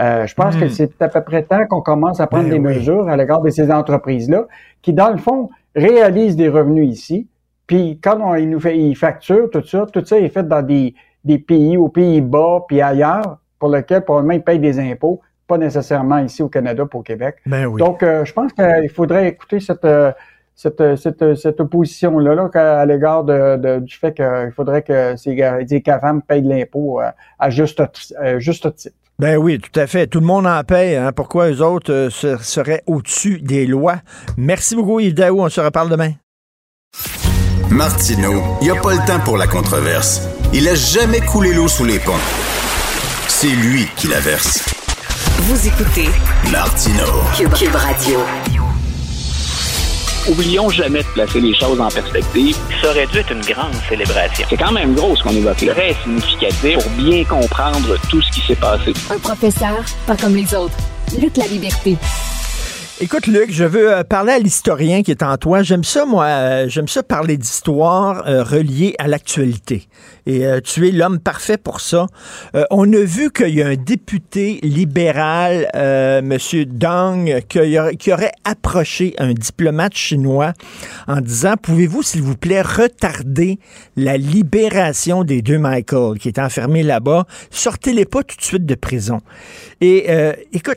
[0.00, 0.60] Euh, je pense Hmm.
[0.60, 2.74] que c'est à peu près temps qu'on commence à prendre Ben des oui.
[2.76, 4.46] mesures à l'égard de ces entreprises-là,
[4.82, 7.28] qui, dans le fond, réalisent des revenus ici.
[7.66, 10.62] Puis, quand on, ils nous fait, ils facturent tout ça, tout ça est fait dans
[10.62, 10.94] des,
[11.24, 16.18] des pays, aux Pays-Bas, puis ailleurs, pour lesquels, probablement, ils payent des impôts, pas nécessairement
[16.18, 17.36] ici au Canada, pour Québec.
[17.46, 17.78] Ben oui.
[17.80, 20.12] Donc, euh, je pense qu'il faudrait écouter cette, euh,
[20.54, 25.34] cette, cette, cette opposition-là là, à l'égard de, de- du fait qu'il faudrait que ces,
[25.34, 27.82] gars- ces CAFAM payent de l'impôt euh, à juste,
[28.22, 28.94] euh, juste titre.
[29.18, 30.06] Ben oui, tout à fait.
[30.06, 30.94] Tout le monde en paye.
[30.94, 31.10] Hein.
[31.12, 33.96] Pourquoi eux autres euh, se- seraient au-dessus des lois?
[34.36, 35.40] Merci beaucoup, Yves Daou.
[35.40, 36.12] On se reparle demain.
[37.70, 40.28] Martineau, il n'y a pas le temps pour la controverse.
[40.54, 42.12] Il a jamais coulé l'eau sous les ponts.
[43.28, 44.64] C'est lui qui la verse.
[45.40, 46.08] Vous écoutez
[46.50, 47.22] Martineau.
[47.36, 48.20] Cube, Cube Radio.
[50.26, 52.56] Oublions jamais de placer les choses en perspective.
[52.80, 54.46] Ça aurait dû être une grande célébration.
[54.48, 55.74] C'est quand même gros ce qu'on évoque là.
[55.74, 58.94] Très significatif pour bien comprendre tout ce qui s'est passé.
[59.10, 60.76] Un professeur, pas comme les autres.
[61.20, 61.98] Lutte la liberté.
[63.00, 65.62] Écoute, Luc, je veux euh, parler à l'historien qui est en toi.
[65.62, 69.86] J'aime ça, moi, euh, j'aime ça parler d'histoire euh, reliée à l'actualité.
[70.26, 72.06] Et tu es l'homme parfait pour ça.
[72.70, 76.36] on a vu qu'il y a un député libéral, M.
[76.66, 80.52] Dong, qui, qui aurait approché un diplomate chinois
[81.06, 83.58] en disant, pouvez-vous, s'il vous plaît, retarder
[83.96, 87.24] la libération des deux Michael qui est enfermés là-bas?
[87.50, 89.22] Sortez-les pas tout de suite de prison.
[89.80, 90.10] Et
[90.52, 90.76] écoute,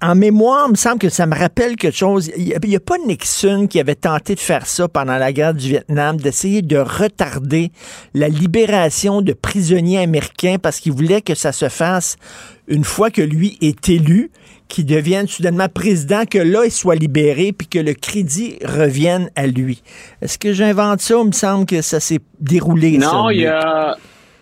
[0.00, 2.30] en mémoire, il me semble que ça me rappelle quelque chose.
[2.36, 5.68] Il n'y a, pas Nixon qui avait tenté de faire ça pendant la guerre du
[5.68, 7.70] Vietnam, d'essayer de retarder
[8.14, 12.16] la libération de prisonniers américains parce qu'il voulait que ça se fasse
[12.68, 14.30] une fois que lui est élu,
[14.68, 19.46] qu'il devienne soudainement président, que là, il soit libéré, puis que le crédit revienne à
[19.46, 19.82] lui.
[20.20, 21.14] Est-ce que j'invente ça?
[21.20, 22.98] Il me semble que ça s'est déroulé.
[22.98, 23.96] Non, il y a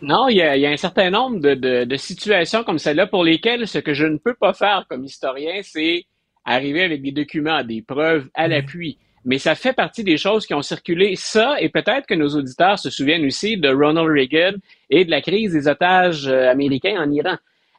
[0.05, 3.95] non, il y, a, un certain nombre de, situations comme celle-là pour lesquelles ce que
[3.95, 6.05] je ne peux pas faire comme historien, c'est
[6.45, 8.99] arriver avec des documents, des preuves à l'appui.
[9.25, 11.17] Mais ça fait partie des choses qui ont circulé.
[11.17, 14.59] Ça, et peut-être que nos auditeurs se souviennent aussi de Ronald Reagan
[14.91, 17.37] et de la crise des otages euh, américains en Iran.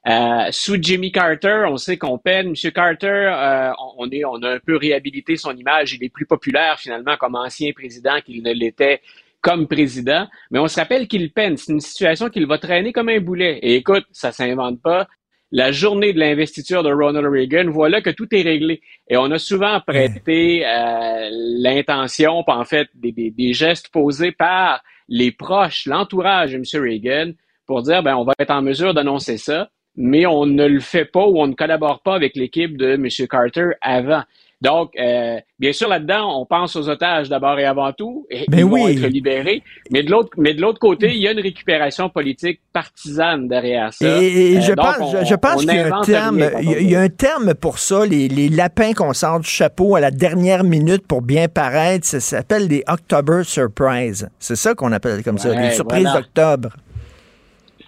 [0.07, 2.47] Euh, sous Jimmy Carter, on sait qu'on peine.
[2.47, 2.71] M.
[2.71, 5.93] Carter, euh, on, est, on a un peu réhabilité son image.
[5.93, 9.01] Il est plus populaire finalement comme ancien président qu'il ne l'était
[9.45, 11.55] comme président, mais on se rappelle qu'il peine.
[11.55, 13.59] C'est une situation qu'il va traîner comme un boulet.
[13.61, 15.07] Et écoute, ça s'invente pas.
[15.51, 18.81] La journée de l'investiture de Ronald Reagan, voilà que tout est réglé.
[19.07, 25.31] Et on a souvent prêté euh, l'intention, en fait, des, des, gestes posés par les
[25.31, 26.63] proches, l'entourage de M.
[26.81, 27.33] Reagan,
[27.67, 31.05] pour dire, ben, on va être en mesure d'annoncer ça, mais on ne le fait
[31.05, 33.07] pas ou on ne collabore pas avec l'équipe de M.
[33.29, 34.23] Carter avant.
[34.61, 38.59] Donc, euh, bien sûr, là-dedans, on pense aux otages d'abord et avant tout, et ben
[38.59, 39.61] ils vont être libérés.
[39.91, 43.93] Mais de l'autre, mais de l'autre côté, il y a une récupération politique partisane derrière
[43.93, 44.21] ça.
[44.21, 47.09] Et, je, euh, pense, je, pense qu'il y a un terme, il y a un
[47.09, 51.21] terme pour ça, les, les lapins qu'on sort du chapeau à la dernière minute pour
[51.21, 52.05] bien paraître.
[52.05, 54.29] Ça s'appelle les October Surprise.
[54.39, 56.69] C'est ça qu'on appelle comme ça, les surprises d'octobre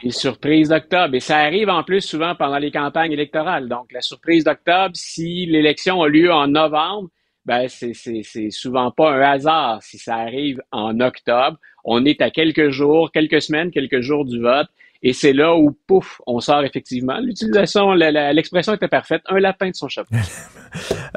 [0.04, 1.16] les surprises d'octobre.
[1.16, 3.68] Et ça arrive en plus souvent pendant les campagnes électorales.
[3.68, 7.10] Donc, la surprise d'octobre, si l'élection a lieu en novembre,
[7.46, 11.58] ben, c'est souvent pas un hasard si ça arrive en octobre.
[11.86, 14.68] On est à quelques jours, quelques semaines, quelques jours du vote.
[15.04, 17.20] Et c'est là où, pouf, on sort effectivement.
[17.20, 19.22] L'utilisation, l'expression était parfaite.
[19.28, 20.16] Un lapin de son chapeau.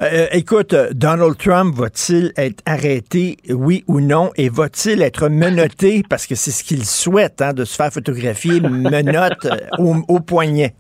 [0.01, 4.31] Euh, écoute, Donald Trump va-t-il être arrêté, oui ou non?
[4.37, 8.61] Et va-t-il être menotté, parce que c'est ce qu'il souhaite, hein, de se faire photographier,
[8.61, 10.75] menotte euh, au, au, poignet?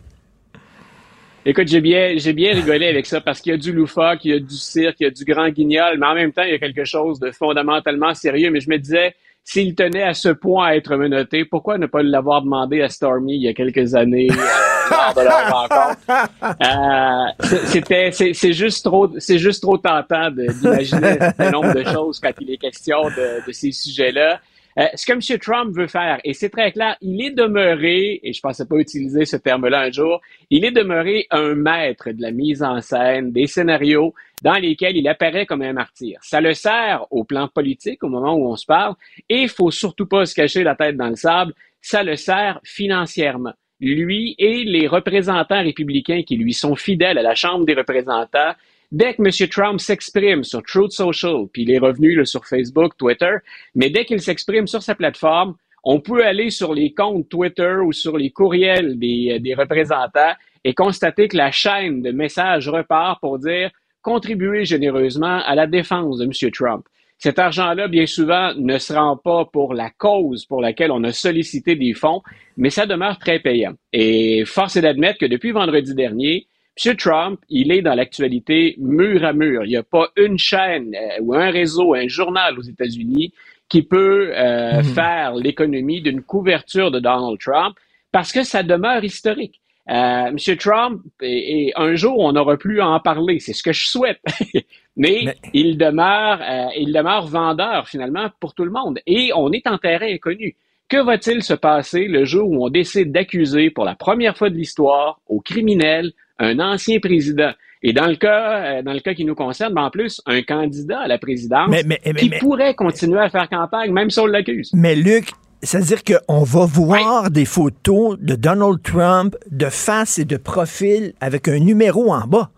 [1.44, 4.30] Écoute, j'ai bien, j'ai bien rigolé avec ça parce qu'il y a du loufoque, il
[4.30, 6.52] y a du cirque, il y a du grand guignol, mais en même temps, il
[6.52, 8.50] y a quelque chose de fondamentalement sérieux.
[8.50, 9.14] Mais je me disais,
[9.44, 13.36] s'il tenait à ce point à être menotté, pourquoi ne pas l'avoir demandé à Stormy
[13.36, 14.34] il y a quelques années euh,
[14.90, 16.00] lors de leur rencontre?
[16.44, 22.32] Euh, c'était, c'est, juste trop, c'est juste trop tentant d'imaginer un nombre de choses quand
[22.40, 24.40] il est question de, de ces sujets-là.
[24.78, 25.38] Euh, ce que M.
[25.38, 29.24] Trump veut faire, et c'est très clair, il est demeuré, et je pensais pas utiliser
[29.24, 30.20] ce terme-là un jour,
[30.50, 35.08] il est demeuré un maître de la mise en scène, des scénarios dans lesquels il
[35.08, 36.18] apparaît comme un martyr.
[36.22, 38.94] Ça le sert au plan politique au moment où on se parle,
[39.28, 42.60] et il faut surtout pas se cacher la tête dans le sable, ça le sert
[42.62, 48.52] financièrement lui et les représentants républicains qui lui sont fidèles à la Chambre des représentants
[48.92, 49.48] Dès que M.
[49.48, 53.36] Trump s'exprime sur Truth Social, puis il est revenu sur Facebook, Twitter,
[53.74, 55.54] mais dès qu'il s'exprime sur sa plateforme,
[55.84, 60.34] on peut aller sur les comptes Twitter ou sur les courriels des, des représentants
[60.64, 63.70] et constater que la chaîne de messages repart pour dire
[64.02, 66.50] contribuer généreusement à la défense de M.
[66.50, 66.84] Trump.
[67.18, 71.12] Cet argent-là, bien souvent, ne se rend pas pour la cause pour laquelle on a
[71.12, 72.22] sollicité des fonds,
[72.56, 73.74] mais ça demeure très payant.
[73.92, 76.46] Et force est d'admettre que depuis vendredi dernier,
[76.84, 76.96] M.
[76.96, 79.64] Trump, il est dans l'actualité mur à mur.
[79.64, 83.32] Il n'y a pas une chaîne euh, ou un réseau, un journal aux États-Unis
[83.68, 84.84] qui peut euh, mhm.
[84.84, 87.76] faire l'économie d'une couverture de Donald Trump
[88.12, 89.60] parce que ça demeure historique.
[89.88, 90.56] Euh, M.
[90.56, 93.40] Trump, et, un jour, on n'aura plus à en parler.
[93.40, 94.20] C'est ce que je souhaite.
[94.96, 96.40] Mais, il demeure,
[96.76, 99.00] il demeure vendeur finalement pour tout le monde.
[99.06, 100.56] Et on est en terrain inconnu.
[100.88, 104.56] Que va-t-il se passer le jour où on décide d'accuser pour la première fois de
[104.56, 107.52] l'histoire aux criminels un ancien président.
[107.82, 110.42] Et dans le cas, euh, dans le cas qui nous concerne, ben, en plus, un
[110.42, 111.74] candidat à la présidence
[112.18, 114.70] qui pourrait continuer à faire campagne, même si on l'accuse.
[114.74, 115.30] Mais Luc,
[115.62, 121.48] c'est-à-dire qu'on va voir des photos de Donald Trump de face et de profil avec
[121.48, 122.50] un numéro en bas,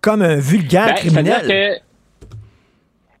[0.00, 1.80] comme un vulgaire ben, criminel.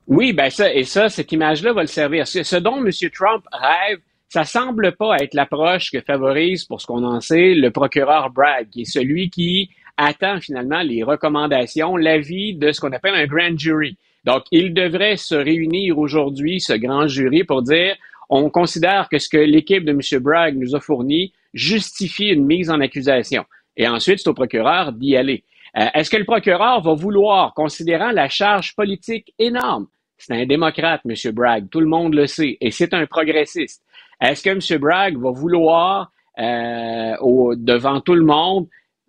[0.06, 2.26] Oui, ben ça, et ça, cette image-là va le servir.
[2.26, 2.90] Ce dont M.
[3.12, 3.98] Trump rêve,
[4.28, 8.68] ça semble pas être l'approche que favorise, pour ce qu'on en sait, le procureur Bragg,
[8.70, 13.58] qui est celui qui, attend finalement les recommandations, l'avis de ce qu'on appelle un grand
[13.58, 13.98] jury.
[14.24, 17.96] Donc, il devrait se réunir aujourd'hui, ce grand jury, pour dire
[18.30, 20.22] on considère que ce que l'équipe de M.
[20.22, 23.44] Bragg nous a fourni justifie une mise en accusation.
[23.76, 25.44] Et ensuite, c'est au procureur d'y aller.
[25.78, 29.86] Euh, est-ce que le procureur va vouloir, considérant la charge politique énorme,
[30.18, 31.32] c'est un démocrate, M.
[31.32, 33.82] Bragg, tout le monde le sait, et c'est un progressiste.
[34.20, 34.80] Est-ce que M.
[34.80, 38.66] Bragg va vouloir, euh, au, devant tout le monde,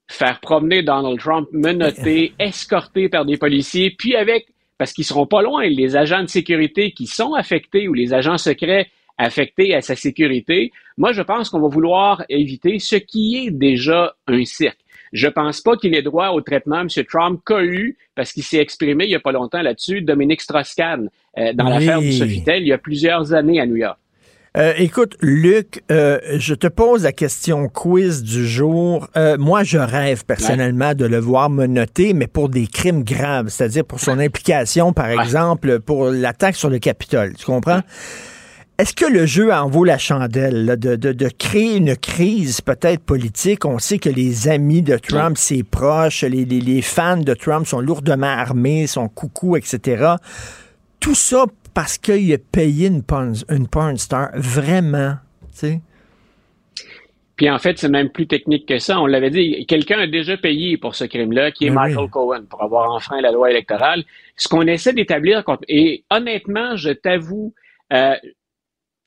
[0.07, 5.41] faire promener Donald Trump menotté, escorté par des policiers, puis avec, parce qu'ils seront pas
[5.41, 8.88] loin, les agents de sécurité qui sont affectés ou les agents secrets
[9.18, 14.15] affectés à sa sécurité, moi je pense qu'on va vouloir éviter ce qui est déjà
[14.27, 14.80] un cirque.
[15.11, 16.88] Je pense pas qu'il ait droit au traitement, M.
[17.07, 21.10] Trump, qu'a eu, parce qu'il s'est exprimé il y a pas longtemps là-dessus, Dominique Strauss-Kahn,
[21.38, 23.98] euh, dans l'affaire du Sofitel, il y a plusieurs années à New York.
[24.58, 29.08] Euh, écoute, Luc, euh, je te pose la question quiz du jour.
[29.38, 33.86] moi, je rêve personnellement de le voir me noter, mais pour des crimes graves, c'est-à-dire
[33.86, 37.36] pour son implication, par exemple, pour l'attaque sur le Capitole.
[37.36, 37.82] Tu comprends?
[38.80, 43.66] Est-ce que le jeu en vaut la chandelle, de, créer une crise peut-être politique?
[43.66, 48.28] On sait que les amis de Trump, ses proches, les, fans de Trump sont lourdement
[48.28, 50.14] armés, sont coucou, etc.
[51.02, 51.44] Tout ça
[51.74, 55.16] parce qu'il a payé une porn, une star, vraiment,
[55.52, 55.82] tu sais?
[57.40, 59.00] Puis en fait, c'est même plus technique que ça.
[59.00, 62.44] On l'avait dit, quelqu'un a déjà payé pour ce crime-là, qui est ben Michael Cohen,
[62.50, 64.04] pour avoir enfreint la loi électorale.
[64.36, 67.54] Ce qu'on essaie d'établir, et honnêtement, je t'avoue,
[67.94, 68.16] euh,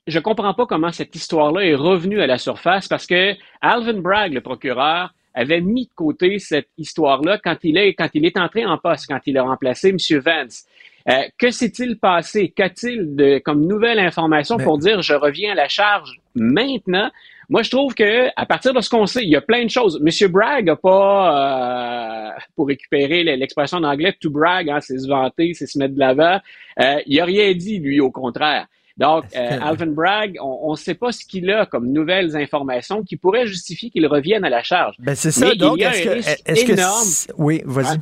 [0.06, 4.32] je comprends pas comment cette histoire-là est revenue à la surface parce que Alvin Bragg,
[4.32, 8.64] le procureur, avait mis de côté cette histoire-là quand il est quand il est entré
[8.64, 9.98] en poste, quand il a remplacé M.
[10.20, 10.64] Vance.
[11.08, 12.52] Euh, que s'est-il passé?
[12.54, 17.10] Qu'a-t-il de comme nouvelle information pour dire je reviens à la charge maintenant?
[17.48, 19.68] Moi, je trouve que à partir de ce qu'on sait, il y a plein de
[19.68, 20.00] choses.
[20.00, 20.30] M.
[20.30, 25.52] Bragg n'a pas, euh, pour récupérer l'expression en anglais, to brag, hein, c'est se vanter,
[25.52, 26.40] c'est se mettre de l'avant.
[26.80, 28.68] Euh, il a rien dit, lui, au contraire.
[28.96, 33.16] Donc, euh, Alvin Bragg, on ne sait pas ce qu'il a comme nouvelles informations qui
[33.16, 34.96] pourraient justifier qu'il revienne à la charge.
[34.98, 35.54] Ben c'est ça.
[35.54, 37.08] donc, est-ce que, énorme.
[37.38, 37.98] oui, vas-y.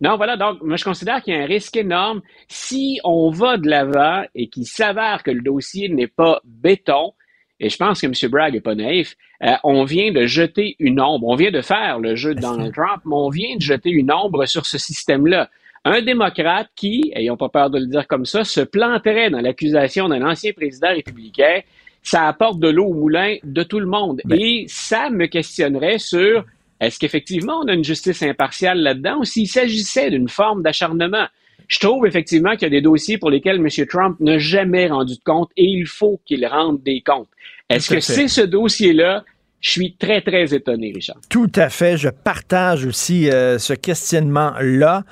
[0.00, 0.36] Non, voilà.
[0.36, 4.24] Donc, moi, je considère qu'il y a un risque énorme si on va de l'avant
[4.34, 7.12] et qu'il s'avère que le dossier n'est pas béton.
[7.58, 8.30] Et je pense que M.
[8.30, 9.16] Bragg n'est pas naïf.
[9.42, 11.28] Euh, on vient de jeter une ombre.
[11.28, 14.10] On vient de faire le jeu de Donald Trump, mais on vient de jeter une
[14.10, 15.50] ombre sur ce système-là.
[15.84, 20.08] Un démocrate qui, ayons pas peur de le dire comme ça, se planterait dans l'accusation
[20.08, 21.60] d'un ancien président républicain,
[22.02, 24.20] ça apporte de l'eau au moulin de tout le monde.
[24.24, 26.44] Ben Et ça me questionnerait sur
[26.80, 31.26] est-ce qu'effectivement on a une justice impartiale là-dedans ou s'il s'agissait d'une forme d'acharnement?
[31.68, 33.68] Je trouve effectivement qu'il y a des dossiers pour lesquels M.
[33.86, 37.28] Trump n'a jamais rendu de compte et il faut qu'il rende des comptes.
[37.68, 39.24] Est-ce que c'est ce dossier-là?
[39.60, 41.18] Je suis très, très étonné, Richard.
[41.28, 41.98] Tout à fait.
[41.98, 45.04] Je partage aussi euh, ce questionnement-là.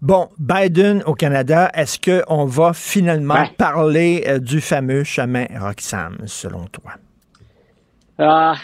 [0.00, 6.66] Bon, Biden au Canada, est-ce qu'on va finalement parler euh, du fameux chemin Roxham, selon
[6.66, 6.92] toi?
[8.18, 8.56] Ah,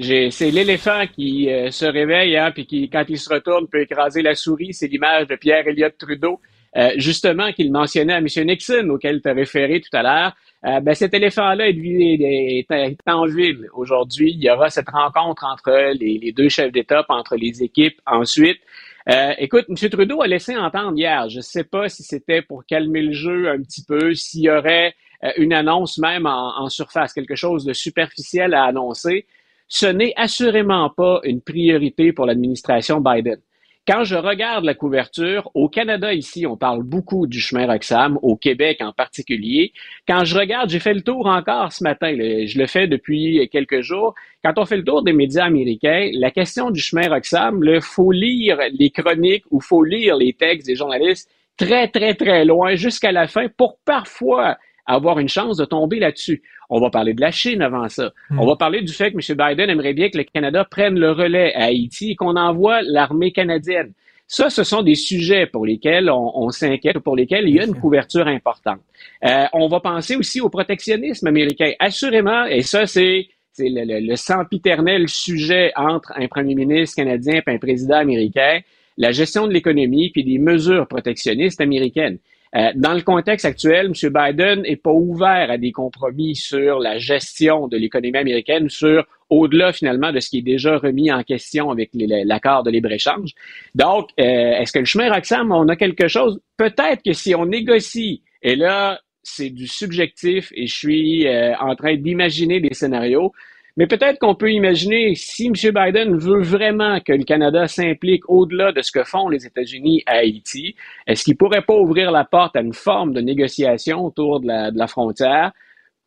[0.00, 4.22] c'est l'éléphant qui euh, se réveille, hein, puis qui, quand il se retourne, peut écraser
[4.22, 4.74] la souris.
[4.74, 6.40] C'est l'image de Pierre Elliott Trudeau,
[6.76, 8.26] euh, justement, qu'il mentionnait à M.
[8.44, 10.36] Nixon, auquel tu as référé tout à l'heure.
[10.82, 14.32] ben, cet éléphant-là est, est, en ville aujourd'hui.
[14.32, 18.60] Il y aura cette rencontre entre les, les deux chefs d'État, entre les équipes ensuite.
[19.08, 19.88] Euh, écoute, M.
[19.88, 23.48] Trudeau a laissé entendre hier, je ne sais pas si c'était pour calmer le jeu
[23.48, 24.90] un petit peu, s'il y aurait euh,
[25.36, 29.26] une annonce même en, surface, quelque chose de superficiel à annoncer.
[29.66, 33.38] Ce n'est assurément pas une priorité pour l'administration Biden.
[33.86, 38.36] Quand je regarde la couverture, au Canada ici, on parle beaucoup du chemin Roxham, au
[38.36, 39.72] Québec en particulier.
[40.06, 43.80] Quand je regarde, j'ai fait le tour encore ce matin, je le fais depuis quelques
[43.80, 44.14] jours.
[44.44, 48.12] Quand on fait le tour des médias américains, la question du chemin Roxham, il faut
[48.12, 53.10] lire les chroniques ou faut lire les textes des journalistes très, très, très loin jusqu'à
[53.10, 54.58] la fin pour parfois
[54.88, 56.42] avoir une chance de tomber là-dessus.
[56.70, 58.12] On va parler de la Chine avant ça.
[58.30, 58.40] Hmm.
[58.40, 59.36] On va parler du fait que M.
[59.36, 63.30] Biden aimerait bien que le Canada prenne le relais à Haïti et qu'on envoie l'armée
[63.30, 63.92] canadienne.
[64.26, 67.64] Ça, ce sont des sujets pour lesquels on, s'inquiète ou pour lesquels il y a
[67.64, 68.80] une couverture importante.
[69.24, 71.72] Euh, on va penser aussi au protectionnisme américain.
[71.78, 73.28] Assurément, et ça, c'est
[73.58, 78.60] le, le, sempiternel sujet entre un premier ministre canadien et un président américain,
[78.98, 82.18] la gestion de l'économie puis des mesures protectionnistes américaines.
[82.56, 84.12] Euh, dans le contexte actuel, M.
[84.12, 89.72] Biden n'est pas ouvert à des compromis sur la gestion de l'économie américaine, sur au-delà
[89.72, 93.32] finalement de ce qui est déjà remis en question avec l'accord de libre-échange.
[93.74, 96.40] Donc, euh, est-ce que le chemin Roxham, on a quelque chose?
[96.56, 101.74] Peut-être que si on négocie, et là, c'est du subjectif et je suis euh, en
[101.74, 103.32] train d'imaginer des scénarios,
[103.78, 105.52] Mais peut-être qu'on peut imaginer, si M.
[105.52, 110.16] Biden veut vraiment que le Canada s'implique au-delà de ce que font les États-Unis à
[110.16, 110.74] Haïti,
[111.06, 114.86] est-ce qu'il pourrait pas ouvrir la porte à une forme de négociation autour de la,
[114.88, 115.52] frontière?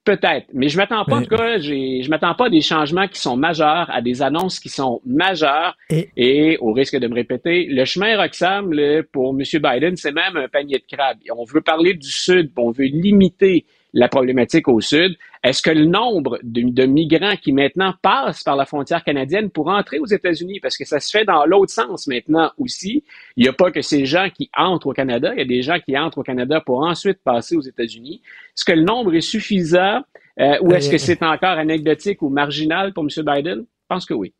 [0.04, 3.22] Peut-être, mais je m'attends pas, en tout cas, je m'attends pas à des changements qui
[3.22, 5.78] sont majeurs, à des annonces qui sont majeures.
[6.18, 8.70] Et, au risque de me répéter, le chemin Roxham,
[9.14, 9.44] pour M.
[9.62, 11.20] Biden, c'est même un panier de crabes.
[11.34, 15.18] On veut parler du Sud, on veut limiter la problématique au sud.
[15.44, 20.00] Est-ce que le nombre de, migrants qui maintenant passent par la frontière canadienne pour entrer
[20.00, 23.04] aux États-Unis, parce que ça se fait dans l'autre sens maintenant aussi,
[23.36, 25.62] il n'y a pas que ces gens qui entrent au Canada, il y a des
[25.62, 28.22] gens qui entrent au Canada pour ensuite passer aux États-Unis.
[28.24, 30.02] Est-ce que le nombre est suffisant
[30.40, 33.10] euh, ou est-ce que c'est encore anecdotique ou marginal pour M.
[33.26, 33.60] Biden?
[33.60, 34.34] Je pense que oui.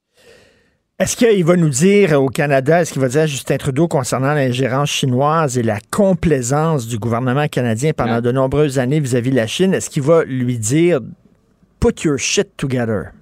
[1.02, 4.36] Est-ce qu'il va nous dire au Canada, est-ce qu'il va dire à Justin Trudeau concernant
[4.36, 9.48] l'ingérence chinoise et la complaisance du gouvernement canadien pendant de nombreuses années vis-à-vis de la
[9.48, 11.00] Chine, est-ce qu'il va lui dire
[11.80, 13.14] Put your shit together?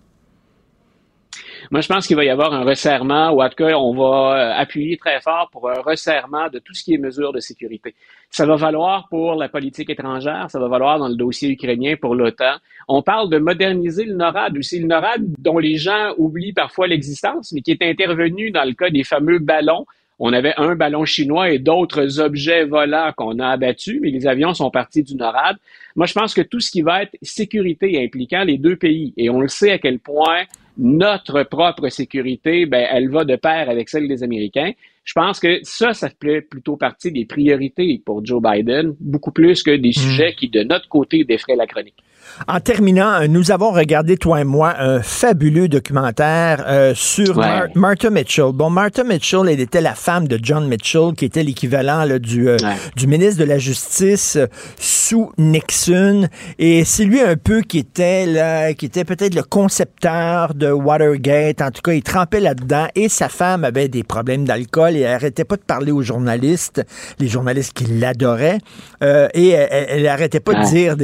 [1.71, 4.57] Moi, je pense qu'il va y avoir un resserrement, ou en tout cas, on va
[4.57, 7.95] euh, appuyer très fort pour un resserrement de tout ce qui est mesures de sécurité.
[8.31, 12.15] Ça va valoir pour la politique étrangère, ça va valoir dans le dossier ukrainien pour
[12.15, 12.57] l'OTAN.
[12.87, 17.51] On parle de moderniser le NORAD aussi, le NORAD dont les gens oublient parfois l'existence,
[17.51, 19.85] mais qui est intervenu dans le cas des fameux ballons
[20.19, 24.53] on avait un ballon chinois et d'autres objets volants qu'on a abattus, mais les avions
[24.53, 25.55] sont partis du NORAD.
[25.95, 29.29] Moi, je pense que tout ce qui va être sécurité impliquant les deux pays, et
[29.29, 30.43] on le sait à quel point
[30.77, 34.71] notre propre sécurité, ben, elle va de pair avec celle des Américains.
[35.09, 39.63] Je pense que ça, ça fait plutôt partie des priorités pour Joe Biden, beaucoup plus
[39.63, 39.93] que des hmm.
[39.93, 41.97] sujets qui, de notre côté, défraient la chronique.
[42.47, 47.37] En terminant, euh, nous avons regardé, toi et moi, un fabuleux documentaire euh, sur
[47.75, 48.51] Martha Mitchell.
[48.53, 52.57] Bon, Martha Mitchell, elle était la femme de John Mitchell, qui était l'équivalent du, euh,
[52.95, 54.37] du ministre de la Justice
[54.79, 56.27] sous Nixon.
[56.57, 61.61] Et c'est lui un peu qui était, là, qui était peut-être le concepteur de Watergate.
[61.61, 62.87] En tout cas, il trempait là-dedans.
[62.95, 66.83] Et sa femme avait des problèmes d'alcool et elle arrêtait pas de parler aux journalistes,
[67.19, 68.59] les journalistes qui l'adoraient.
[69.01, 70.95] et elle, arrêtait pas de dire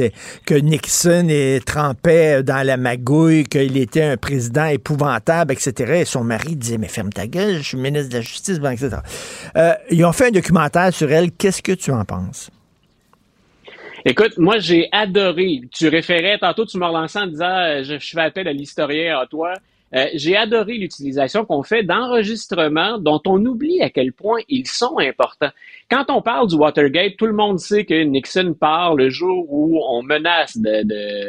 [0.44, 6.00] que Nixon et trempait dans la magouille, qu'il était un président épouvantable, etc.
[6.00, 8.96] Et son mari disait, mais ferme ta gueule, je suis ministre de la Justice, etc.
[9.56, 11.32] Euh, ils ont fait un documentaire sur elle.
[11.32, 12.50] Qu'est-ce que tu en penses?
[14.04, 15.62] Écoute, moi, j'ai adoré.
[15.72, 19.26] Tu référais, tantôt, tu m'as relancé en disant, euh, je, fais appel à l'historien à
[19.26, 19.54] toi.
[19.94, 24.98] Euh, j'ai adoré l'utilisation qu'on fait d'enregistrements dont on oublie à quel point ils sont
[24.98, 25.50] importants.
[25.88, 29.80] Quand on parle du Watergate, tout le monde sait que Nixon part le jour où
[29.88, 30.82] on menace de,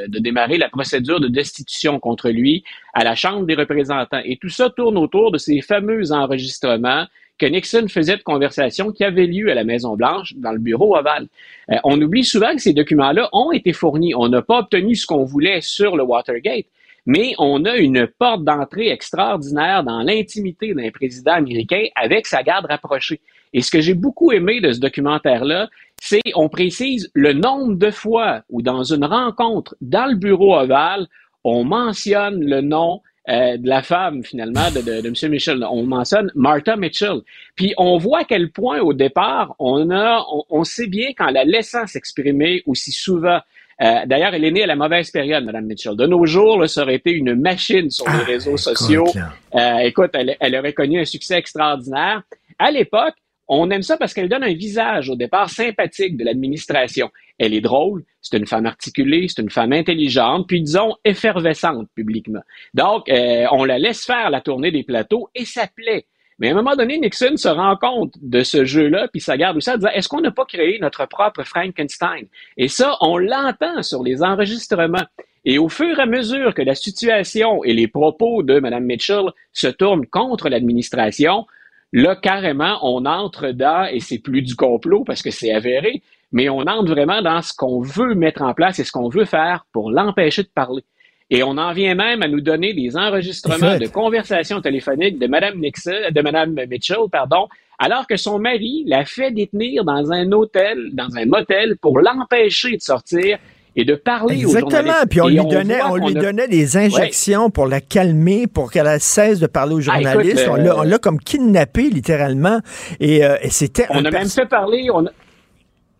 [0.07, 2.63] de démarrer la procédure de destitution contre lui
[2.95, 4.21] à la Chambre des représentants.
[4.25, 7.05] Et tout ça tourne autour de ces fameux enregistrements
[7.37, 11.27] que Nixon faisait de conversations qui avaient lieu à la Maison-Blanche, dans le bureau ovale.
[11.71, 14.15] Euh, on oublie souvent que ces documents-là ont été fournis.
[14.15, 16.65] On n'a pas obtenu ce qu'on voulait sur le Watergate,
[17.05, 22.65] mais on a une porte d'entrée extraordinaire dans l'intimité d'un président américain avec sa garde
[22.65, 23.21] rapprochée.
[23.57, 25.67] Et ce que j'ai beaucoup aimé de ce documentaire-là,
[25.99, 31.07] c'est on précise le nombre de fois où dans une rencontre dans le bureau ovale,
[31.43, 35.31] on mentionne le nom euh, de la femme, finalement, de, de, de, M.
[35.31, 35.65] Mitchell.
[35.71, 37.21] On mentionne Martha Mitchell.
[37.55, 41.43] Puis on voit à quel point, au départ, on a, on sait bien qu'en la
[41.43, 43.39] laissant s'exprimer aussi souvent
[43.79, 45.95] euh, d'ailleurs, elle est née à la mauvaise période, Mme Mitchell.
[45.95, 49.05] De nos jours, ça aurait été une machine sur les ah, réseaux sociaux.
[49.53, 52.23] Euh, écoute, elle, elle, aurait connu un succès extraordinaire.
[52.57, 53.13] À l'époque,
[53.47, 57.09] on aime ça parce qu'elle donne un visage au départ sympathique de l'administration.
[57.37, 62.41] Elle est drôle, c'est une femme articulée, c'est une femme intelligente, puis disons effervescente publiquement.
[62.73, 66.05] Donc, euh, on la laisse faire la tournée des plateaux et ça plaît.
[66.39, 69.57] Mais à un moment donné, Nixon se rend compte de ce jeu-là, puis ça garde
[69.57, 72.27] aussi à dire, est-ce qu'on n'a pas créé notre propre Frankenstein?
[72.57, 75.05] Et ça, on l'entend sur les enregistrements.
[75.45, 79.31] Et au fur et à mesure que la situation et les propos de Mme Mitchell
[79.51, 81.47] se tournent contre l'administration,
[81.93, 86.01] là, carrément, on entre dans, et c'est plus du complot parce que c'est avéré,
[86.31, 89.25] mais on entre vraiment dans ce qu'on veut mettre en place et ce qu'on veut
[89.25, 90.83] faire pour l'empêcher de parler.
[91.29, 95.59] Et on en vient même à nous donner des enregistrements de conversations téléphoniques de Mme
[95.59, 97.47] Nixon, de Mme Mitchell, pardon,
[97.79, 102.77] alors que son mari l'a fait détenir dans un hôtel, dans un motel, pour l'empêcher
[102.77, 103.37] de sortir
[103.77, 104.75] et de parler aux journalistes.
[104.75, 105.07] Exactement.
[105.09, 109.39] Puis on lui donnait, on, lui donnait des injections pour la calmer, pour qu'elle cesse
[109.39, 110.47] de parler aux ah, journalistes.
[110.49, 112.59] on l'a euh, comme kidnappé littéralement.
[112.99, 113.85] Et, euh, et c'était.
[113.91, 114.89] On a même fait parler.
[114.91, 115.11] On a...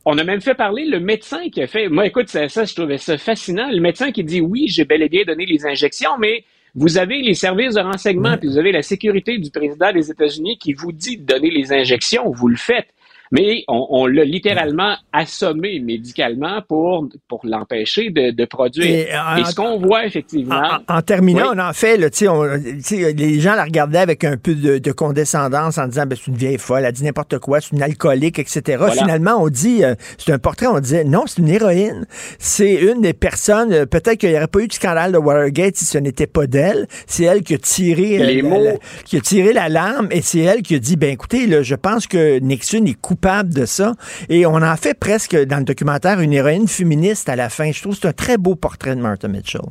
[0.10, 1.90] On a même fait parler le médecin qui a fait.
[1.90, 3.70] Moi, écoute, ça, ça je trouvais ça fascinant.
[3.70, 6.46] Le médecin qui dit oui, j'ai bel et bien donné les injections, mais
[6.76, 10.58] vous avez les services de renseignement, puis vous avez la sécurité du président des États-Unis
[10.60, 12.88] qui vous dit de donner les injections, vous le faites.
[13.32, 18.86] Mais on, l'a littéralement assommé médicalement pour, pour l'empêcher de, produire.
[18.86, 20.62] Et, ce qu'on voit effectivement.
[20.88, 24.92] En, terminant, on en fait, là, on, les gens la regardaient avec un peu de,
[24.92, 28.40] condescendance en disant ben, c'est une vieille folle, elle dit n'importe quoi, c'est une alcoolique,
[28.40, 28.84] etc.
[28.98, 32.06] Finalement, on dit euh, c'est un portrait, on disait non, c'est une héroïne.
[32.40, 35.76] C'est une des personnes, euh, peut-être qu'il n'y aurait pas eu de scandale de Watergate
[35.76, 36.88] si ce n'était pas d'elle.
[37.06, 38.80] C'est elle qui a tiré les euh, mots.
[39.06, 42.08] qui a tiré l'alarme et c'est elle qui a dit ben écoutez, là, je pense
[42.08, 43.94] que Nixon est coupable de ça.
[44.30, 47.72] Et on en fait presque dans le documentaire une héroïne féministe à la fin.
[47.72, 49.62] Je trouve que c'est un très beau portrait de Martha Mitchell.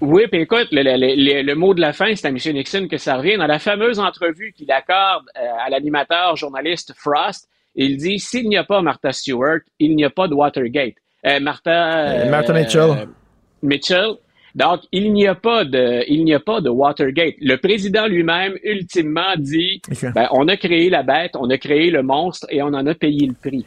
[0.00, 2.36] Oui, puis écoute, le, mot de la fin, c'est à M.
[2.36, 3.36] Nixon que ça revient.
[3.38, 8.58] Dans la fameuse entrevue qu'il accorde euh, à l'animateur journaliste Frost, il dit S'il n'y
[8.58, 10.96] a pas Martha Stewart, il n'y a pas de Watergate.
[11.24, 13.08] Euh, Martha, euh, Martha Mitchell.
[13.62, 14.16] Mitchell.
[14.56, 17.34] Donc, il n'y a pas de, il n'y a pas de Watergate.
[17.40, 19.80] Le président lui-même, ultimement, dit,
[20.14, 22.94] ben, on a créé la bête, on a créé le monstre et on en a
[22.94, 23.64] payé le prix.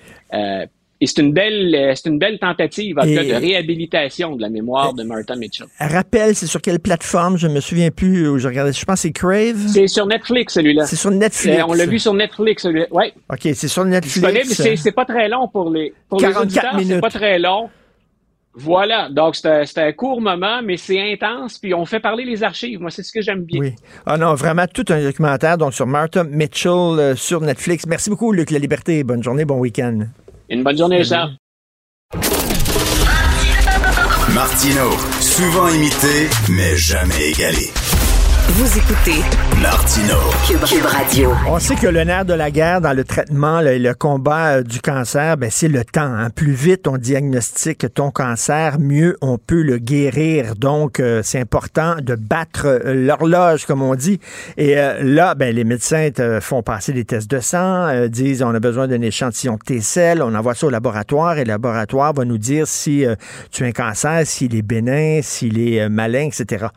[1.02, 4.94] Et c'est une belle, euh, c'est une belle tentative en de réhabilitation de la mémoire
[4.94, 5.68] de Martha Mitchell.
[5.80, 8.28] Rappelle, c'est sur quelle plateforme Je me souviens plus.
[8.28, 8.74] Où je regardais.
[8.74, 9.68] Je pense que c'est Crave.
[9.68, 10.86] C'est sur Netflix celui-là.
[10.86, 11.58] C'est sur Netflix.
[11.58, 12.88] Euh, on l'a vu sur Netflix celui-là.
[12.92, 13.14] Ouais.
[13.32, 14.62] Ok, c'est sur Netflix.
[14.76, 16.96] C'est, pas très long pour les pour 44 minutes.
[16.96, 17.70] C'est pas très long.
[18.56, 22.82] Voilà, donc c'est un, court moment, mais c'est intense, puis on fait parler les archives.
[22.82, 23.62] Moi, c'est ce que j'aime bien.
[23.62, 23.76] Oui.
[24.06, 27.86] Ah non, vraiment tout un documentaire donc sur Martha Mitchell euh, sur Netflix.
[27.86, 29.04] Merci beaucoup, Luc La Liberté.
[29.04, 30.00] Bonne journée, bon week-end.
[30.50, 31.36] Une bonne journée, Charles.
[34.34, 37.70] Martino, souvent imité, mais jamais égalé.
[38.52, 39.22] Vous écoutez
[39.62, 40.16] Martino
[40.48, 41.32] Cube, Radio.
[41.48, 44.64] On sait que le nerf de la guerre dans le traitement et le, combat euh,
[44.64, 46.02] du cancer, ben, c'est le temps.
[46.02, 46.32] Hein.
[46.32, 50.56] Plus vite on diagnostique ton cancer, mieux on peut le guérir.
[50.56, 54.20] Donc, euh, c'est important de battre euh, l'horloge, comme on dit.
[54.58, 58.60] Et là, ben, les médecins te font passer des tests de sang, disent on a
[58.60, 62.26] besoin d'un échantillon de tes selles, on envoie ça au laboratoire et le laboratoire va
[62.26, 63.06] nous dire si
[63.52, 66.68] tu as un cancer, s'il est bénin, s'il est malin, etc.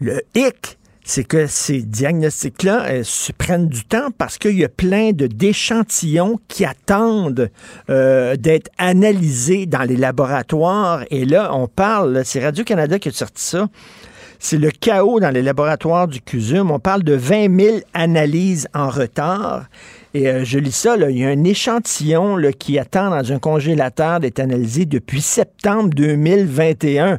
[0.00, 0.77] Le hic,
[1.08, 5.26] c'est que ces diagnostics-là euh, se prennent du temps parce qu'il y a plein de
[5.26, 7.50] d'échantillons qui attendent
[7.88, 11.04] euh, d'être analysés dans les laboratoires.
[11.10, 13.68] Et là, on parle, c'est Radio-Canada qui a sorti ça.
[14.38, 16.70] C'est le chaos dans les laboratoires du CUSUM.
[16.70, 19.64] On parle de 20 000 analyses en retard.
[20.12, 24.20] Et euh, je lis ça, il y a un échantillon qui attend dans un congélateur
[24.20, 27.18] d'être analysé depuis septembre 2021.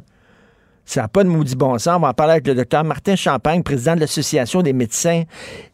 [0.89, 1.97] Ça n'a pas de maudit bon sens.
[1.97, 5.21] On va en parler avec le docteur Martin Champagne, président de l'Association des médecins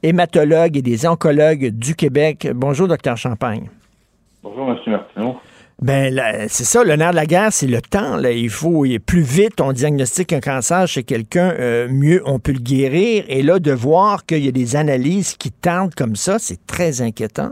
[0.03, 2.49] hématologues et des oncologues du Québec.
[2.53, 3.69] Bonjour, docteur Champagne.
[4.43, 4.77] Bonjour, M.
[4.87, 5.37] Martineau.
[5.81, 8.17] Ben, c'est ça, le nerf de la guerre, c'est le temps.
[8.17, 8.31] Là.
[8.31, 12.59] Il faut, plus vite on diagnostique un cancer chez quelqu'un, euh, mieux on peut le
[12.59, 13.23] guérir.
[13.29, 17.01] Et là, de voir qu'il y a des analyses qui tardent comme ça, c'est très
[17.01, 17.51] inquiétant.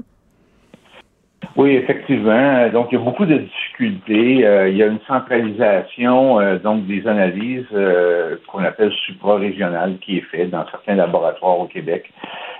[1.55, 2.69] Oui, effectivement.
[2.69, 4.45] Donc, il y a beaucoup de difficultés.
[4.45, 10.17] Euh, il y a une centralisation euh, donc des analyses euh, qu'on appelle supra-régionales qui
[10.17, 12.11] est faite dans certains laboratoires au Québec.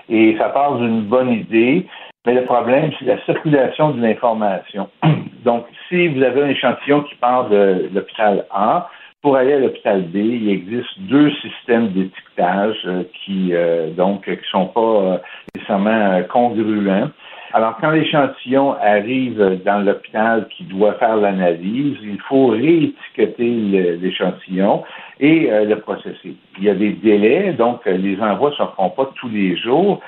[0.08, 1.86] Et ça part d'une bonne idée,
[2.26, 4.88] mais le problème, c'est la circulation de l'information.
[5.44, 8.88] Donc, si vous avez un échantillon qui part de l'hôpital A,
[9.22, 12.76] pour aller à l'hôpital B, il existe deux systèmes d'étiquetage
[13.24, 13.54] qui
[13.96, 15.18] donc qui sont pas
[15.54, 17.08] nécessairement congruents.
[17.56, 24.82] Alors, quand l'échantillon arrive dans l'hôpital qui doit faire l'analyse, il faut réétiqueter l'échantillon
[25.20, 26.34] et euh, le processer.
[26.58, 29.56] Il y a des délais, donc euh, les envois ne se font pas tous les
[29.56, 30.00] jours.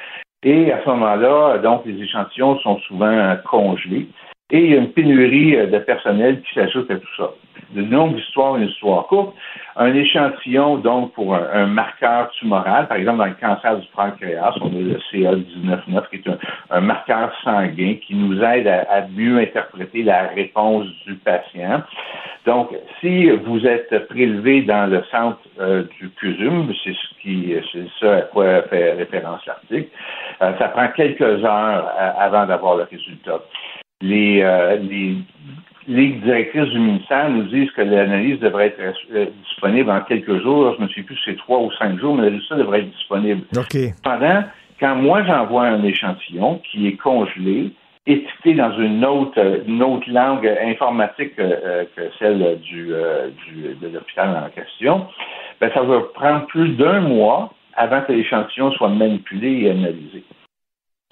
[0.42, 4.08] Et à ce moment-là, donc, les échantillons sont souvent congelés.
[4.50, 7.30] Et il y a une pénurie euh, de personnel qui s'ajoute à tout ça.
[7.70, 9.34] De longue histoire, une histoire courte.
[9.74, 14.68] Un échantillon, donc, pour un, marqueur tumoral, par exemple, dans le cancer du pancréas, on
[14.68, 16.32] a le CA199, qui est
[16.70, 21.82] un, marqueur sanguin qui nous aide à, mieux interpréter la réponse du patient.
[22.46, 27.88] Donc, si vous êtes prélevé dans le centre euh, du CUSUM, c'est ce qui, c'est
[27.98, 29.88] ça à quoi fait référence l'article,
[30.40, 33.40] euh, ça prend quelques heures avant d'avoir le résultat
[34.02, 35.16] les, euh, les
[35.88, 38.80] ligues directrices du ministère nous disent que l'analyse devrait être
[39.12, 40.74] euh, disponible en quelques jours.
[40.74, 42.80] Je ne me suis plus si c'est trois ou cinq jours, mais le résultat devrait
[42.80, 43.42] être disponible.
[44.02, 44.44] Pendant,
[44.80, 47.72] quand moi j'envoie un échantillon qui est congelé,
[48.06, 52.92] étiqueté dans une autre, une autre langue informatique euh, que celle du,
[53.46, 55.06] du, de l'hôpital en question,
[55.60, 60.22] ben, ça va prendre plus d'un mois avant que l'échantillon soit manipulé et analysé.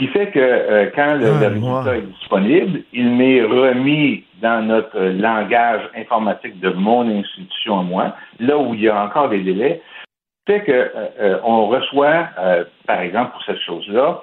[0.00, 4.66] Ce qui fait que euh, quand le, ah, résultat est disponible, il m'est remis dans
[4.66, 9.40] notre langage informatique de mon institution à moi, là où il y a encore des
[9.40, 9.80] délais,
[10.46, 10.90] fait que euh,
[11.20, 12.28] euh, on reçoit,
[12.86, 14.20] par exemple, pour cette chose-là,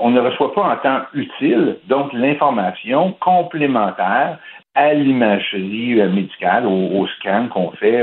[0.00, 4.38] on ne reçoit pas en temps utile, donc l'information complémentaire
[4.74, 8.02] à l'imagerie euh, médicale, au, scan qu'on fait,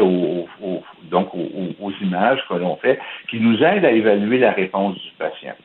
[1.09, 2.99] donc aux, images que l'on fait,
[3.29, 5.55] qui nous aide à évaluer la réponse du patient.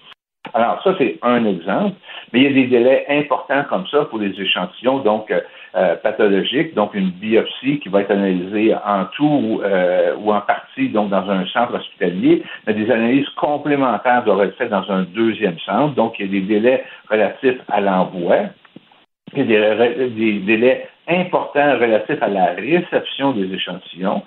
[0.55, 1.97] Alors ça, c'est un exemple,
[2.33, 5.41] mais il y a des délais importants comme ça pour les échantillons, donc euh,
[5.77, 9.61] euh, pathologiques, donc une biopsie qui va être analysée en tout
[10.19, 14.71] ou en partie, donc dans un centre hospitalier, mais des analyses complémentaires doivent être faites
[14.71, 18.37] dans un deuxième centre, donc il y a des délais relatifs à l'envoi.
[19.37, 19.75] Il y a
[20.09, 24.23] des délais importants relatifs à la réception des échantillons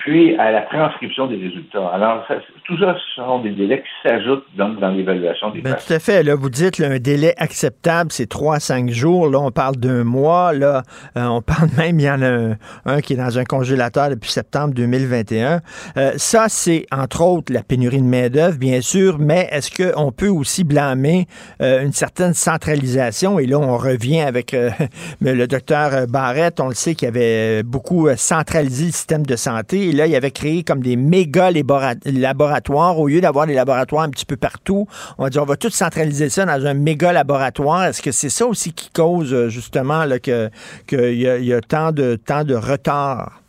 [0.00, 1.88] puis à la transcription des résultats.
[1.92, 2.26] Alors,
[2.64, 5.98] tout ça, ce sont des délais qui s'ajoutent donc dans l'évaluation des ben, Tout à
[5.98, 6.22] fait.
[6.22, 9.28] Là, vous dites là, un délai acceptable, c'est 3 à 5 jours.
[9.28, 10.54] Là, on parle d'un mois.
[10.54, 10.82] Là,
[11.18, 12.54] euh, on parle même, il y en a
[12.86, 15.60] un, qui est dans un congélateur depuis septembre 2021.
[15.98, 20.28] Euh, ça, c'est entre autres la pénurie de main-d'œuvre, bien sûr, mais est-ce qu'on peut
[20.28, 21.26] aussi blâmer
[21.60, 23.38] euh, une certaine centralisation?
[23.38, 24.56] Et là, on revient avec
[25.20, 26.58] le docteur Barrett.
[26.58, 30.62] On le sait qu'il avait beaucoup centralisé le système de santé là, il avait créé
[30.62, 32.98] comme des méga laboratoires.
[32.98, 34.86] Au lieu d'avoir des laboratoires un petit peu partout,
[35.18, 37.84] on va dire, on va tout centraliser ça dans un méga laboratoire.
[37.84, 40.50] Est-ce que c'est ça aussi qui cause, euh, justement, qu'il
[40.86, 43.40] que y, a, tant de, tant de retard?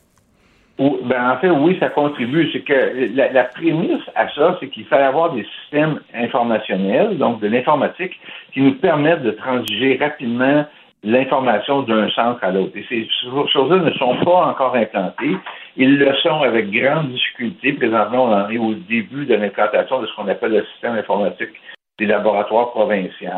[0.79, 2.49] Ben, en fait, oui, ça contribue.
[2.51, 7.47] C'est que la, prémisse à ça, c'est qu'il fallait avoir des systèmes informationnels, donc de
[7.47, 8.19] l'informatique,
[8.51, 10.65] qui nous permettent de transiger rapidement
[11.03, 12.75] l'information d'un centre à l'autre.
[12.75, 13.07] Et ces
[13.51, 15.35] choses-là ne sont pas encore implantées.
[15.75, 17.73] Ils le sont avec grande difficulté.
[17.73, 21.49] Présentement, on en est au début de l'implantation de ce qu'on appelle le système informatique
[21.97, 23.29] des laboratoires provinciaux.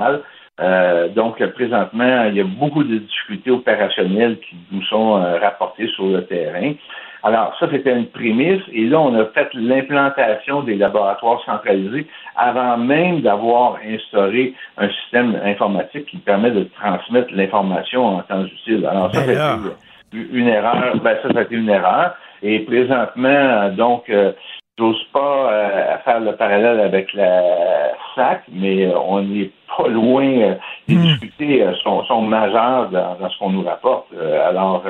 [0.62, 5.88] Euh, donc, présentement, il y a beaucoup de difficultés opérationnelles qui nous sont euh, rapportées
[5.88, 6.74] sur le terrain.
[7.24, 8.62] Alors, ça, c'était une prémisse.
[8.74, 12.06] Et là, on a fait l'implantation des laboratoires centralisés
[12.36, 18.86] avant même d'avoir instauré un système informatique qui permet de transmettre l'information en temps utile.
[18.86, 19.38] Alors, ça, c'était
[20.12, 20.98] une erreur.
[21.02, 22.14] Ben, ça, c'était une erreur.
[22.42, 24.34] Et présentement, donc, euh,
[24.78, 27.42] j'ose pas euh, faire le parallèle avec la
[28.16, 30.58] SAC, mais euh, on n'est pas loin.
[30.90, 31.02] les hmm.
[31.02, 34.08] difficultés sont, sont majeures dans, dans ce qu'on nous rapporte.
[34.46, 34.84] alors,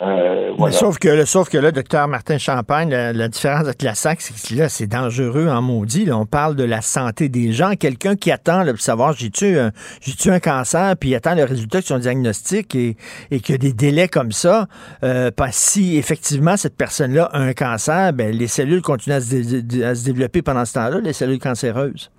[0.00, 4.54] euh, sauf que, sauf que là, docteur Martin Champagne, la, différence avec la SAC, c'est
[4.54, 6.08] que là, c'est dangereux en maudit.
[6.12, 7.74] on parle de la santé des gens.
[7.74, 11.42] Quelqu'un qui attend là, pour savoir j'ai-tu un, j'ai un cancer, puis il attend le
[11.42, 12.96] résultat de son diagnostic et,
[13.32, 14.66] et qu'il y a des délais comme ça.
[15.02, 19.94] Euh, si effectivement cette personne-là a un cancer, ben, les cellules continuent à se, à
[19.96, 22.10] se développer pendant ce temps-là, les cellules cancéreuses.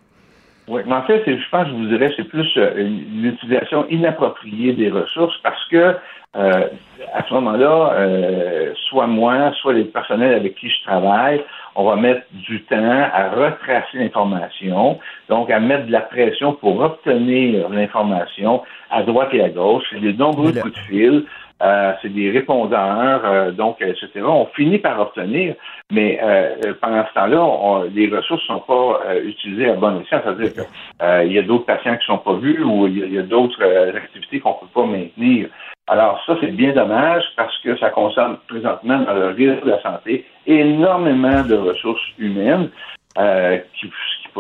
[0.68, 3.88] Oui, mais en fait, je pense que je vous dirais, c'est plus euh, une utilisation
[3.90, 5.96] inappropriée des ressources parce que
[6.36, 6.68] euh,
[7.14, 11.44] à ce moment-là, euh, soit moi, soit les personnels avec qui je travaille,
[11.76, 16.80] on va mettre du temps à retracer l'information, donc à mettre de la pression pour
[16.82, 18.62] obtenir l'information
[18.92, 19.84] à droite et à gauche.
[19.92, 21.26] C'est des nombreux coups de fil,
[21.62, 24.10] euh, c'est des répondeurs, euh, donc, etc.
[24.24, 25.56] On finit par obtenir,
[25.92, 30.22] mais euh, pendant ce temps-là, les ressources ne sont pas utilisées à bon escient.
[30.24, 33.24] C'est-à-dire qu'il y a d'autres patients qui ne sont pas vus ou il y a,
[33.24, 33.62] d'autres
[33.96, 35.50] activités qu'on ne peut pas maintenir.
[35.90, 39.82] Alors ça, c'est bien dommage parce que ça concerne présentement dans le risque de la
[39.82, 42.70] santé énormément de ressources humaines
[43.18, 43.92] euh, qui,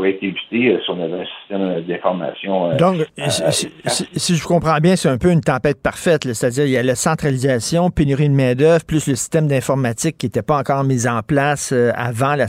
[0.05, 2.71] être euh, si on avait un système d'information.
[2.71, 6.31] Euh, Donc, si, je comprends bien, c'est un peu une tempête parfaite.
[6.34, 10.41] C'est-à-dire, il y a la centralisation, pénurie de main-d'œuvre, plus le système d'informatique qui n'était
[10.41, 12.47] pas encore mis en place avant la,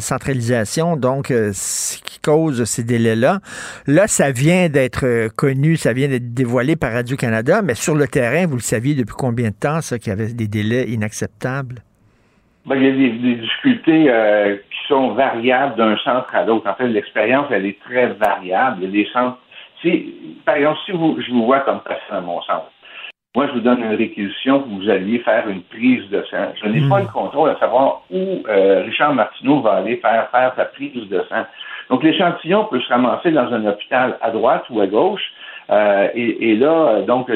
[0.00, 0.96] centralisation.
[0.96, 3.40] Donc, ce qui cause ces délais-là.
[3.86, 8.46] Là, ça vient d'être connu, ça vient d'être dévoilé par Radio-Canada, mais sur le terrain,
[8.46, 11.82] vous le saviez depuis combien de temps, ça, qu'il y avait des délais inacceptables?
[12.66, 16.68] Ben, il y a des, difficultés euh, qui sont variables d'un centre à l'autre.
[16.68, 18.78] En fait, l'expérience, elle est très variable.
[18.80, 19.38] Il y a des centres.
[19.82, 22.70] Si, par exemple, si vous, je vous vois comme patient à mon centre,
[23.36, 26.52] moi, je vous donne une réquisition que vous alliez faire une prise de sang.
[26.62, 27.06] Je n'ai pas hmm.
[27.06, 31.20] le contrôle à savoir où euh, Richard Martineau va aller faire faire sa prise de
[31.28, 31.44] sang.
[31.90, 35.32] Donc, l'échantillon peut se ramasser dans un hôpital à droite ou à gauche.
[35.70, 37.30] Euh, et, là, donc,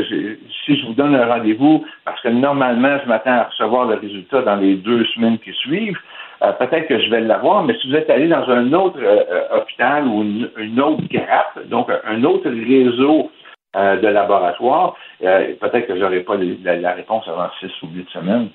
[0.64, 4.42] si je vous donne un rendez-vous, parce que normalement, je m'attends à recevoir le résultat
[4.42, 5.98] dans les deux semaines qui suivent,
[6.42, 9.56] euh, peut-être que je vais l'avoir, mais si vous êtes allé dans un autre euh,
[9.56, 10.22] hôpital ou
[10.56, 13.30] une, autre grappe, donc un autre réseau
[13.74, 18.48] de laboratoire, peut-être que je n'aurai pas la, réponse avant six ou huit semaines.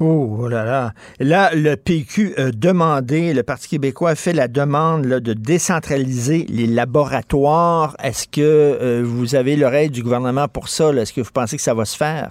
[0.00, 0.90] Oh, oh, là là.
[1.20, 6.66] Là, le PQ a demandé, le Parti québécois a fait la demande de décentraliser les
[6.66, 7.94] laboratoires.
[8.02, 10.90] Est-ce que euh, vous avez l'oreille du gouvernement pour ça?
[10.90, 12.30] Est-ce que vous pensez que ça va se faire?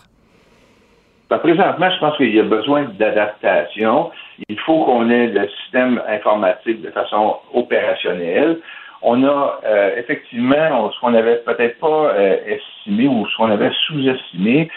[1.29, 4.11] Ben, présentement, je pense qu'il y a besoin d'adaptation.
[4.49, 8.59] Il faut qu'on ait le système informatique de façon opérationnelle.
[9.01, 13.71] on a euh, effectivement ce qu'on n'avait peut-être pas euh, estimé ou ce qu'on avait
[13.87, 14.69] sous-estimé,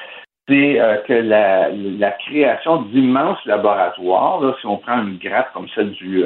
[0.48, 5.68] c'est euh, que la, la création d'immenses laboratoires, là, si on prend une grappe comme
[5.74, 6.24] celle du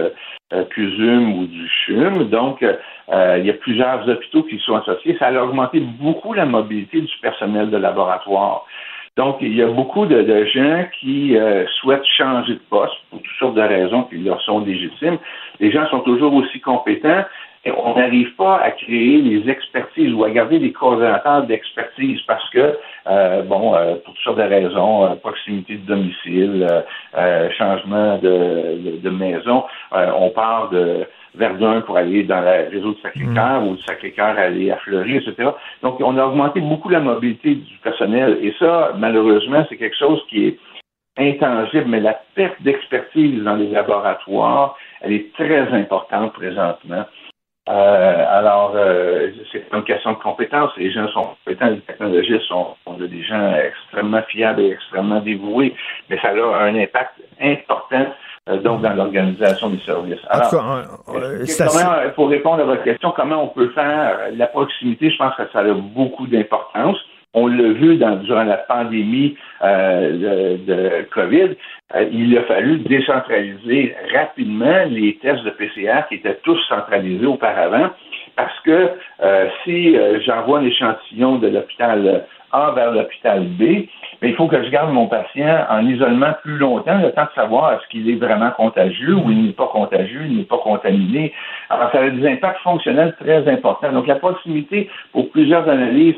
[0.70, 5.42] CUSUM ou du CHUM, donc il y a plusieurs hôpitaux qui sont associés, ça a
[5.42, 8.66] augmenté beaucoup la mobilité du personnel de laboratoire.
[9.16, 13.36] Donc, il y a beaucoup de, gens qui euh, souhaitent changer de poste pour toutes
[13.38, 15.18] sortes de raisons qui leur sont légitimes.
[15.58, 17.24] Les gens sont toujours aussi compétents
[17.64, 22.48] et on n'arrive pas à créer les expertises ou à garder des coordonnateurs d'expertise parce
[22.50, 26.66] que, euh, bon, euh, pour toutes sortes de raisons, proximité de domicile,
[27.58, 33.60] changement de, de maison, on parle de Verdun pour aller dans le réseau de Sacré-Cœur
[33.60, 33.68] mm.
[33.68, 35.50] ou de Sacré-Cœur aller à Fleury, etc.
[35.82, 38.38] Donc, on a augmenté beaucoup la mobilité du personnel.
[38.42, 40.58] Et ça, malheureusement, c'est quelque chose qui est
[41.18, 47.04] intangible, mais la perte d'expertise dans les laboratoires, elle est très importante présentement.
[47.68, 50.70] Euh, alors, euh, c'est une question de compétence.
[50.76, 55.74] Les gens sont compétents, les technologistes sont, sont des gens extrêmement fiables et extrêmement dévoués,
[56.08, 58.06] mais ça a un impact important
[58.48, 60.20] euh, donc dans l'organisation des services.
[60.28, 65.18] Alors, euh, euh, pour répondre à votre question, comment on peut faire la proximité, je
[65.18, 66.96] pense que ça a beaucoup d'importance.
[67.34, 71.50] On l'a vu dans, durant la pandémie de, COVID,
[72.12, 77.90] il a fallu décentraliser rapidement les tests de PCR qui étaient tous centralisés auparavant,
[78.34, 78.90] parce que
[79.62, 83.86] si j'envoie un échantillon de l'hôpital A vers l'hôpital B,
[84.22, 87.34] mais il faut que je garde mon patient en isolement plus longtemps, le temps de
[87.34, 91.32] savoir est-ce qu'il est vraiment contagieux ou il n'est pas contagieux, il n'est pas contaminé.
[91.70, 93.92] Alors, ça a des impacts fonctionnels très importants.
[93.92, 96.16] Donc, la proximité pour plusieurs analyses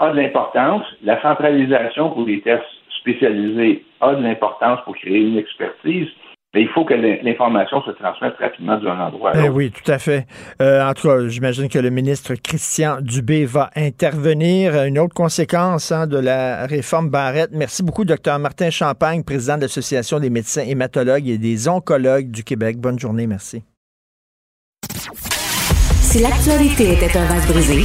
[0.00, 0.84] a de l'importance.
[1.02, 2.64] La centralisation pour les tests
[3.00, 6.08] spécialisés a de l'importance pour créer une expertise.
[6.52, 10.00] Mais il faut que l'information se transmette rapidement d'un endroit à eh oui, tout à
[10.00, 10.26] fait.
[10.60, 14.74] Euh, en tout cas, j'imagine que le ministre Christian Dubé va intervenir.
[14.82, 17.50] Une autre conséquence hein, de la réforme Barrette.
[17.52, 22.42] Merci beaucoup, docteur Martin Champagne, président de l'Association des médecins hématologues et des oncologues du
[22.42, 22.78] Québec.
[22.78, 23.62] Bonne journée, merci.
[24.82, 27.84] Si l'actualité était un vase brisé,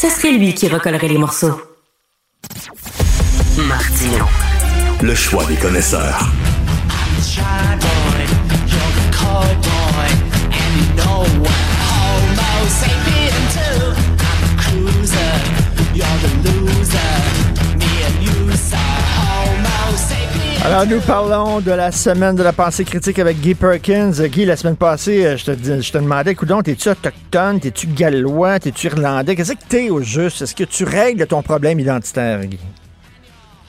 [0.00, 1.60] ce serait lui qui recollerait les morceaux.
[3.58, 4.26] Martino
[5.02, 6.30] le choix des connaisseurs.
[20.62, 24.12] Alors, nous parlons de la semaine de la pensée critique avec Guy Perkins.
[24.26, 28.60] Guy, la semaine passée, euh, je te, je te demandais, coudon, t'es-tu autochtone, t'es-tu gallois,
[28.60, 29.34] t'es-tu irlandais?
[29.34, 30.42] Qu'est-ce que t'es au juste?
[30.42, 32.58] Est-ce que tu règles ton problème identitaire, Guy?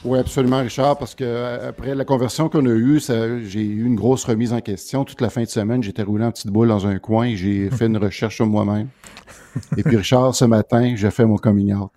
[0.04, 3.00] Oui, absolument, Richard, parce que euh, après la conversion qu'on a eue,
[3.46, 5.04] j'ai eu une grosse remise en question.
[5.04, 7.70] Toute la fin de semaine, j'étais roulé en petite boule dans un coin et j'ai
[7.76, 8.88] fait une recherche sur moi-même.
[9.78, 11.92] Et puis, Richard, ce matin, j'ai fait mon coming out.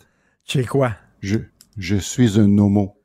[0.46, 0.92] Tu es quoi?
[1.20, 1.40] Je,
[1.78, 2.96] je suis un homo.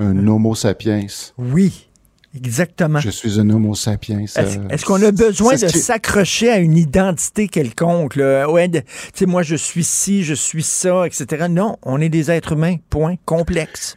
[0.00, 1.06] Un homo sapiens.
[1.38, 1.86] Oui.
[2.34, 3.00] Exactement.
[3.00, 4.20] Je suis un homo sapiens.
[4.20, 8.16] Est-ce euh, qu'on a besoin de s'accrocher à une identité quelconque?
[8.16, 8.82] Ouais, tu
[9.14, 11.46] sais, moi, je suis ci, je suis ça, etc.
[11.50, 13.96] Non, on est des êtres humains, point, complexe.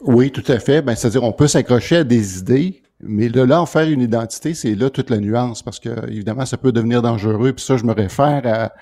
[0.00, 0.82] Oui, tout à fait.
[0.82, 4.52] Ben, c'est-à-dire, on peut s'accrocher à des idées, mais de là, en faire une identité,
[4.52, 7.52] c'est là toute la nuance, parce que, évidemment, ça peut devenir dangereux.
[7.52, 8.72] Puis ça, je me réfère à,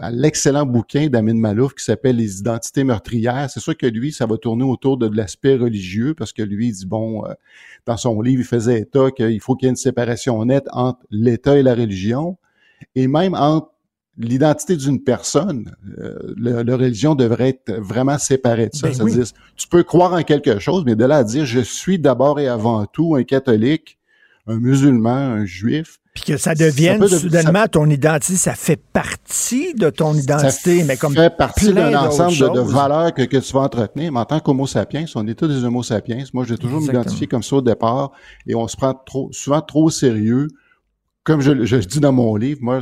[0.00, 3.50] à l'excellent bouquin d'Amin Malouf qui s'appelle Les identités meurtrières.
[3.50, 6.72] C'est sûr que lui, ça va tourner autour de, l'aspect religieux, parce que lui, il
[6.72, 7.32] dit, bon, euh,
[7.86, 11.00] dans son livre, il faisait état qu'il faut qu'il y ait une séparation nette entre
[11.10, 12.38] l'État et la religion,
[12.94, 13.70] et même entre
[14.18, 18.88] l'identité d'une personne, euh, la, religion devrait être vraiment séparée de ça.
[18.88, 21.98] Ben C'est-à-dire, tu peux croire en quelque chose, mais de là à dire je suis
[21.98, 23.98] d'abord et avant tout un catholique,
[24.46, 25.99] un musulman, un juif.
[26.14, 31.14] Puis que ça devienne soudainement ton identité, ça fait partie de ton identité, mais comme
[31.14, 34.12] ça fait partie d'un ensemble de, valeurs que, que, tu vas entretenir.
[34.12, 36.24] Mais en tant qu'homo sapiens, on est tous des homo sapiens.
[36.32, 38.10] Moi, j'ai toujours m'identifié comme ça au départ,
[38.46, 40.48] et on se prend trop, souvent trop au sérieux.
[41.22, 42.80] Comme je, je dis dans mon livre, moi,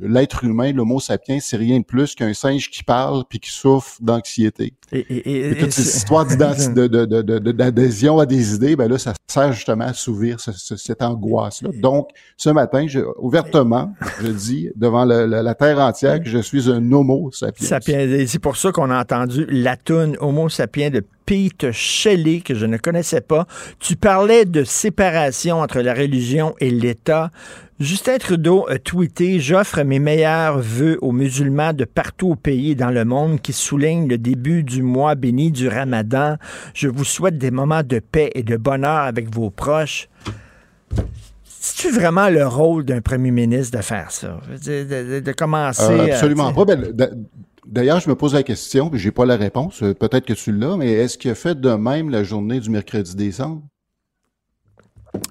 [0.00, 3.96] l'être humain, l'homo sapiens, c'est rien de plus qu'un singe qui parle puis qui souffre
[4.00, 4.74] d'anxiété.
[4.92, 9.86] Et, et, et, toutes ces histoires d'adhésion à des idées, ben là, ça sert justement
[9.86, 11.70] à s'ouvrir cette angoisse-là.
[11.74, 16.92] Donc, ce matin, je, ouvertement, je dis devant la terre entière que je suis un
[16.92, 17.66] homo sapiens.
[17.66, 18.24] sapiens.
[18.26, 22.66] C'est pour ça qu'on a entendu la toune Homo sapiens de Pete Shelley, que je
[22.66, 23.46] ne connaissais pas.
[23.78, 27.30] Tu parlais de séparation entre la religion et l'État.
[27.82, 32.74] Justin Trudeau a tweeté J'offre mes meilleurs voeux aux musulmans de partout au pays et
[32.76, 36.36] dans le monde qui soulignent le début du mois béni du Ramadan.
[36.74, 40.08] Je vous souhaite des moments de paix et de bonheur avec vos proches.
[41.44, 44.38] C'est-tu vraiment le rôle d'un premier ministre de faire ça?
[44.64, 45.82] De, commencer.
[45.82, 46.64] Euh, absolument pas.
[46.64, 47.26] Ben,
[47.66, 49.80] d'ailleurs, je me pose la question, puis j'ai pas la réponse.
[49.80, 53.16] Peut-être que tu l'as, mais est-ce qu'il a fait de même la journée du mercredi
[53.16, 53.62] décembre?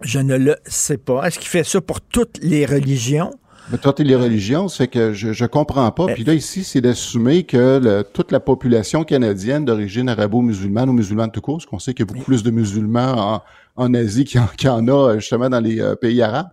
[0.03, 1.25] Je ne le sais pas.
[1.25, 3.31] Est-ce qu'il fait ça pour toutes les religions?
[3.71, 6.07] Mais toutes les religions, c'est que je, je comprends pas.
[6.07, 11.41] Puis là, ici, c'est d'assumer que toute la population canadienne d'origine arabo-musulmane ou musulmane tout
[11.41, 13.41] court, parce qu'on sait qu'il y a beaucoup plus de musulmans
[13.77, 16.49] en, Asie qu'il y, en a justement dans les euh, pays arabes.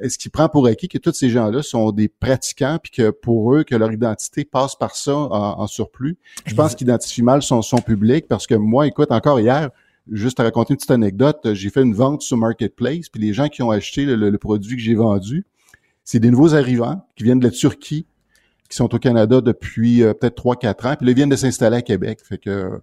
[0.00, 3.54] Est-ce qu'il prend pour acquis que tous ces gens-là sont des pratiquants, puis que pour
[3.54, 6.18] eux, que leur identité passe par ça en, surplus?
[6.46, 9.68] Je pense qu'il identifie mal son, son public, parce que moi, écoute, encore hier,
[10.10, 13.48] juste à raconter une petite anecdote, j'ai fait une vente sur Marketplace, puis les gens
[13.48, 15.44] qui ont acheté le, produit que j'ai vendu,
[16.04, 18.06] c'est des nouveaux arrivants qui viennent de la Turquie,
[18.68, 21.76] qui sont au Canada depuis euh, peut-être 3-4 ans, puis là, ils viennent de s'installer
[21.76, 22.20] à Québec.
[22.22, 22.80] Fait que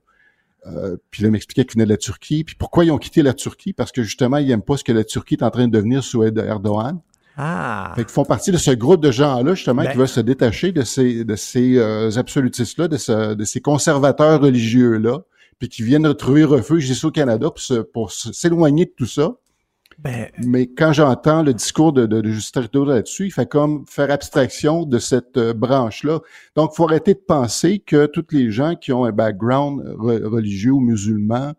[0.66, 2.44] euh, puis là, m'expliquait qu'ils venaient de la Turquie.
[2.44, 3.74] Puis pourquoi ils ont quitté la Turquie?
[3.74, 6.04] Parce que justement, ils n'aiment pas ce que la Turquie est en train de devenir
[6.04, 7.00] sous Erdogan.
[7.38, 7.94] Ah.
[7.96, 10.72] Fait qu'ils font partie de ce groupe de gens-là, justement, qui ben veulent se détacher
[10.72, 15.20] de ces, de ces euh, absolutistes-là, de, de ces conservateurs religieux-là,
[15.60, 17.50] puis qui viennent retrouver refuge ici au Canada
[17.94, 19.36] pour, s'éloigner de tout ça.
[20.00, 24.12] Ben, Mais quand j'entends le discours de, de, Justin Trudeau là-dessus, il fait comme faire
[24.12, 26.20] abstraction de cette euh, branche-là.
[26.56, 30.80] Donc, faut arrêter de penser que tous les gens qui ont un background religieux ou
[30.80, 31.54] musulman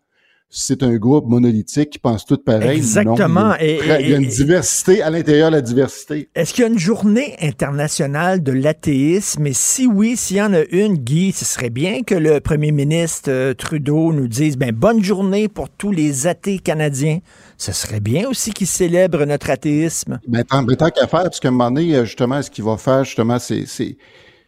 [0.51, 2.79] c'est un groupe monolithique qui pense tout pareil.
[2.79, 3.55] Exactement.
[3.61, 6.31] il, y a, une diversité à l'intérieur de la diversité.
[6.35, 9.47] Est-ce qu'il y a une journée internationale de l'athéisme?
[9.47, 12.73] Et si oui, s'il y en a une, Guy, ce serait bien que le premier
[12.73, 17.19] ministre euh, Trudeau nous dise ben, bonne journée pour tous les athées canadiens.
[17.59, 20.19] Ce serait bien aussi qu'il célèbre notre athéisme.
[20.27, 22.65] Ben, tant, ben, tant qu'à faire, parce qu'à un moment donné, euh, justement, ce qu'il
[22.65, 23.67] va faire, justement, c'est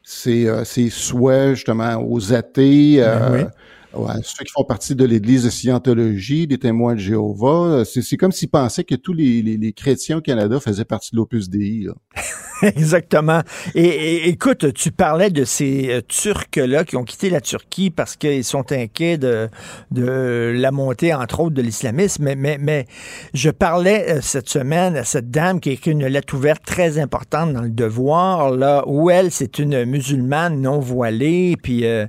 [0.02, 2.96] c'est euh, souhaits, justement, aux athées.
[3.00, 3.44] Ben oui
[3.92, 8.30] Ouais, ceux qui font partie de l'Église de Scientologie, des témoins de Jéhovah, c'est comme
[8.30, 11.88] s'ils pensaient que tous les, chrétiens au Canada faisaient partie de l'Opus Dei.
[12.62, 13.40] Exactement.
[13.74, 18.44] Et, écoute, tu parlais de ces euh, Turcs-là qui ont quitté la Turquie parce qu'ils
[18.44, 19.48] sont inquiets de,
[19.90, 22.24] de la montée, entre autres, de l'islamisme.
[22.24, 22.86] Mais, mais, mais
[23.32, 26.98] je parlais euh, cette semaine à cette dame qui a écrit une lettre ouverte très
[26.98, 32.06] importante dans le Devoir, là, où elle, c'est une musulmane non voilée, puis euh,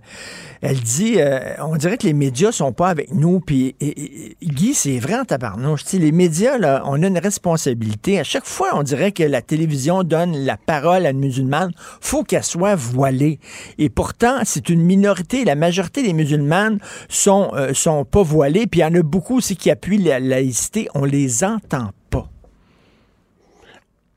[0.62, 1.18] elle dit,
[1.60, 3.40] on dirait que les médias sont pas avec nous.
[3.40, 3.76] Puis
[4.44, 5.84] Guy, c'est vrai en tabarnouche.
[5.94, 8.20] les médias, là, on a une responsabilité.
[8.20, 11.72] À chaque fois, on dirait que la télévision donne la parole à une musulmane.
[12.00, 13.40] faut qu'elle soit voilée.
[13.78, 15.46] Et pourtant, c'est une minorité.
[15.46, 18.68] La majorité des musulmanes sont, euh, sont pas voilées.
[18.68, 20.88] Puis il y en a beaucoup aussi qui appuient la laïcité.
[20.96, 22.28] On les entend pas.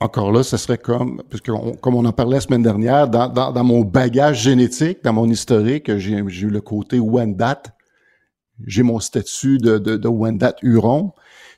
[0.00, 3.28] Encore là, ce serait comme, parce que comme on en parlait la semaine dernière, dans,
[3.28, 7.62] dans, mon bagage génétique, dans mon historique, j'ai eu le côté Wendat.
[8.66, 11.12] J'ai mon statut de, de, de Wendat Huron.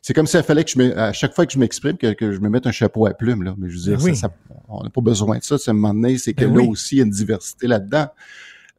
[0.07, 2.39] C'est comme s'il fallait que je me, à chaque fois que je m'exprime, que, je
[2.39, 3.57] me mette un chapeau à plumes, là.
[3.59, 4.31] Mais je veux dire, ben ça,
[4.69, 5.59] on n'a pas besoin de ça.
[5.59, 8.07] Ça moment donné, c'est que ben là aussi, il y a une diversité là-dedans.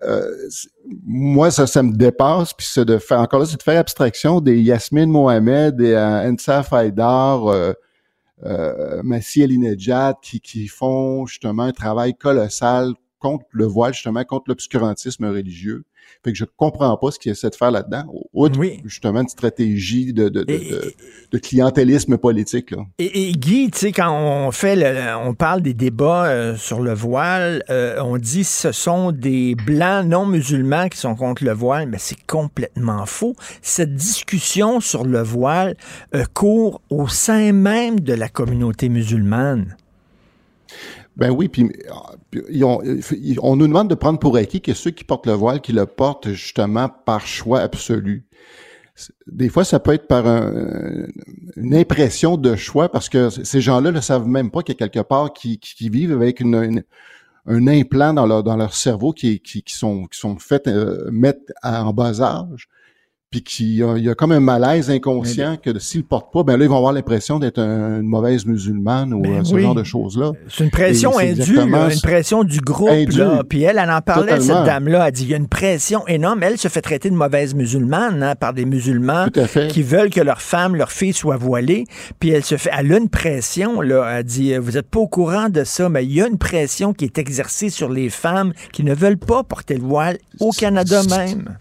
[0.03, 0.31] Euh,
[1.05, 4.39] moi, ça, ça me dépasse, puis c'est de faire, encore là, c'est de faire abstraction
[4.39, 7.73] des Yasmine Mohamed, des euh, Ensa Faidar, euh,
[8.45, 9.45] euh, Massi
[10.21, 15.83] qui, qui font justement un travail colossal contre le voile, justement, contre l'obscurantisme religieux.
[16.27, 18.03] Fait que je comprends pas ce qu'il essaie de faire là-dedans.
[18.33, 20.93] Outre, justement, une stratégie de, de, de,
[21.31, 22.71] de, clientélisme politique.
[22.71, 22.79] Là.
[22.99, 26.93] Et, Guy, tu sais, quand on fait le, on parle des débats euh, sur le
[26.93, 31.87] voile, euh, on dit ce sont des blancs non musulmans qui sont contre le voile,
[31.87, 33.33] mais c'est complètement faux.
[33.61, 35.77] Cette discussion sur le voile
[36.13, 39.77] euh, court au sein même de la communauté musulmane.
[41.17, 41.67] Ben oui, puis
[43.41, 45.87] on nous demande de prendre pour acquis que ceux qui portent le voile, qui le
[45.87, 48.27] portent justement par choix absolu.
[49.25, 53.99] Des fois, ça peut être par une impression de choix parce que ces gens-là ne
[53.99, 56.83] savent même pas qu'il y a quelque part qui, qui vivent avec une,
[57.47, 61.09] un implant dans leur, dans leur cerveau qui, qui, qui sont, qui sont faits euh,
[61.11, 62.67] mettre en bas âge
[63.29, 66.63] puis qu'il y, a comme un malaise inconscient que s'ils le portent pas, ben là,
[66.63, 70.31] ils vont avoir l'impression d'être une mauvaise musulmane ou ben euh, ce genre de choses-là.
[70.47, 73.11] C'est une pression indue, une pression du groupe.
[73.17, 73.43] Là.
[73.43, 75.07] Puis elle, elle en parlait, cette dame-là.
[75.07, 76.41] Elle dit, il y a une pression énorme.
[76.41, 79.27] Elle se fait traiter de mauvaise musulmane hein, par des musulmans
[79.69, 81.83] qui veulent que leur femme, leur fille soient voilées.
[82.21, 84.19] Puis elle se fait, elle a une pression, là.
[84.19, 86.93] Elle dit, vous n'êtes pas au courant de ça, mais il y a une pression
[86.93, 91.01] qui est exercée sur les femmes qui ne veulent pas porter le voile au Canada
[91.09, 91.57] même.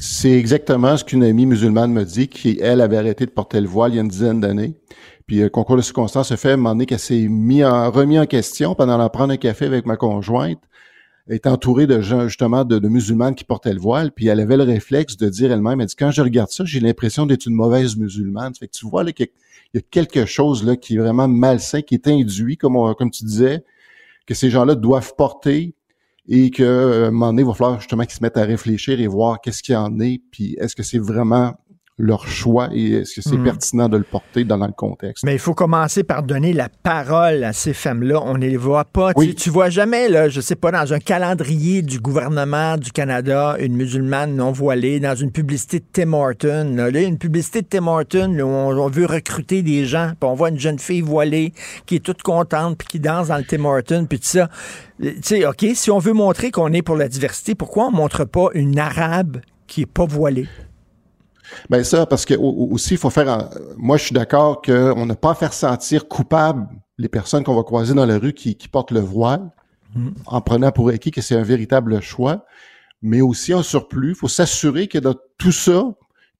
[0.00, 3.66] C'est exactement ce qu'une amie musulmane me dit, qui, elle, avait arrêté de porter le
[3.66, 4.74] voile il y a une dizaine d'années.
[5.26, 8.18] Puis le concours de circonstances se fait à un moment donné qu'elle s'est mis remis
[8.18, 10.60] en question pendant d'en prendre un café avec ma conjointe.
[11.28, 14.56] Est entourée de gens, justement, de, de, musulmanes qui portaient le voile, puis elle avait
[14.56, 17.52] le réflexe de dire elle-même, elle dit, quand je regarde ça, j'ai l'impression d'être une
[17.52, 18.54] mauvaise musulmane.
[18.54, 19.26] tu vois, là, qu'il
[19.74, 23.24] il y a quelque chose là qui est vraiment malsain, qui est induit, comme tu
[23.24, 23.62] disais,
[24.26, 25.74] que ces gens-là doivent porter
[26.28, 29.00] et que euh, un moment donné, il va falloir justement qu'ils se mettent à réfléchir
[29.00, 31.54] et voir qu'est-ce qu'il y en est, puis est-ce que c'est vraiment
[31.98, 33.44] leur choix et est-ce que c'est hmm.
[33.44, 35.24] pertinent de le porter dans, le contexte?
[35.24, 38.20] Mais il faut commencer par donner la parole à ces femmes-là.
[38.22, 39.12] On ne les voit pas.
[39.14, 43.56] Tu, tu, vois jamais, là, je sais pas, dans un calendrier du gouvernement du Canada,
[43.58, 46.74] une musulmane non voilée, dans une publicité de Tim Horton.
[46.76, 50.50] Là, une publicité de Tim Horton où on, veut recruter des gens, puis on voit
[50.50, 51.52] une jeune fille voilée
[51.86, 54.48] qui est toute contente, puis qui danse dans le Tim Horton, puis tout ça.
[55.00, 58.24] Tu sais, OK, si on veut montrer qu'on est pour la diversité, pourquoi on montre
[58.24, 60.48] pas une arabe qui est pas voilée?
[61.70, 63.48] Ben ça, parce que aussi, il faut faire.
[63.76, 66.66] Moi, je suis d'accord qu'on n'a pas à faire sentir coupable
[66.98, 69.50] les personnes qu'on va croiser dans la rue qui, portent le voile,
[69.94, 70.08] mm.
[70.26, 72.44] en prenant pour acquis que c'est un véritable choix.
[73.00, 75.84] Mais aussi en surplus, il faut s'assurer que dans tout ça,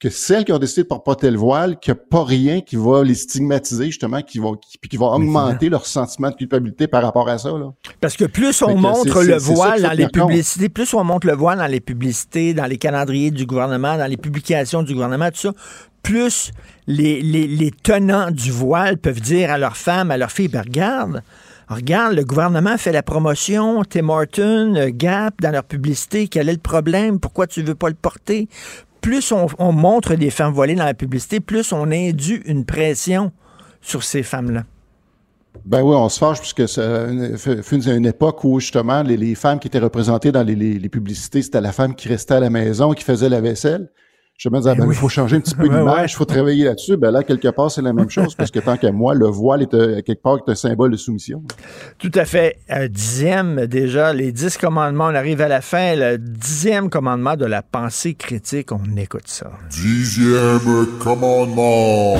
[0.00, 2.76] que celles qui ont décidé de porter le voile, qu'il n'y a pas rien qui
[2.76, 7.02] va les stigmatiser, justement, qui va, qui, qui va augmenter leur sentiment de culpabilité par
[7.02, 7.50] rapport à ça.
[7.50, 7.72] Là.
[8.00, 11.58] Parce que plus on montre le voile dans les publicités, plus on montre le voile
[11.58, 15.52] dans les publicités, dans les calendriers du gouvernement, dans les publications du gouvernement, tout ça,
[16.02, 16.52] plus
[16.86, 20.62] les, les, les tenants du voile peuvent dire à leurs femmes, à leurs filles, ben
[20.62, 21.22] regarde,
[21.68, 26.58] regarde, le gouvernement fait la promotion, Tim Horton, Gap, dans leur publicité, quel est le
[26.58, 27.18] problème?
[27.18, 28.48] Pourquoi tu veux pas le porter?
[29.00, 33.32] Plus on, montre des femmes voilées dans la publicité, plus on induit une pression
[33.80, 34.64] sur ces femmes-là.
[35.64, 36.66] Ben oui, on se fâche puisque
[37.62, 41.60] fut une époque où justement les, femmes qui étaient représentées dans les, les publicités, c'était
[41.60, 43.90] la femme qui restait à la maison, qui faisait la vaisselle
[44.38, 46.96] je me disais, ben, il faut changer un petit peu l'image, il faut travailler là-dessus.
[46.96, 49.62] Ben là, quelque part, c'est la même chose, parce que tant qu'à moi, le voile
[49.62, 51.42] est euh, quelque part est un symbole de soumission.
[51.98, 52.58] Tout à fait.
[52.68, 55.96] Un dixième, déjà, les dix commandements, on arrive à la fin.
[55.96, 59.50] Le dixième commandement de la pensée critique, on écoute ça.
[59.70, 62.16] Dixième commandement.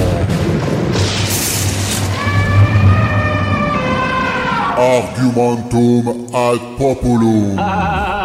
[4.77, 8.18] Argumentum ad populum.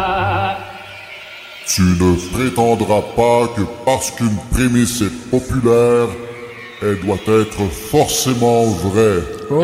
[1.66, 6.08] Tu ne prétendras pas que parce qu'une prémisse est populaire,
[6.82, 9.22] elle doit être forcément vraie.
[9.50, 9.62] Oh.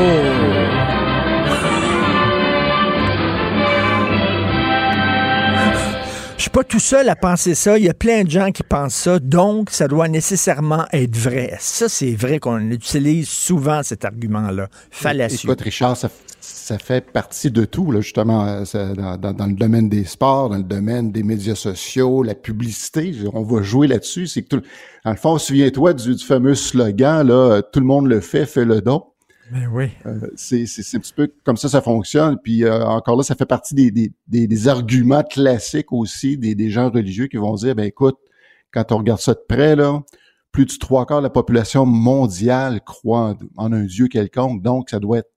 [6.36, 7.76] Je suis pas tout seul à penser ça.
[7.76, 9.18] Il y a plein de gens qui pensent ça.
[9.18, 11.54] Donc, ça doit nécessairement être vrai.
[11.60, 14.68] Ça, c'est vrai qu'on utilise souvent cet argument-là.
[14.90, 15.50] Fallacieux.
[15.50, 16.08] Écoute, Richard, ça,
[16.70, 20.62] ça fait partie de tout, là, justement, euh, dans, le domaine des sports, dans le
[20.62, 23.12] domaine des médias sociaux, la publicité.
[23.32, 24.28] On va jouer là-dessus.
[24.28, 24.62] C'est que tout,
[25.04, 28.64] dans le fond, souviens-toi du, fameux slogan, là, euh, tout le monde le fait, fais
[28.64, 29.02] le don.
[29.50, 29.88] Mais ben oui.
[30.06, 32.38] Euh, c'est, un petit peu comme ça, ça fonctionne.
[32.40, 37.26] Puis encore là, ça fait partie des, des, arguments classiques aussi des, des gens religieux
[37.26, 38.16] qui vont dire, ben écoute,
[38.72, 40.00] quand on regarde ça de près, là,
[40.52, 45.00] plus de trois quarts de la population mondiale croit en un Dieu quelconque, donc ça
[45.00, 45.30] doit être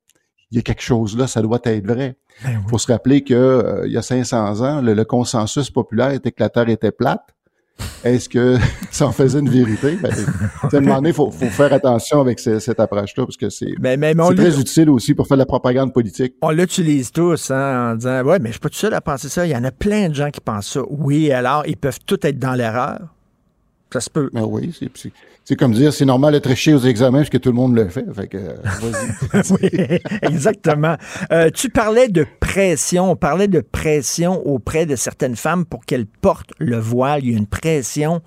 [0.54, 2.16] il y a quelque chose là, ça doit être vrai.
[2.46, 6.12] Il ben faut se rappeler que euh, il y a 500 ans, le, consensus populaire
[6.12, 7.24] était que la Terre était plate.
[8.04, 8.58] Est-ce que
[8.92, 9.98] ça en faisait une vérité?
[10.00, 10.12] Ben,
[10.62, 14.00] à un moment donné, il faut, faire attention avec cette approche-là, parce que c'est ben,
[14.36, 16.36] très utile aussi pour faire de la propagande politique.
[16.44, 19.30] On l'utilise tous hein, en disant Ouais, mais je suis pas tout seul à penser
[19.30, 19.48] ça.
[19.48, 20.82] Il y en a plein de gens qui pensent ça.
[20.88, 23.13] Oui, alors ils peuvent tous être dans l'erreur.
[23.94, 24.32] Ça se peut.
[24.34, 24.74] Ben oui,
[25.46, 27.90] c'est comme dire, c'est normal d'être chier aux examens parce que tout le monde le
[27.90, 28.04] fait.
[28.12, 28.40] Fait que,
[29.52, 30.96] oui, exactement.
[31.32, 33.12] Euh, tu parlais de pression.
[33.12, 37.24] On parlait de pression auprès de certaines femmes pour qu'elles portent le voile.
[37.24, 38.24] Il y a une pression.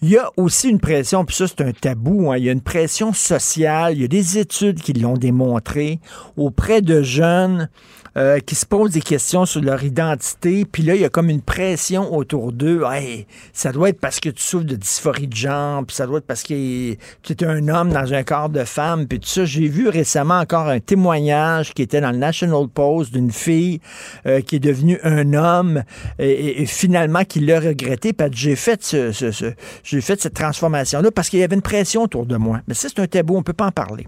[0.00, 2.38] Il y a aussi une pression, puis ça c'est un tabou, hein.
[2.38, 6.00] il y a une pression sociale, il y a des études qui l'ont démontré
[6.36, 7.68] auprès de jeunes
[8.16, 11.30] euh, qui se posent des questions sur leur identité, puis là, il y a comme
[11.30, 12.82] une pression autour d'eux.
[12.90, 16.18] Hey, ça doit être parce que tu souffres de dysphorie de genre, puis ça doit
[16.18, 19.44] être parce que tu es un homme dans un corps de femme, puis tout ça.
[19.44, 23.80] J'ai vu récemment encore un témoignage qui était dans le National Post d'une fille
[24.26, 25.82] euh, qui est devenue un homme
[26.18, 31.42] et, finalement qui l'a regretté, j'ai fait, ce, j'ai fait cette transformation-là parce qu'il y
[31.42, 32.60] avait une pression autour de moi.
[32.68, 34.06] Mais ça, c'est un tabou, on ne peut pas en parler.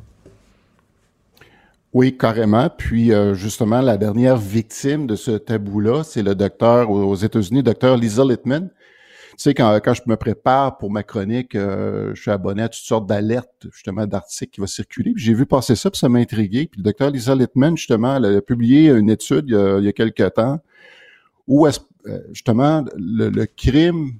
[1.95, 2.69] Oui, carrément.
[2.71, 7.97] Puis euh, justement, la dernière victime de ce tabou-là, c'est le docteur aux États-Unis, docteur
[7.97, 8.69] Lisa Littman.
[8.69, 12.69] Tu sais, quand, quand je me prépare pour ma chronique, euh, je suis abonné à
[12.69, 15.13] toutes sortes d'alertes, justement, d'articles qui vont circuler.
[15.13, 16.67] Puis j'ai vu passer ça, puis ça m'a intrigué.
[16.67, 19.85] Puis le docteur Lisa Littman, justement, elle a publié une étude il y a, il
[19.85, 20.61] y a quelques temps
[21.47, 21.71] où, euh,
[22.33, 24.15] justement, le, crime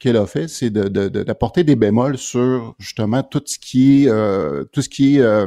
[0.00, 4.70] qu'elle a fait, c'est d'apporter de, de, des bémols sur, justement, tout ce qui est,
[4.72, 5.46] tout ce qui est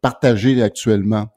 [0.00, 1.28] partagé actuellement.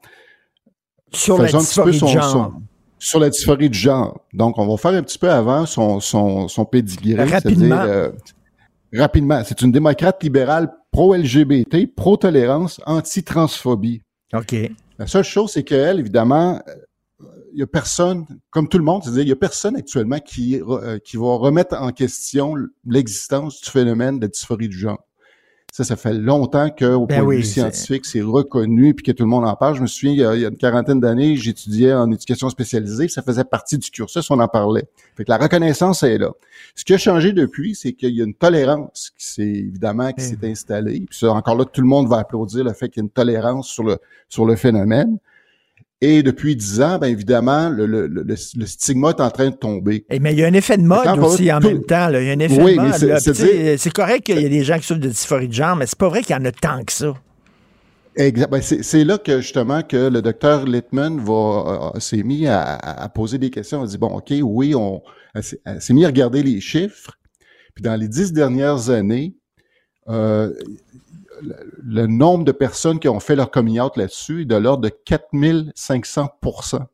[1.12, 2.52] Sur la dysphorie de genre.
[2.98, 4.20] sur la dysphorie de genre.
[4.32, 7.24] Donc, on va faire un petit peu avant son, son, son pédigré.
[7.24, 7.80] Rapidement.
[7.80, 8.10] Euh,
[8.94, 9.42] rapidement.
[9.44, 14.02] C'est une démocrate libérale pro-LGBT, pro-tolérance, anti-transphobie.
[14.34, 14.54] OK.
[14.98, 16.60] La seule chose, c'est qu'elle, évidemment,
[17.52, 20.60] il y a personne, comme tout le monde, c'est-à-dire, il y a personne actuellement qui,
[20.60, 22.54] euh, qui va remettre en question
[22.86, 25.02] l'existence du phénomène de dysphorie du genre.
[25.74, 29.24] Ça, ça fait longtemps qu'au ben point de vue scientifique, c'est reconnu puis que tout
[29.24, 29.74] le monde en parle.
[29.74, 33.42] Je me souviens, il y a, une quarantaine d'années, j'étudiais en éducation spécialisée, ça faisait
[33.42, 34.84] partie du cursus, on en parlait.
[35.16, 36.30] Fait que la reconnaissance est là.
[36.74, 40.22] Ce qui a changé depuis, c'est qu'il y a une tolérance qui s'est évidemment qui
[40.22, 40.44] s'est mmh.
[40.44, 41.04] installée.
[41.08, 43.10] Puis ça, encore là, tout le monde va applaudir le fait qu'il y a une
[43.10, 43.96] tolérance sur le
[44.28, 45.16] sur le phénomène.
[46.04, 50.04] Et depuis dix ans, bien évidemment, le, le, le, stigma est en train de tomber.
[50.10, 52.08] Et eh, mais il y a un effet de mode aussi en même temps.
[52.08, 52.20] Là.
[52.20, 53.78] Il y a un effet de mode.
[53.78, 55.96] C'est correct qu'il y ait des gens qui souffrent de dysphorie de genre, mais c'est
[55.96, 57.14] pas vrai qu'il y en a tant que ça.
[58.16, 58.50] Exact.
[58.50, 63.08] Ben, c'est là que justement que le docteur Littman va euh, s'est mis à, à,
[63.08, 63.82] poser des questions.
[63.82, 65.00] On dit bon, ok, oui, on
[65.40, 67.16] s'est mis à regarder les chiffres.
[67.76, 69.36] Puis dans les dix dernières années,
[70.08, 70.52] euh,
[71.40, 74.90] le, nombre de personnes qui ont fait leur coming out là-dessus est de l'ordre de
[75.06, 76.86] 4500%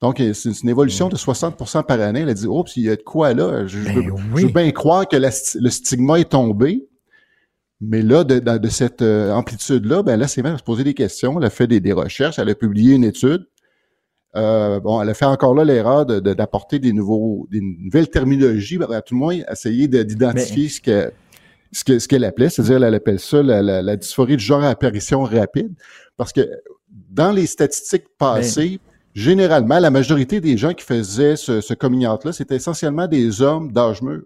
[0.00, 2.20] donc, c'est une évolution de 60% par année.
[2.20, 3.66] Elle a dit, oh, il y a de quoi là?
[3.66, 6.88] Je, ben veux, bien croire que le stigma est tombé.
[7.80, 11.38] Mais là, de, cette euh, amplitude-là, ben là, c'est même se poser des questions.
[11.38, 13.46] Elle a fait des, recherches, elle a publié une étude.
[14.36, 19.00] Euh, bon, elle a fait encore là l'erreur d'apporter des nouveaux, des nouvelles terminologies, à
[19.00, 21.12] tout le moins essayer d'identifier ce que
[21.72, 25.22] ce qu'elle ce appelait, c'est-à-dire elle appelle ça la, la, dysphorie du genre à apparition
[25.22, 25.74] rapide,
[26.16, 26.48] parce que
[27.10, 28.80] dans les statistiques passées,
[29.14, 33.72] généralement, la majorité des gens qui faisaient ce, ce coming là c'était essentiellement des hommes
[33.72, 34.22] d'âge mûr.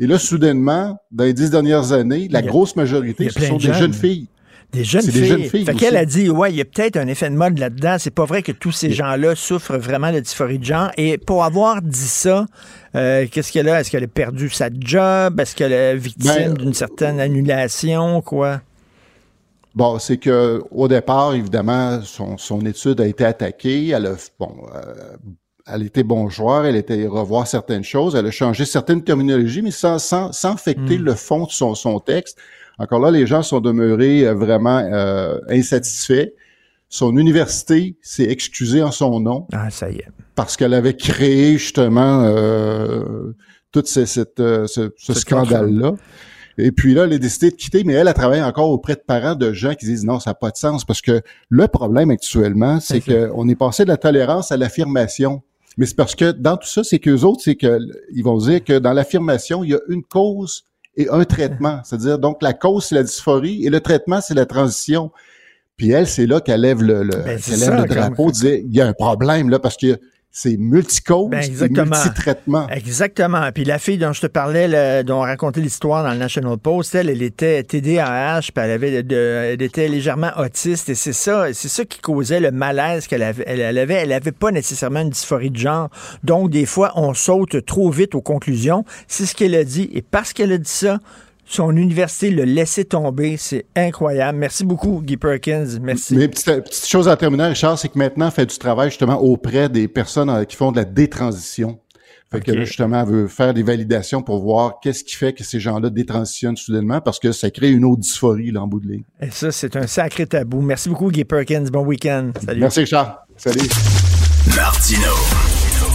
[0.00, 3.92] Et là, soudainement, dans les dix dernières années, la grosse majorité, ce sont des jeunes
[3.92, 4.28] filles.
[4.72, 5.12] Des jeunes filles.
[5.12, 7.34] Des jeunes filles fait qu'elle a dit, ouais, il y a peut-être un effet de
[7.34, 7.96] mode là-dedans.
[7.98, 10.90] C'est pas vrai que tous ces gens-là souffrent vraiment de dysphorie de genre.
[10.98, 12.44] Et pour avoir dit ça,
[12.94, 13.80] euh, qu'est-ce qu'elle a?
[13.80, 15.40] Est-ce qu'elle a perdu sa job?
[15.40, 18.20] Est-ce qu'elle est victime ben, d'une certaine annulation?
[18.20, 18.60] Quoi?
[19.74, 23.88] Bon, c'est que au départ, évidemment, son, son, étude a été attaquée.
[23.88, 25.16] Elle a, bon, euh,
[25.66, 29.70] elle était bon joueur, elle était revoir certaines choses, elle a changé certaines terminologies, mais
[29.70, 31.04] sans, sans, sans affecter hmm.
[31.04, 32.38] le fond de son, son texte.
[32.78, 36.30] Encore là, les gens sont demeurés euh, vraiment euh, insatisfaits.
[36.88, 39.46] Son université s'est excusée en son nom.
[39.52, 40.08] Ah, ça y est.
[40.34, 43.34] Parce qu'elle avait créé justement euh,
[43.72, 45.94] tout ce, cette, euh, ce, ce scandale-là.
[46.56, 49.02] Et puis là, elle a décidé de quitter, mais elle a travaillé encore auprès de
[49.06, 50.84] parents de gens qui disent non, ça n'a pas de sens.
[50.84, 55.42] Parce que le problème actuellement, c'est qu'on est passé de la tolérance à l'affirmation.
[55.76, 58.78] Mais c'est parce que dans tout ça, c'est qu'eux autres, c'est qu'ils vont dire que
[58.78, 60.64] dans l'affirmation, il y a une cause
[60.98, 61.80] et un traitement.
[61.84, 65.10] C'est-à-dire, donc, la cause, c'est la dysphorie et le traitement, c'est la transition.
[65.76, 68.80] Puis elle, c'est là qu'elle lève le, le, ben, lève le drapeau, disait, il y
[68.80, 69.98] a un problème là parce que
[70.30, 71.40] c'est multicause, ben
[71.84, 72.68] multi-traitement.
[72.68, 73.50] Exactement.
[73.52, 76.94] Puis la fille dont je te parlais, dont on racontait l'histoire dans le National Post,
[76.94, 81.68] elle, elle était TDAH, puis elle avait, elle était légèrement autiste, et c'est ça, c'est
[81.68, 83.44] ça qui causait le malaise qu'elle avait.
[83.46, 85.88] Elle, avait, elle avait pas nécessairement une dysphorie de genre.
[86.22, 88.84] Donc des fois, on saute trop vite aux conclusions.
[89.08, 90.98] C'est ce qu'elle a dit, et parce qu'elle a dit ça,
[91.48, 93.36] son université l'a laissé tomber.
[93.38, 94.38] C'est incroyable.
[94.38, 95.78] Merci beaucoup, Guy Perkins.
[95.80, 96.14] Merci.
[96.14, 99.68] Mais petite, chose à terminer, Richard, c'est que maintenant, elle fait du travail justement auprès
[99.68, 101.80] des personnes euh, qui font de la détransition.
[102.30, 105.42] Fait que là, justement, elle veut faire des validations pour voir qu'est-ce qui fait que
[105.42, 108.88] ces gens-là détransitionnent soudainement parce que ça crée une autre dysphorie là, en bout de
[108.88, 109.04] ligne.
[109.18, 110.60] Et ça, c'est un sacré tabou.
[110.60, 111.64] Merci beaucoup, Guy Perkins.
[111.72, 112.32] Bon week-end.
[112.44, 112.60] Salut.
[112.60, 113.20] Merci, Richard.
[113.38, 113.66] Salut.
[114.54, 115.14] Martino.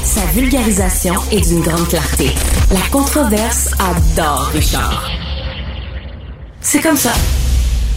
[0.04, 2.30] Sa vulgarisation est d'une grande clarté.
[2.72, 5.23] La controverse adore Richard.
[6.66, 7.12] C'est comme ça.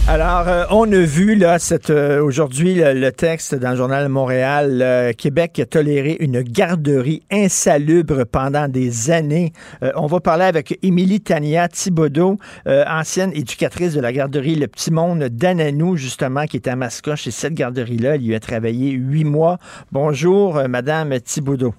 [0.09, 1.57] Alors, euh, on a vu là
[1.89, 4.81] euh, aujourd'hui le, texte dans le journal Montréal.
[4.81, 9.53] Euh, Québec a toléré une garderie insalubre pendant des années.
[9.95, 15.23] on va parler avec Émilie Tania Thibodeau, ancienne éducatrice de la garderie Le Petit Monde
[15.23, 17.25] d'Ananou, justement, qui est à Mascoche.
[17.27, 19.59] Et cette garderie-là, elle y a travaillé huit mois.
[19.93, 21.73] Bonjour, Madame Thibodeau.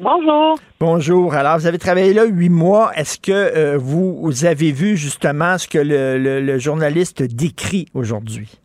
[0.00, 0.58] Bonjour.
[0.80, 1.34] Bonjour.
[1.34, 2.92] Alors, vous avez travaillé là huit mois.
[2.96, 8.60] Est-ce que euh, vous, avez vu justement ce que le, journaliste décrit aujourd'hui?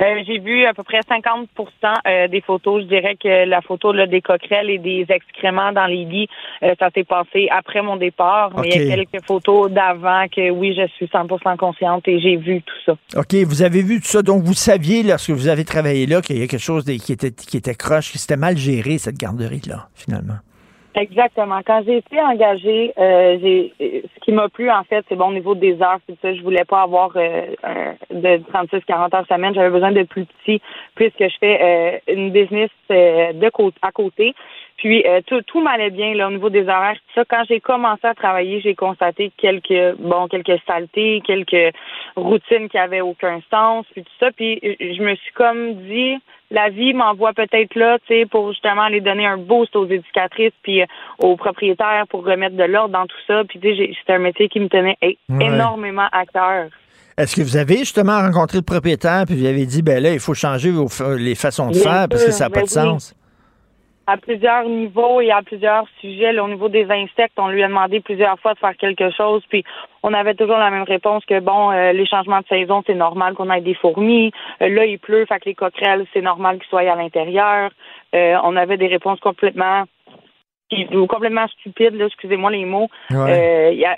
[0.00, 1.46] Euh, j'ai vu à peu près 50%
[2.06, 2.82] euh, des photos.
[2.82, 6.28] Je dirais que la photo là, des coquerelles et des excréments dans les lits,
[6.78, 8.50] ça s'est passé après mon départ.
[8.60, 12.36] Mais il y a quelques photos d'avant que oui, je suis 100% consciente et j'ai
[12.36, 13.20] vu tout ça.
[13.20, 14.22] OK, vous avez vu tout ça.
[14.22, 17.32] Donc, vous saviez, lorsque vous avez travaillé là, qu'il y a quelque chose qui était,
[17.32, 20.36] qui était croche, qui s'était mal géré, cette garderie-là, finalement.
[20.98, 21.60] Exactement.
[21.66, 25.32] Quand j'ai été engagée, euh, j'ai ce qui m'a plu en fait, c'est bon au
[25.34, 26.34] niveau des heures, c'est ça.
[26.34, 27.42] Je voulais pas avoir euh,
[28.10, 29.54] de 36-40 heures semaine.
[29.54, 30.62] J'avais besoin de plus petit
[30.94, 34.34] puisque je fais euh, une business de côté à côté.
[34.78, 36.98] Puis tout, tout m'allait bien là au niveau des horaires.
[37.14, 41.74] Ça, quand j'ai commencé à travailler, j'ai constaté quelques bon quelques saletés, quelques
[42.14, 44.30] routines qui avaient aucun sens, puis tout ça.
[44.32, 46.16] Puis je me suis comme dit
[46.50, 50.52] la vie m'envoie peut-être là, tu sais, pour justement aller donner un boost aux éducatrices
[50.62, 50.86] puis euh,
[51.18, 53.42] aux propriétaires pour remettre de l'ordre dans tout ça.
[53.48, 54.96] Puis tu sais, c'était un métier qui me tenait
[55.28, 56.68] énormément à cœur.
[57.18, 60.20] Est-ce que vous avez justement rencontré le propriétaire puis vous avez dit ben là il
[60.20, 60.70] faut changer
[61.18, 63.14] les façons de faire parce que ça n'a pas de ben sens?
[64.06, 66.38] À plusieurs niveaux et à plusieurs sujets.
[66.38, 69.64] au niveau des insectes, on lui a demandé plusieurs fois de faire quelque chose, puis
[70.02, 73.34] on avait toujours la même réponse que bon, euh, les changements de saison, c'est normal
[73.34, 74.30] qu'on ait des fourmis.
[74.62, 77.70] Euh, là, il pleut, fait que les coquerelles, c'est normal qu'ils soient à l'intérieur.
[78.14, 79.84] Euh, on avait des réponses complètement
[81.08, 82.88] complètement stupides, excusez-moi les mots.
[83.10, 83.16] Il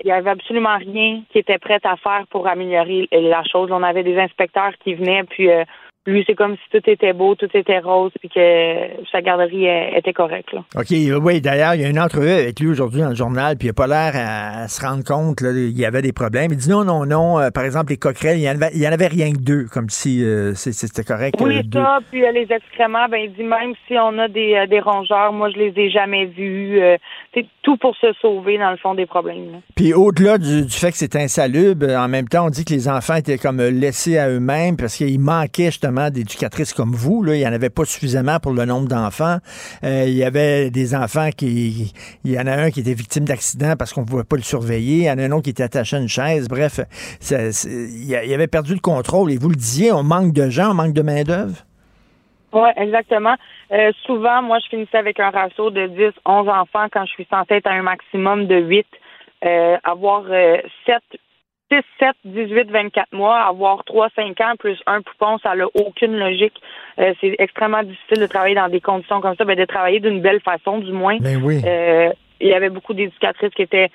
[0.04, 3.70] y, avait absolument rien qui était prêt à faire pour améliorer la chose.
[3.72, 5.48] On avait des inspecteurs qui venaient, puis
[6.08, 8.40] lui, c'est comme si tout était beau, tout était rose, puis que
[9.12, 10.54] sa garderie était correcte.
[10.74, 10.86] OK.
[11.22, 13.70] Oui, d'ailleurs, il y a une entrevue avec lui aujourd'hui dans le journal, puis il
[13.70, 16.50] n'a pas l'air à, se rendre compte qu'il y avait des problèmes.
[16.50, 17.38] Il dit non, non, non.
[17.38, 20.24] Euh, par exemple, les coquerelles, il n'y en, en, avait rien que deux, comme si
[20.24, 21.36] euh, c'était correct.
[21.40, 21.98] Oui, euh, ça.
[22.10, 25.58] Puis les excréments, ben, il dit même si on a des, des rongeurs, moi, je
[25.58, 26.80] les ai jamais vus.
[27.34, 29.60] c'est tout pour se sauver, dans le fond, des problèmes.
[29.76, 32.88] Puis au-delà du, du, fait que c'est insalubre, en même temps, on dit que les
[32.88, 37.24] enfants étaient comme laissés à eux-mêmes parce qu'ils manquaient justement d'éducatrices comme vous.
[37.26, 39.38] Il n'y en avait pas suffisamment pour le nombre d'enfants.
[39.84, 41.92] Euh, il y avait des enfants qui...
[42.24, 44.42] Il y en a un qui était victime d'accident parce qu'on ne pouvait pas le
[44.42, 44.98] surveiller.
[44.98, 46.48] Il y en a un autre qui était attaché à une chaise.
[46.48, 46.80] Bref,
[47.30, 49.32] il avait perdu le contrôle.
[49.32, 51.56] Et vous le disiez, on manque de gens, on manque de main-d'œuvre?
[52.52, 53.34] Oui, exactement.
[53.72, 57.26] Euh, souvent, moi, je finissais avec un ratio de 10, 11 enfants quand je suis
[57.28, 58.86] censée être à un maximum de 8.
[59.44, 60.56] Euh, avoir euh,
[60.86, 60.96] 7,
[61.70, 66.16] 6, 7, 18, 24 mois, avoir 3, 5 ans plus un poupon, ça n'a aucune
[66.16, 66.60] logique.
[66.98, 70.20] Euh, c'est extrêmement difficile de travailler dans des conditions comme ça, ben, de travailler d'une
[70.20, 71.18] belle façon, du moins.
[71.20, 71.60] Ben oui.
[71.64, 73.90] Euh, il y avait beaucoup d'éducatrices qui étaient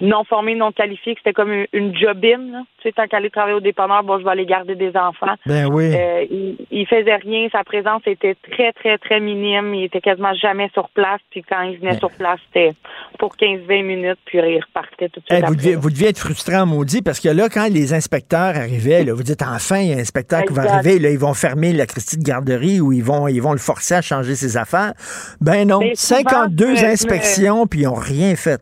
[0.00, 2.64] non formés, non qualifiés, que c'était comme une, une jobine.
[2.78, 5.34] Tu sais, tant qu'aller travailler au dépanneur, bon, je vais aller garder des enfants.
[5.44, 5.92] Ben oui.
[5.92, 7.48] Euh, il, il, faisait rien.
[7.50, 9.74] Sa présence était très, très, très minime.
[9.74, 11.20] Il était quasiment jamais sur place.
[11.30, 12.74] Puis quand il venait sur place, c'était
[13.18, 15.44] pour 15-20 minutes, puis il repartait tout de suite.
[15.46, 19.14] vous, deviez, vous, deviez, être frustrant, maudit, parce que là, quand les inspecteurs arrivaient, là,
[19.14, 21.72] vous dites enfin, il y a un inspecteur qui va arriver, là, ils vont fermer
[21.72, 24.92] la Christie de garderie ou ils vont, ils vont le forcer à changer ses affaires.
[25.40, 28.60] Ben non, 52 inspections, puis ils n'ont rien fait.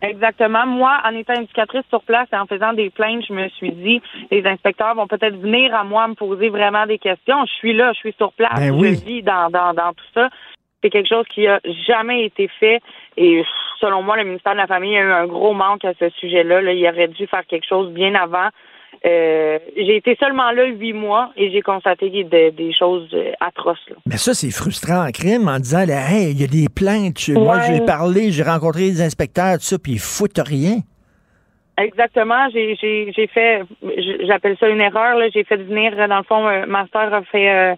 [0.00, 0.64] Exactement.
[0.66, 4.00] Moi, en étant éducatrice sur place et en faisant des plaintes, je me suis dit,
[4.30, 7.44] les inspecteurs vont peut-être venir à moi me poser vraiment des questions.
[7.46, 10.28] Je suis là, je suis sur place, ben je vis dans, dans, dans tout ça.
[10.82, 11.58] C'est quelque chose qui a
[11.88, 12.80] jamais été fait.
[13.16, 13.42] Et
[13.80, 16.62] selon moi, le ministère de la Famille a eu un gros manque à ce sujet-là.
[16.62, 16.72] Là.
[16.72, 18.48] Il aurait dû faire quelque chose bien avant.
[19.06, 23.78] Euh, j'ai été seulement là huit mois et j'ai constaté des choses euh, atroces.
[24.06, 27.28] Mais ça, c'est frustrant en crime en disant Hey, il y a des plaintes.
[27.28, 30.78] Moi, j'ai parlé, j'ai rencontré les inspecteurs, tout ça, puis ils foutent rien.
[31.76, 32.48] Exactement.
[32.52, 33.62] J'ai, fait,
[34.26, 35.16] j'appelle ça une erreur.
[35.32, 37.76] J'ai fait venir, dans le fond, ma soeur a fait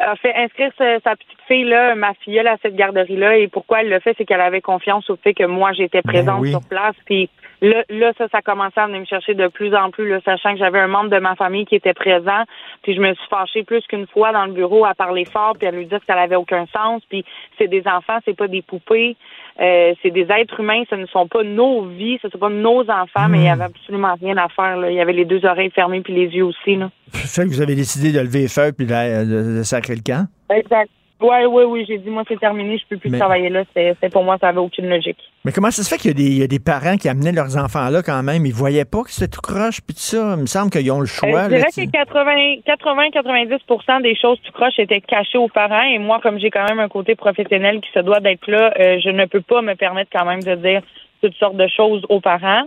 [0.00, 3.82] a fait inscrire sa, petite fille là, ma filleule à cette garderie là et pourquoi
[3.82, 6.60] elle l'a fait c'est qu'elle avait confiance au fait que moi j'étais ben présente sur
[6.68, 7.30] place puis
[7.68, 10.52] là là ça ça commençait à venir me chercher de plus en plus là, sachant
[10.52, 12.44] que j'avais un membre de ma famille qui était présent
[12.82, 15.66] puis je me suis fâchée plus qu'une fois dans le bureau à parler fort puis
[15.66, 17.24] à lui dire que ça n'avait aucun sens puis
[17.58, 19.16] c'est des enfants c'est pas des poupées
[19.60, 22.50] euh, c'est des êtres humains, ce ne sont pas nos vies, ce ne sont pas
[22.50, 24.76] nos enfants, mais il n'y avait absolument rien à faire.
[24.76, 24.90] Là.
[24.90, 26.74] Il y avait les deux oreilles fermées puis les yeux aussi.
[26.74, 26.90] Là.
[27.12, 30.26] C'est que vous avez décidé de lever les feuilles puis de, de, sacrer le camp?
[30.50, 30.90] Exact.
[31.20, 31.84] Oui, oui, oui.
[31.86, 33.62] J'ai dit, moi, c'est terminé, je peux plus travailler là.
[33.74, 35.18] C'est pour moi, ça n'avait aucune logique.
[35.44, 38.02] Mais comment ça se fait qu'il y, a des parents qui amenaient leurs enfants là
[38.02, 38.44] quand même?
[38.46, 40.34] Ils voyaient pas que c'était tout croche puis tout ça.
[40.36, 41.28] Il me semble qu'ils ont le choix.
[41.28, 45.82] Euh, je dirais que 80-90% des choses tout croche étaient cachées aux parents.
[45.82, 48.98] Et moi, comme j'ai quand même un côté professionnel qui se doit d'être là, euh,
[49.02, 50.82] je ne peux pas me permettre quand même de dire
[51.22, 52.64] toutes sortes de choses aux parents.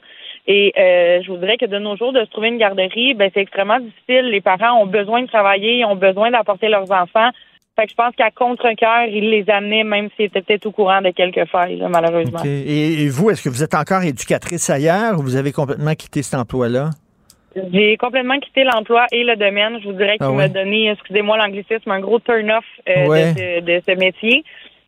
[0.47, 3.29] Et euh, je vous dirais que de nos jours, de se trouver une garderie, ben,
[3.33, 4.29] c'est extrêmement difficile.
[4.29, 7.29] Les parents ont besoin de travailler, ils ont besoin d'apporter leurs enfants.
[7.79, 10.99] Fait que je pense qu'à contre-cœur, il les amenait, même s'il était peut-être au courant
[10.99, 12.39] de quelques failles, malheureusement.
[12.43, 16.39] Et, vous, est-ce que vous êtes encore éducatrice ailleurs ou vous avez complètement quitté cet
[16.39, 16.89] emploi-là?
[17.71, 19.79] J'ai complètement quitté l'emploi et le domaine.
[19.79, 23.95] Je vous dirais qu'il ah m'a donné, excusez-moi l'anglicisme, un gros turn-off euh, de, ce
[23.95, 24.43] métier.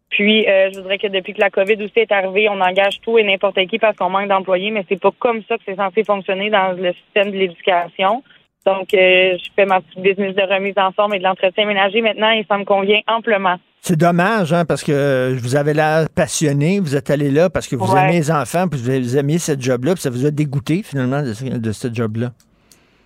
[0.09, 3.19] Puis, euh, je voudrais que depuis que la COVID aussi est arrivée, on engage tout
[3.19, 6.03] et n'importe qui parce qu'on manque d'employés, mais c'est pas comme ça que c'est censé
[6.03, 8.23] fonctionner dans le système de l'éducation.
[8.69, 12.01] Donc, euh, je fais ma petite business de remise en forme et de l'entretien ménager
[12.01, 13.55] maintenant et ça me convient amplement.
[13.81, 17.75] C'est dommage, hein, parce que vous avez l'air passionné, vous êtes allé là parce que
[17.75, 21.21] vous aimez les enfants, puis vous aimez cette job-là, puis ça vous a dégoûté finalement
[21.21, 22.31] de, de ce job-là.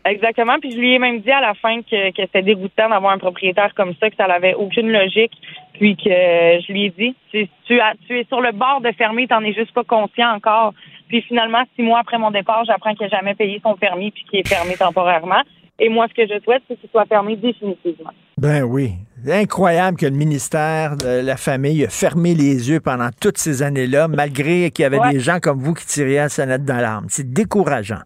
[0.06, 0.60] Exactement.
[0.60, 3.18] Puis je lui ai même dit à la fin que, que c'était dégoûtant d'avoir un
[3.18, 5.32] propriétaire comme ça, que ça n'avait aucune logique.
[5.74, 9.28] Puis que je lui ai dit, tu, tu, tu es sur le bord de fermer,
[9.28, 10.74] t'en es juste pas conscient encore.
[11.14, 14.24] Puis finalement, six mois après mon départ, j'apprends qu'il n'a jamais payé son permis puis
[14.24, 15.44] qu'il est fermé temporairement.
[15.78, 18.10] Et moi, ce que je souhaite, c'est qu'il soit fermé définitivement.
[18.36, 18.94] Ben oui.
[19.30, 24.08] Incroyable que le ministère de la Famille ait fermé les yeux pendant toutes ces années-là,
[24.08, 27.06] malgré qu'il y avait des gens comme vous qui tiraient la sonnette d'alarme.
[27.10, 28.02] C'est décourageant.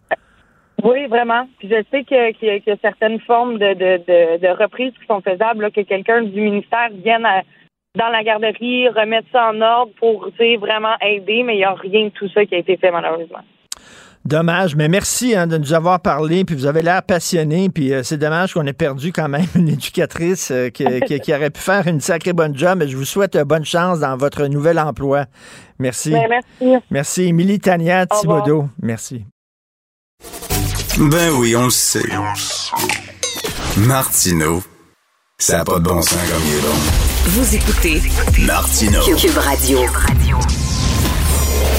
[0.83, 1.47] Oui, vraiment.
[1.59, 5.71] Puis je sais qu'il y, a certaines formes de, de, de, reprises qui sont faisables,
[5.71, 7.25] que quelqu'un du ministère vienne
[7.95, 12.05] dans la garderie, remettre ça en ordre pour vraiment aider, mais il n'y a rien
[12.05, 13.43] de tout ça qui a été fait malheureusement.
[14.27, 18.03] Dommage, mais merci hein, de nous avoir parlé, puis vous avez l'air passionné, puis euh,
[18.03, 20.83] c'est dommage qu'on ait perdu quand même une éducatrice euh, qui,
[21.21, 24.17] qui, aurait pu faire une sacrée bonne job, mais je vous souhaite bonne chance dans
[24.17, 25.27] votre nouvel emploi.
[25.79, 26.11] Merci.
[26.11, 26.83] Ben, merci.
[26.91, 28.65] Merci, Émilie Tania Thibodeau.
[28.81, 29.23] Merci.
[30.99, 32.03] Ben oui, on le sait.
[33.77, 34.61] Martineau,
[35.39, 36.73] ça n'a pas de bon sens comme il est bon.
[37.27, 38.01] Vous écoutez
[38.47, 39.01] Martineau.
[39.15, 39.79] Cube Radio.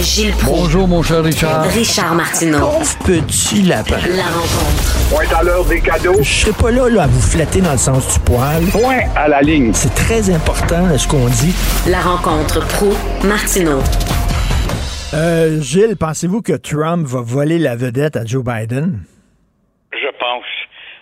[0.01, 1.65] Gilles Bonjour, mon cher Richard.
[1.65, 2.61] Richard Martineau.
[2.61, 3.97] Pauvre petit lapin.
[4.17, 5.09] La rencontre.
[5.11, 6.15] Point à l'heure des cadeaux.
[6.21, 8.65] Je serai pas là, là, à vous flatter dans le sens du poil.
[8.71, 9.73] Point à la ligne.
[9.75, 11.53] C'est très important, ce qu'on dit.
[11.89, 12.95] La rencontre pro
[13.25, 13.81] martineau
[15.15, 19.01] euh, Gilles, pensez-vous que Trump va voler la vedette à Joe Biden?
[19.91, 20.45] Je pense.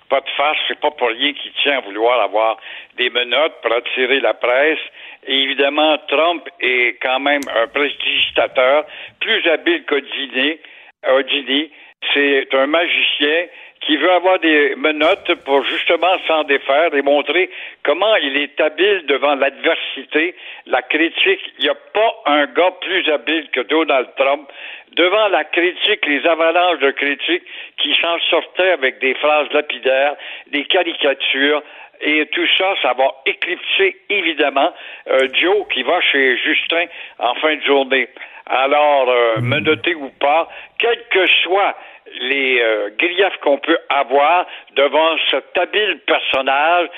[0.09, 2.59] Pas de farce, c'est pas pour rien qu'il tient à vouloir avoir
[2.97, 4.79] des menottes pour attirer la presse.
[5.27, 8.85] Et évidemment, Trump est quand même un prestigitateur,
[9.21, 11.71] plus habile qu'Odini.
[12.15, 13.47] C'est un magicien
[13.87, 17.49] qui veut avoir des menottes pour justement s'en défaire et montrer
[17.85, 20.35] comment il est habile devant l'adversité,
[20.67, 21.41] la critique.
[21.59, 24.51] Il n'y a pas un gars plus habile que Donald Trump
[24.97, 27.45] devant la critique, les avalanches de critiques
[27.77, 30.17] qui s'en sortaient avec des phrases lapidaires,
[30.49, 31.63] des caricatures,
[32.01, 34.73] et tout ça, ça va éclipser évidemment
[35.09, 36.87] euh, Joe qui va chez Justin
[37.19, 38.09] en fin de journée.
[38.47, 40.49] Alors, euh, menotté ou pas,
[40.79, 41.75] quel que soit
[42.21, 44.47] les euh, griefs qu'on peut avoir
[44.77, 46.89] devant cet habile personnage.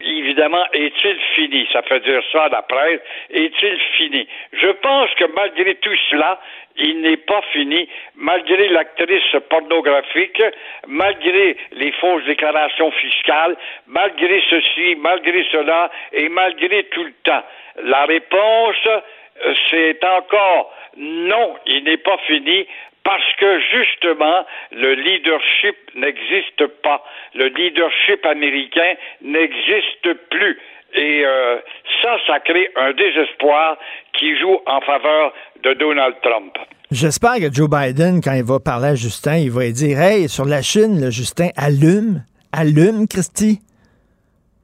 [0.00, 1.66] Évidemment, est-il fini?
[1.72, 3.00] Ça fait dire ça à la presse.
[3.30, 4.28] Est-il fini?
[4.52, 6.40] Je pense que malgré tout cela,
[6.76, 10.40] il n'est pas fini, malgré l'actrice pornographique,
[10.86, 13.56] malgré les fausses déclarations fiscales,
[13.88, 17.42] malgré ceci, malgré cela, et malgré tout le temps.
[17.82, 22.68] La réponse, euh, c'est encore non, il n'est pas fini
[23.08, 27.02] parce que justement, le leadership n'existe pas.
[27.34, 30.58] Le leadership américain n'existe plus.
[30.94, 31.56] Et euh,
[32.02, 33.78] ça, ça crée un désespoir
[34.12, 35.32] qui joue en faveur
[35.64, 36.52] de Donald Trump.
[36.90, 40.44] J'espère que Joe Biden, quand il va parler à Justin, il va dire Hey, sur
[40.44, 43.60] la Chine, le Justin, allume, allume, Christy?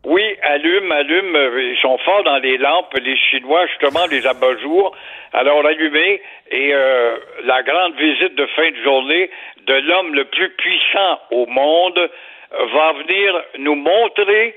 [0.05, 1.35] Oui, allume, allume.
[1.35, 4.95] Ils sont forts dans les lampes, les Chinois, justement, les abat-jours.
[5.35, 6.23] Alors, allumez.
[6.51, 9.31] Et euh, la grande visite de fin de journée
[9.66, 12.11] de l'homme le plus puissant au monde
[12.51, 14.55] va venir nous montrer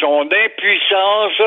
[0.00, 1.40] son impuissance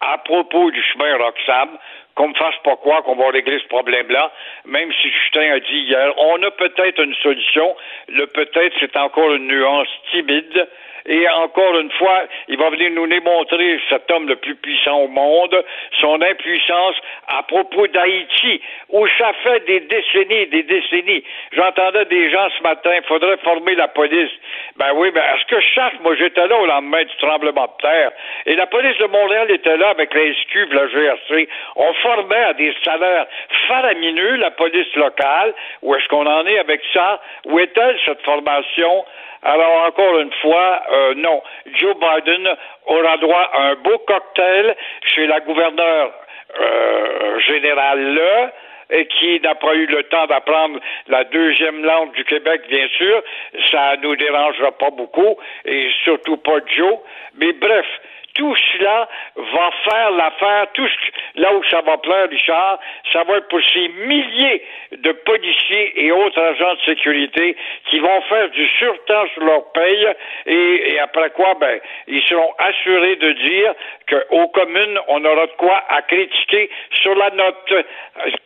[0.00, 1.78] à propos du chemin Roxham,
[2.14, 4.30] qu'on ne fasse pas croire qu'on va régler ce problème-là,
[4.66, 7.74] même si Justin a dit hier, on a peut-être une solution,
[8.08, 10.68] le peut-être c'est encore une nuance timide,
[11.06, 15.08] et encore une fois, il va venir nous démontrer, cet homme le plus puissant au
[15.08, 15.64] monde,
[16.00, 16.96] son impuissance
[17.28, 18.60] à propos d'Haïti,
[18.90, 21.24] où ça fait des décennies des décennies.
[21.52, 24.30] J'entendais des gens ce matin, il faudrait former la police.
[24.76, 28.12] Ben oui, ben est-ce que chaque, moi j'étais là au lendemain du tremblement de terre,
[28.46, 31.48] et la police de Montréal était là avec la SQ, la GRC.
[31.76, 33.26] On formait à des salaires
[33.68, 35.54] faramineux la police locale.
[35.82, 37.20] Où est-ce qu'on en est avec ça?
[37.46, 39.04] Où est-elle cette formation?
[39.42, 41.42] Alors, encore une fois, euh, non.
[41.74, 42.48] Joe Biden
[42.86, 44.76] aura droit à un beau cocktail
[45.14, 46.12] chez la gouverneure
[46.60, 48.50] euh, générale
[48.90, 53.22] et qui n'a pas eu le temps d'apprendre la deuxième langue du Québec, bien sûr.
[53.70, 56.98] Ça nous dérangera pas beaucoup, et surtout pas Joe.
[57.36, 57.86] Mais bref,
[58.34, 62.78] tout cela va faire l'affaire, tout ce, là où ça va plaire, Richard,
[63.12, 64.62] ça va être pour ces milliers
[64.92, 70.08] de policiers et autres agents de sécurité qui vont faire du surtemps sur leur paye
[70.46, 73.74] et, après quoi, ben, ils seront assurés de dire
[74.08, 76.70] qu'aux communes, on aura de quoi à critiquer
[77.02, 77.74] sur la note.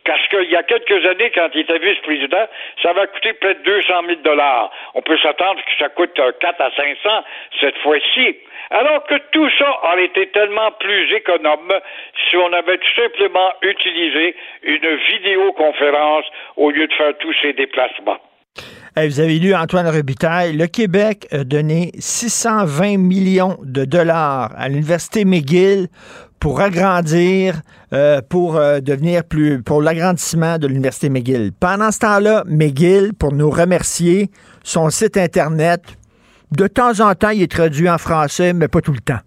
[0.05, 2.47] Parce qu'il y a quelques années, quand il était vice-président,
[2.81, 4.71] ça va coûter près de 200 000 dollars.
[4.93, 7.23] On peut s'attendre que ça coûte 4 à 500
[7.59, 8.37] cette fois-ci.
[8.71, 11.71] Alors que tout ça aurait été tellement plus économe
[12.29, 16.25] si on avait tout simplement utilisé une vidéoconférence
[16.57, 18.17] au lieu de faire tous ces déplacements.
[18.95, 20.55] vous avez lu Antoine Robitaille.
[20.55, 25.87] Le Québec a donné 620 millions de dollars à l'Université McGill
[26.39, 27.55] pour agrandir,
[27.93, 31.51] euh, pour euh, devenir plus, pour l'agrandissement de l'Université McGill.
[31.59, 34.29] Pendant ce temps-là, McGill, pour nous remercier,
[34.63, 35.81] son site Internet,
[36.51, 39.19] de temps en temps, il est traduit en français, mais pas tout le temps.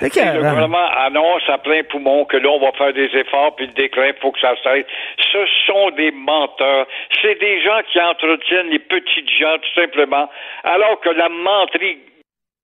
[0.00, 3.72] Le gouvernement annonce à plein poumon que là, on va faire des efforts, puis le
[3.72, 4.86] déclin, faut que ça cesse.
[5.32, 6.86] Ce sont des menteurs.
[7.22, 10.28] C'est des gens qui entretiennent les petites gens, tout simplement,
[10.64, 11.98] alors que la menterie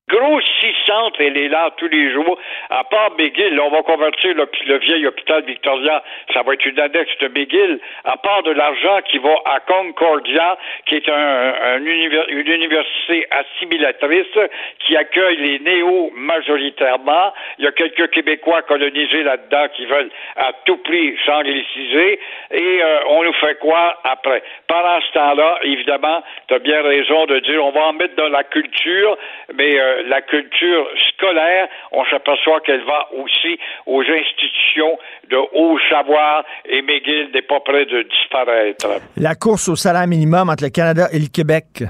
[0.09, 2.39] grossissante, elle est là tous les jours.
[2.71, 6.03] À part McGill, on va convertir le, vieil hôpital Victoria,
[6.33, 7.81] ça va être une annexe de McGill.
[8.05, 14.39] À part de l'argent qui va à Concordia, qui est un, une université assimilatrice
[14.81, 17.33] qui accueille les néo majoritairement.
[17.59, 22.21] Il y a quelques Québécois colonisés là-dedans qui veulent à tout prix s'angliciser.
[22.53, 24.43] Et euh, on nous fait quoi après?
[24.69, 28.29] Pendant ce temps-là, évidemment, tu as bien raison de dire on va en mettre dans
[28.29, 29.19] la culture,
[29.55, 34.99] mais euh, la culture scolaire, on s'aperçoit qu'elle va aussi aux institutions
[35.31, 38.87] de haut savoir et McGill n'est pas près de disparaître.
[39.17, 41.85] La course au salaire minimum entre le Canada et le Québec.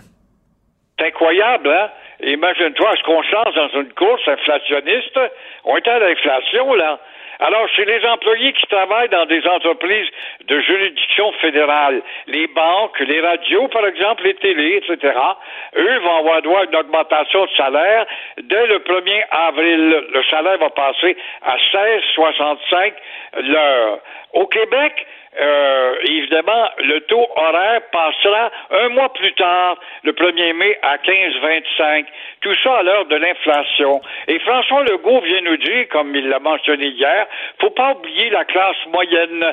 [0.98, 1.90] C'est incroyable, hein?
[2.22, 5.20] Imagine-toi, est-ce qu'on change dans une course inflationniste?
[5.64, 6.98] On est à l'inflation, là.
[7.38, 10.08] Alors, chez les employés qui travaillent dans des entreprises
[10.46, 15.14] de juridiction fédérale, les banques, les radios, par exemple, les télés, etc.,
[15.76, 18.06] eux vont avoir droit à une augmentation de salaire.
[18.42, 22.92] Dès le 1er avril, le salaire va passer à 16,65
[23.42, 23.98] l'heure.
[24.32, 25.06] Au Québec,
[25.38, 32.06] euh, évidemment, le taux horaire passera un mois plus tard, le 1er mai, à 15,25.
[32.40, 34.00] Tout ça à l'heure de l'inflation.
[34.28, 37.26] Et François Legault vient nous dire, comme il l'a mentionné hier,
[37.60, 39.44] faut pas oublier la classe moyenne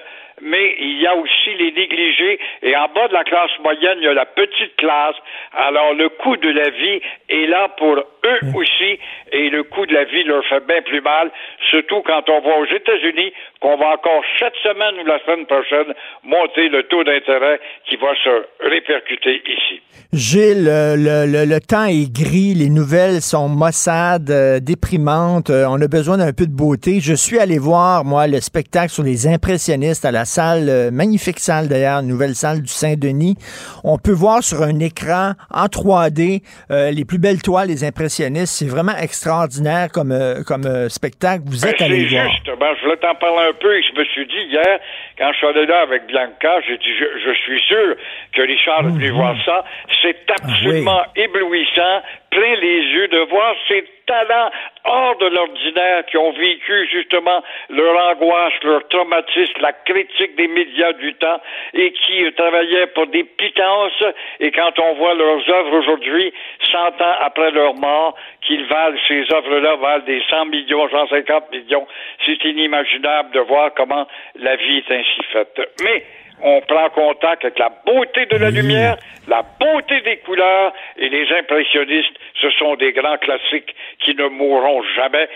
[0.42, 4.06] mais il y a aussi les négligés et en bas de la classe moyenne, il
[4.06, 5.16] y a la petite classe.
[5.54, 9.00] Alors le coût de la vie est là pour eux aussi
[9.32, 11.32] et le coût de la vie leur fait bien plus mal,
[11.70, 15.94] surtout quand on voit aux États-Unis qu'on va encore cette semaine ou la semaine prochaine
[16.24, 19.82] monter le taux d'intérêt qui va se répercuter ici.
[20.14, 25.82] Gilles, le, le, le, temps est gris, les nouvelles sont maussades, euh, déprimantes, euh, on
[25.82, 27.00] a besoin d'un peu de beauté.
[27.00, 31.40] Je suis allé voir, moi, le spectacle sur les impressionnistes à la salle, euh, magnifique
[31.40, 33.36] salle d'ailleurs, nouvelle salle du Saint-Denis.
[33.84, 38.54] On peut voir sur un écran en 3D les plus belles toiles des impressionnistes.
[38.54, 40.14] C'est vraiment extraordinaire comme,
[40.46, 41.44] comme spectacle.
[41.46, 42.30] Vous êtes ben, allé voir.
[42.30, 44.80] Juste, ben, je voulais t'en parler un peu et je me suis dit hier,
[45.18, 47.96] quand je suis allé là avec Bianca, j'ai dit, je, suis sûr
[48.34, 49.12] que Richard a mhm.
[49.12, 49.64] voir ça
[50.04, 52.02] c'est ah absolument éblouissant,
[52.34, 54.50] plein les yeux de voir ces talents
[54.86, 60.94] hors de l'ordinaire qui ont vécu justement leur angoisse, leur traumatisme, la critique des médias
[60.94, 61.40] du temps
[61.74, 64.04] et qui travaillaient pour des pitances.
[64.40, 66.34] Et quand on voit leurs œuvres aujourd'hui,
[66.72, 71.88] 100 ans après leur mort, qu'ils valent, ces œuvres-là valent des 100 millions, 150 millions,
[72.26, 75.62] c'est inimaginable de voir comment la vie est ainsi faite.
[75.84, 76.04] Mais
[76.42, 78.98] on prend contact avec la beauté de la lumière,
[79.28, 84.84] la beauté des couleurs et les impressionnistes, ce sont des grands classiques qui ne mourront
[84.96, 85.30] jamais.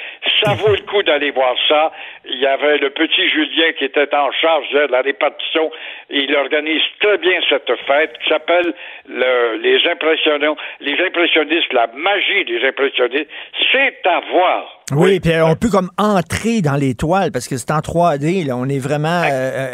[0.43, 1.91] Ça vaut le coup d'aller voir ça.
[2.25, 5.71] Il y avait le petit Julien qui était en charge de la répartition.
[6.09, 8.73] Il organise très bien cette fête qui s'appelle
[9.07, 13.29] les impressionnants, les impressionnistes, la magie des impressionnistes.
[13.71, 14.76] C'est à voir.
[14.95, 18.47] Oui, puis on peut comme entrer dans les toiles parce que c'est en 3D.
[18.47, 19.67] Là, on est vraiment euh, euh,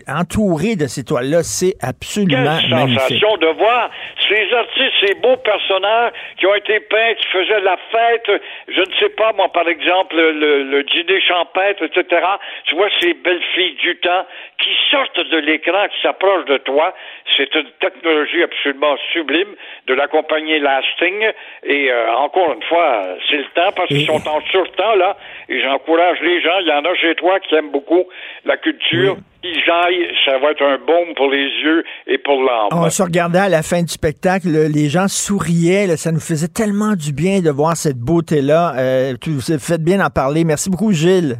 [0.00, 1.42] euh, entouré de ces toiles-là.
[1.42, 3.20] C'est absolument Quelle magnifique.
[3.20, 3.90] sensation de voir
[4.26, 8.40] ces artistes, ces beaux personnages qui ont été peints, qui faisaient la fête.
[8.68, 12.24] Je ne sais pas, moi, par exemple, le, le dîner champêtre, etc.
[12.64, 14.24] Tu vois ces belles filles du temps
[14.56, 16.94] qui sortent de l'écran, qui s'approchent de toi.
[17.36, 19.52] C'est une technologie absolument sublime
[19.86, 21.28] de la compagnie Lasting.
[21.64, 25.16] Et encore une fois, c'est le temps parce qu'ils sont en sur temps, là,
[25.48, 28.04] et j'encourage les gens, il y en a chez toi qui aiment beaucoup
[28.44, 29.16] la culture.
[29.42, 32.68] Ils aillent, ça va être un baume pour les yeux et pour l'âme.
[32.72, 36.94] On se regardait à la fin du spectacle, les gens souriaient, ça nous faisait tellement
[36.94, 38.74] du bien de voir cette beauté-là.
[38.76, 40.44] Euh, vous faites bien d'en parler.
[40.44, 41.36] Merci beaucoup, Gilles.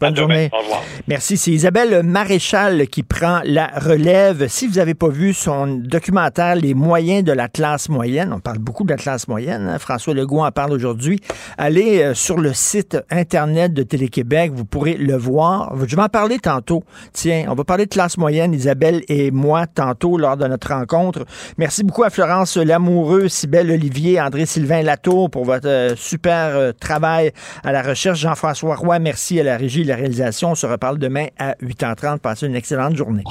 [0.00, 0.48] Bonne journée.
[0.52, 0.82] Au revoir.
[1.08, 1.36] Merci.
[1.36, 4.46] C'est Isabelle Maréchal qui prend la relève.
[4.48, 8.58] Si vous n'avez pas vu son documentaire Les moyens de la classe moyenne, on parle
[8.58, 11.20] beaucoup de la classe moyenne, hein, François Legault en parle aujourd'hui,
[11.56, 15.74] allez euh, sur le site Internet de Télé-Québec, vous pourrez le voir.
[15.86, 16.84] Je vais en parler tantôt.
[17.12, 21.24] Tiens, on va parler de classe moyenne, Isabelle et moi, tantôt, lors de notre rencontre.
[21.56, 27.32] Merci beaucoup à Florence Lamoureux, Sybelle Olivier, André-Sylvain Latour pour votre euh, super euh, travail
[27.64, 28.20] à la recherche.
[28.20, 30.52] Jean-François Roy, merci à la régie la réalisation.
[30.52, 32.18] On se reparle demain à 8h30.
[32.18, 33.24] Passez une excellente journée.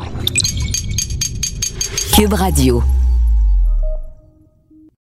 [2.13, 2.83] Cube Radio.